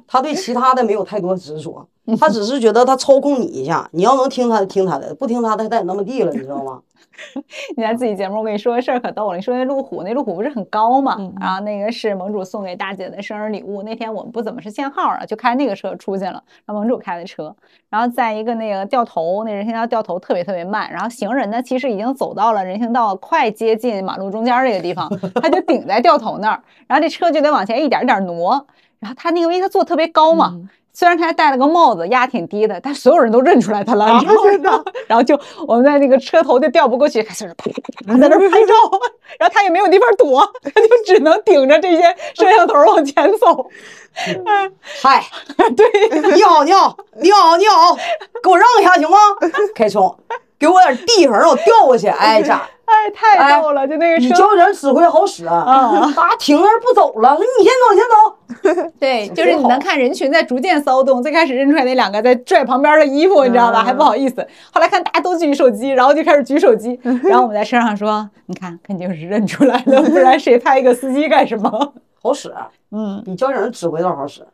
[0.06, 1.84] 他对其他的没有太多执着，
[2.18, 6.80] 他只是觉得他操控你一下，你要能听他的听他的，不听他的他也那么地了，你知道吗？
[7.76, 9.36] 你在自己节目，我跟你说个事儿可逗了。
[9.36, 11.16] 你说那路虎，那路虎不是很高嘛？
[11.18, 13.82] 嗯然后那个是盟主送给大姐的生日礼物。
[13.82, 17.54] 那天我们不怎么是限号啊，就开那个车出去了，然后盟主开的车，
[17.88, 25.08] 然后在一个那个掉头，那人行道掉头特别特别慢，然后行人呢其实已经走到了人行道快接近马路中间这个地方，
[25.42, 28.66] 他就顶在掉头那儿，然后这车就得往前一点点儿挪，
[28.98, 30.54] 然后他那个因为他坐特别高嘛。
[31.00, 34.84] 虽然他还戴了个帽子，压挺低的，但所有人都认出来他了，你知道吗？
[35.08, 35.34] 然后就
[35.66, 38.74] 我们在那个车头就调不过去，开始啪啪啪啪在那拍照，
[39.40, 42.02] 然后他也没有地方躲，他就只能顶着这些
[42.34, 43.66] 摄像头往前走。
[45.02, 45.24] 嗨，
[45.74, 45.86] 对，
[46.34, 47.96] 你好，你好，你好，你好，
[48.42, 49.16] 给我让一下行吗？
[49.74, 50.14] 开冲，
[50.58, 52.08] 给我点地方让我调过去。
[52.08, 52.60] 哎，家，
[52.90, 54.24] 哎，太逗了，就那个车。
[54.24, 55.54] 你交人指挥好使啊！
[55.56, 58.90] 啊停那儿不走了，你先走，你先走。
[58.98, 63.82] 对，就是你能看人群在逐渐骚动，最开始认出来那两个在拽旁边的衣服，你知道吧？
[63.82, 64.46] 还不好意思。
[64.72, 71.92] 后来看大家都举手机，然后就开始举手机，然后我们在车上说：“你看，肯定是认出来了，不然谁派一个司机干什么
[72.22, 72.52] 好使，？”
[72.92, 74.44] 嗯，比交警指挥倒好使，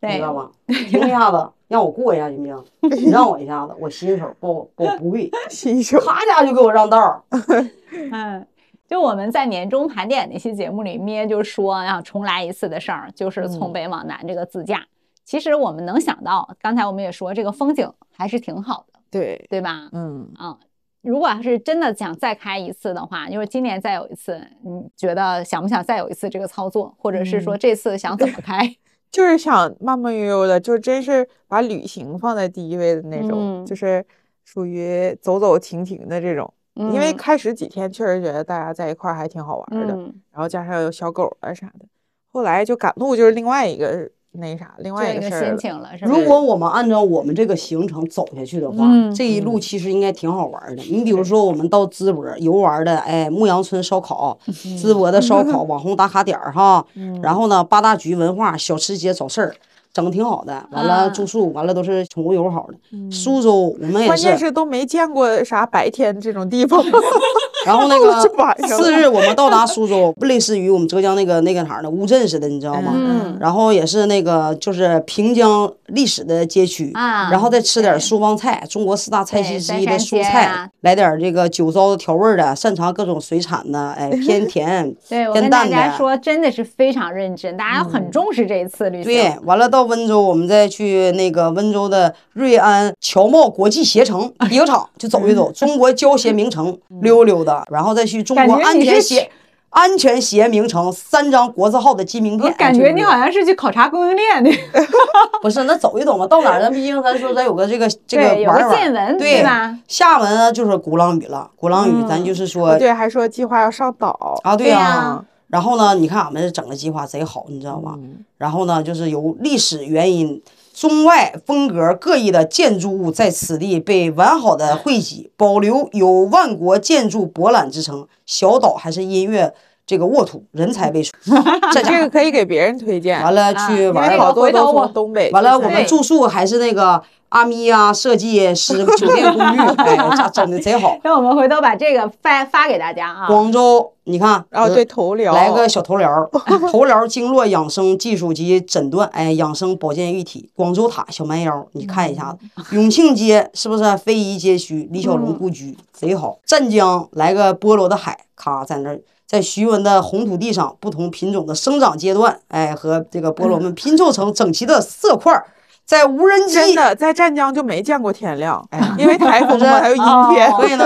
[0.00, 0.48] 你知道，吗？
[0.68, 2.64] 停一下子，让我过一下行不行？
[3.04, 7.20] 你让我一下子，我新手，不不不会，新手他家就给我让道儿。
[8.12, 8.46] 嗯。
[8.88, 14.84] 就我们在年终盘点那期节目里，咩就说要重来一次的事儿，就是从北往南这个自驾。
[15.24, 19.88] 其实我们能想到，刚才我们也说，这个风景还是挺好的，对，对吧？
[19.92, 20.58] 嗯，啊，
[21.02, 28.74] 如果要是真的想再开一次的话，就是今年再有一次，你觉得想不想再有一次这个操作，或者是说这次想怎么开？
[29.12, 34.04] 就是想慢慢悠悠的，就真是把旅行放在第一位的那种，嗯就是
[34.44, 36.52] 属于走走停停的这种。
[36.92, 41.86] 因为嗯开始几天确实觉得大家在一块儿还挺好玩儿的，嗯，然后加上有小狗啊啥的，
[42.32, 45.56] 后来就赶路就是另外一个那啥，另外这个心一个事儿了。
[45.56, 46.10] 情了，是吧？
[46.10, 50.82] 如果我们按照我们这个行程走下去的话，嗯这一路其实应该挺好玩的。
[50.84, 56.86] 你比如说，我们到淄博游玩的，哎，牧羊村烧烤，淄博的烧烤 网红打卡点儿哈。
[57.22, 59.54] 然后呢，八大局文化小吃街早市儿。
[59.92, 63.10] 整的挺好的，完了啊住宿，完了都是宠物友好的。
[63.10, 66.82] 苏州我们 也关键是，都没见过啥白天这种地方，
[67.66, 68.12] 然后那个
[68.68, 72.92] 上次日我们到达苏州，类似于我们浙江那个那个哪儿的乌镇似的，你知道吗？
[72.94, 85.90] 嗯然后也是那个就是平江历史的街区啊然后再吃点苏帮菜，中国四大菜系之一的三蔬菜，啊来点这个酒糟的调味儿的，擅长各种水产的，哎，偏甜对我跟大偏淡的。
[85.92, 89.04] 家说，真的是非常认真，大家很重视这一次旅行。
[89.10, 99.30] 对，完了到温州，我们再去那个温州的瑞安侨贸国际鞋城皮革厂去走一走，中国胶鞋名城溜溜达，然后再去中国安全鞋
[99.70, 102.52] 安全鞋名城三张国字号的金名我片。
[102.56, 104.50] 感觉你好像像是去考察供应链的，
[105.40, 109.78] 不是那走一走嘛，到哪儿咱毕竟咱说咱有个这个这个玩一玩见闻对对吧？
[109.86, 114.40] 厦门呢就是鼓浪屿了，鼓浪屿咱就是说对，还说计划要上岛。
[114.42, 115.24] 啊，对呀。
[115.50, 117.98] 然后呢，你看俺们这整个计划贼好，你知道吗？
[118.38, 120.40] 然后呢，就是由历史原因，
[120.72, 128.06] 中外风格各异的建筑物在此地被完好的汇集，保留有万国建筑博览之称。
[128.26, 129.52] 小岛还是音乐
[129.84, 131.10] 这个沃土，人才辈出。
[131.74, 133.20] 这这个可以给别人推荐。
[133.20, 134.16] 完了啊去玩。
[134.16, 140.96] 好多都回头我从东北完了，我们住宿还是那个阿咪呀设计师 酒店公寓，哎，这整的贼好。
[141.02, 143.26] 那我们回头把这个发发给大家啊。
[143.26, 146.28] 广州，你看，然后对头疗来个小头疗，
[146.70, 150.50] 头疗经络养生技术及诊断，哎，养生保健一体。
[150.54, 152.74] 广州塔小蛮腰，你看一下子。
[152.74, 154.88] 永庆街是不是非遗街区？
[154.90, 156.38] 李小龙故居贼好。
[156.44, 159.00] 湛江来个菠萝的海，咔在那儿。
[159.24, 165.46] 在徐闻的红土地上，不同品种的生长阶段，哎，和这个菠萝们拼凑成整齐的色块儿，
[165.90, 170.02] 在无人机真的在湛江就没见过天亮，哎 因为台风嘛， 还有阴
[170.32, 170.48] 天。
[170.52, 170.84] 所以呢，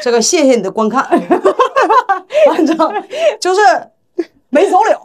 [0.00, 1.04] 这个谢谢你的观看，
[2.48, 2.74] 反正
[3.38, 3.60] 就是
[4.48, 5.04] 没走了。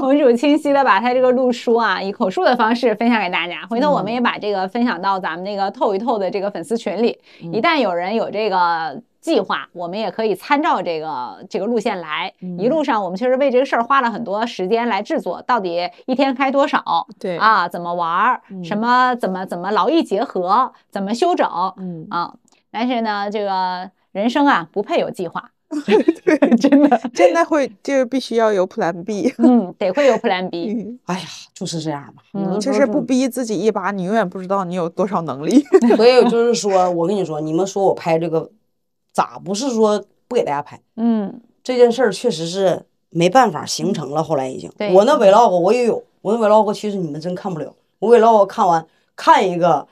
[0.00, 3.66] 红主清晰的把他这个路书啊，以口述的方式分享给大家。
[3.70, 7.18] 回头我们也把这个分享到咱们那个透一透的这个粉丝群里。
[7.40, 12.32] 一旦有人有这个计划，我们也可以参照这个这个路线来。
[12.58, 17.06] 一路上我们确实为这个事儿花了很多时间来制作，到底一天开多少？
[17.18, 18.40] 对啊，怎么玩儿？
[18.62, 20.72] 什么怎么怎么劳逸结合？
[20.90, 21.48] 怎么休整？
[21.78, 22.32] 嗯啊，
[22.70, 25.50] 但是呢，这个人生啊不配有计划，
[26.24, 30.72] 对真的真的会就必须要有 Plan B，嗯，得会有 Plan B。
[30.72, 32.22] 嗯哎呀，就是这样吧。
[32.34, 35.64] 嗯有的时候就是不逼自己一把，你永远不知道你有多少能力。
[35.96, 38.48] 所以就是说，我跟你说，你们说我拍这个，
[39.16, 40.78] 咋不是说不给大家拍？
[40.96, 44.22] 嗯这件事儿确实是没办法形成了。
[44.22, 47.72] 后来已经对，我那 vlog 我也有，我那 vlog 其实你们真看不了。
[47.98, 48.86] 我 vlog 看完
[49.16, 49.88] 看一个，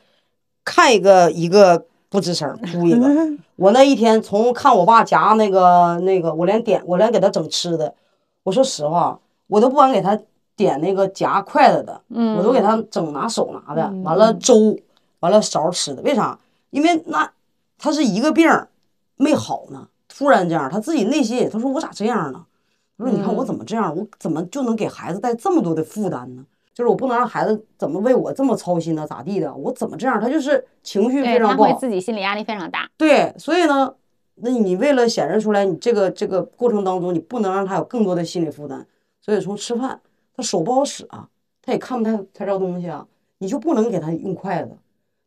[0.63, 3.09] 看一个一个不吱声，哭一个。
[3.57, 7.95] 我那一天从看我爸夹那个那个，我连点我连给他整吃的，
[8.43, 10.21] 我说实话，我都不敢给他
[10.55, 14.79] 点那个夹筷子的，嗯，我都给他整拿手拿的，完了粥，
[15.21, 16.03] 完了勺吃的。
[16.03, 16.39] 为啥？
[16.69, 17.33] 因为那
[17.79, 18.69] 他是一个病儿
[19.17, 22.45] 没好呢，突然这样，他自己内心也他说我咋这样呢？
[22.97, 26.45] 他说你看我怎么这样，我怎么就能给孩子带这么多的负担呢？
[26.73, 29.07] 就是我不能让孩子怎么为我这么操心呢？
[29.07, 29.55] 咋地的？
[29.55, 30.21] 我怎么这样？
[30.21, 31.69] 他就是情绪非常不好。
[31.69, 32.91] 他会自己心理压力非常大。
[32.97, 33.95] 对，所以呢，
[34.35, 38.85] 那你为了显示出来，你这个这个过程当中，你不能让他有更多的心理负担。
[39.21, 40.01] 所以从吃饭，
[40.37, 41.29] 他手不好使啊，
[41.63, 43.07] 他也看不太太着东西啊，
[43.39, 44.77] 你就不能给他用筷子，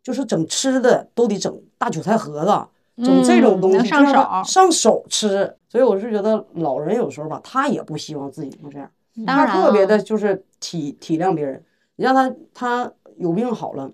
[0.04, 2.68] 就是整吃的都得整大韭菜盒子，
[3.04, 5.56] 整这种嗯东西、能上手上手吃。
[5.70, 8.90] 所以我是觉得老人有时候吧，他也不希望自己能这样，
[9.26, 11.64] 他特别的就是体体谅别人。
[11.96, 13.92] 你让他他有病好了，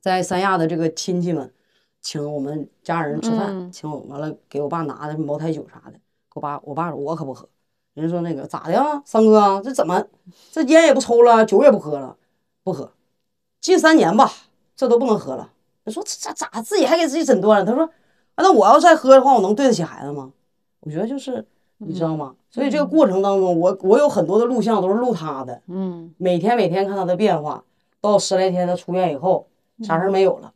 [0.00, 1.52] 在三亚的这个亲戚们
[2.00, 7.48] 请我们家人吃饭，嗯请我完了给我爸拿的茅台酒啥的，给我爸我爸说我可不喝。
[7.94, 10.04] 人家说那个咋的呀，三哥啊，这怎么
[10.52, 12.16] 这烟也不抽了，酒也不喝了，
[12.62, 12.92] 不喝，
[13.60, 14.30] 近三年吧，
[14.76, 15.50] 这都不能喝了。
[15.84, 17.66] 我说这咋咋自己还给自己诊断了？
[17.66, 17.90] 他说
[18.38, 20.32] 啊，那我要再喝的话，我能对得起孩子吗？
[20.78, 21.44] 我觉得就是
[21.78, 22.36] 你知道吗？
[22.48, 27.64] 所以这个过程当中，我我有很多的录像都是录他的，嗯，每天每天看他的变化，
[28.00, 29.48] 到十来天他出院以后，
[29.82, 30.52] 啥事儿没有了，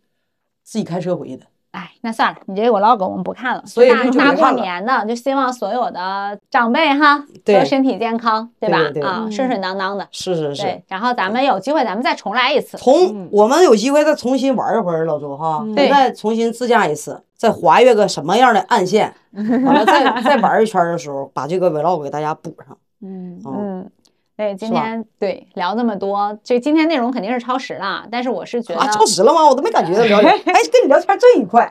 [0.62, 1.44] 自己开车回去的。
[1.72, 3.62] 哎，那算了，你这个 vlog 我们不看了。
[3.66, 8.76] 所以大大过年的，就希望所有的长辈哈对都身体健康，对吧？
[8.78, 10.06] 对对对啊，顺顺当当的。
[10.12, 10.62] 是是是。
[10.62, 12.76] 对，然后咱们有机会咱们再重来一次。
[12.76, 22.76] 从我们有机会再重新玩一会儿，老周哈，对再重新自驾一次，再划越个什么样的暗线， 完了再再玩一圈的时候，把这个 vlog 给大家补上。
[23.00, 23.90] 嗯，嗯，嗯，
[24.36, 29.46] 对，今天对聊那么多，这今天内容肯定是超时了，但是我是觉得啊，超时了吗？
[29.46, 31.68] 我都没感觉到聊天，哎，跟你聊天真愉快。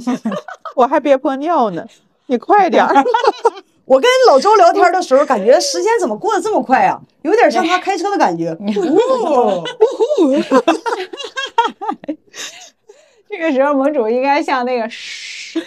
[0.76, 1.84] 我还憋破尿呢，
[2.26, 2.94] 你快点儿。
[3.86, 7.00] 我跟老周聊天的时候，感觉时间怎么过得这么快啊？
[7.22, 8.50] 有点像他开车的感觉。
[8.60, 9.64] 哦
[13.28, 15.60] 这个时候盟主应该像那个嘘，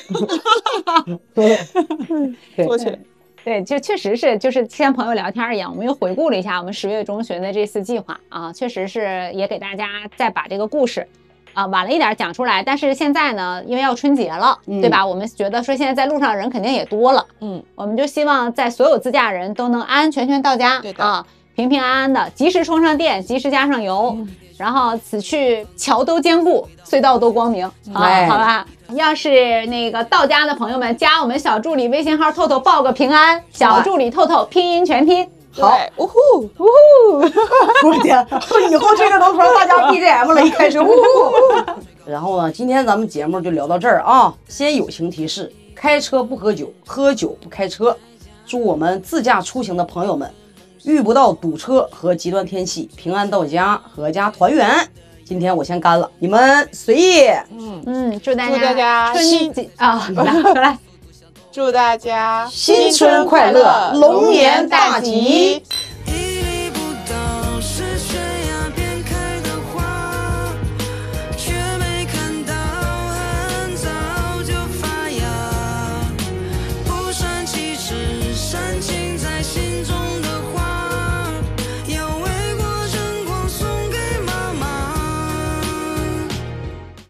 [2.65, 2.99] 坐起来。
[3.43, 11.07] 对，就确实是就是像朋友聊天一样，我们又回顾了一下我们十月中旬的这次计划啊，确实是也给大家再把这个故事。
[11.55, 15.05] 啊，晚了一点讲出来，但是现在呢，因为要春节了，对吧？
[15.05, 21.25] 我们觉得说现在在路上人肯定也多了，嗯，我们就希望在所有自驾人都能安安全全到家对的啊，
[21.59, 24.17] 平平安安的，及时充上电，及时加上油，
[24.55, 28.65] 然后此去桥都坚固，隧道都光明，啊，哎好吧？
[28.93, 35.29] 要是那个到家的朋友们，加我们小助理微信号“透透”报个平安，小助理透透拼音全拼。
[35.51, 37.19] 好，呜呼，呜呼，
[37.89, 38.25] 我的天，
[38.71, 40.79] 以后这个都成大家 BGM 了，一开始。
[40.79, 41.81] 呜呼。
[42.05, 44.33] 然后呢，今天咱们节目就聊到这儿啊。
[44.47, 47.93] 先友情提示：开车不喝酒，喝酒不开车。
[48.45, 50.31] 祝我们自驾出行的朋友们
[50.83, 54.87] 遇不到堵车和极端天气，平安到家，阖家团圆。
[55.25, 57.27] 今天我先干了，你们随意。
[57.85, 60.23] 嗯，祝大家祝大家春新节啊， 来
[60.53, 60.77] 来。
[61.51, 65.61] 祝大家新春快乐龙年大吉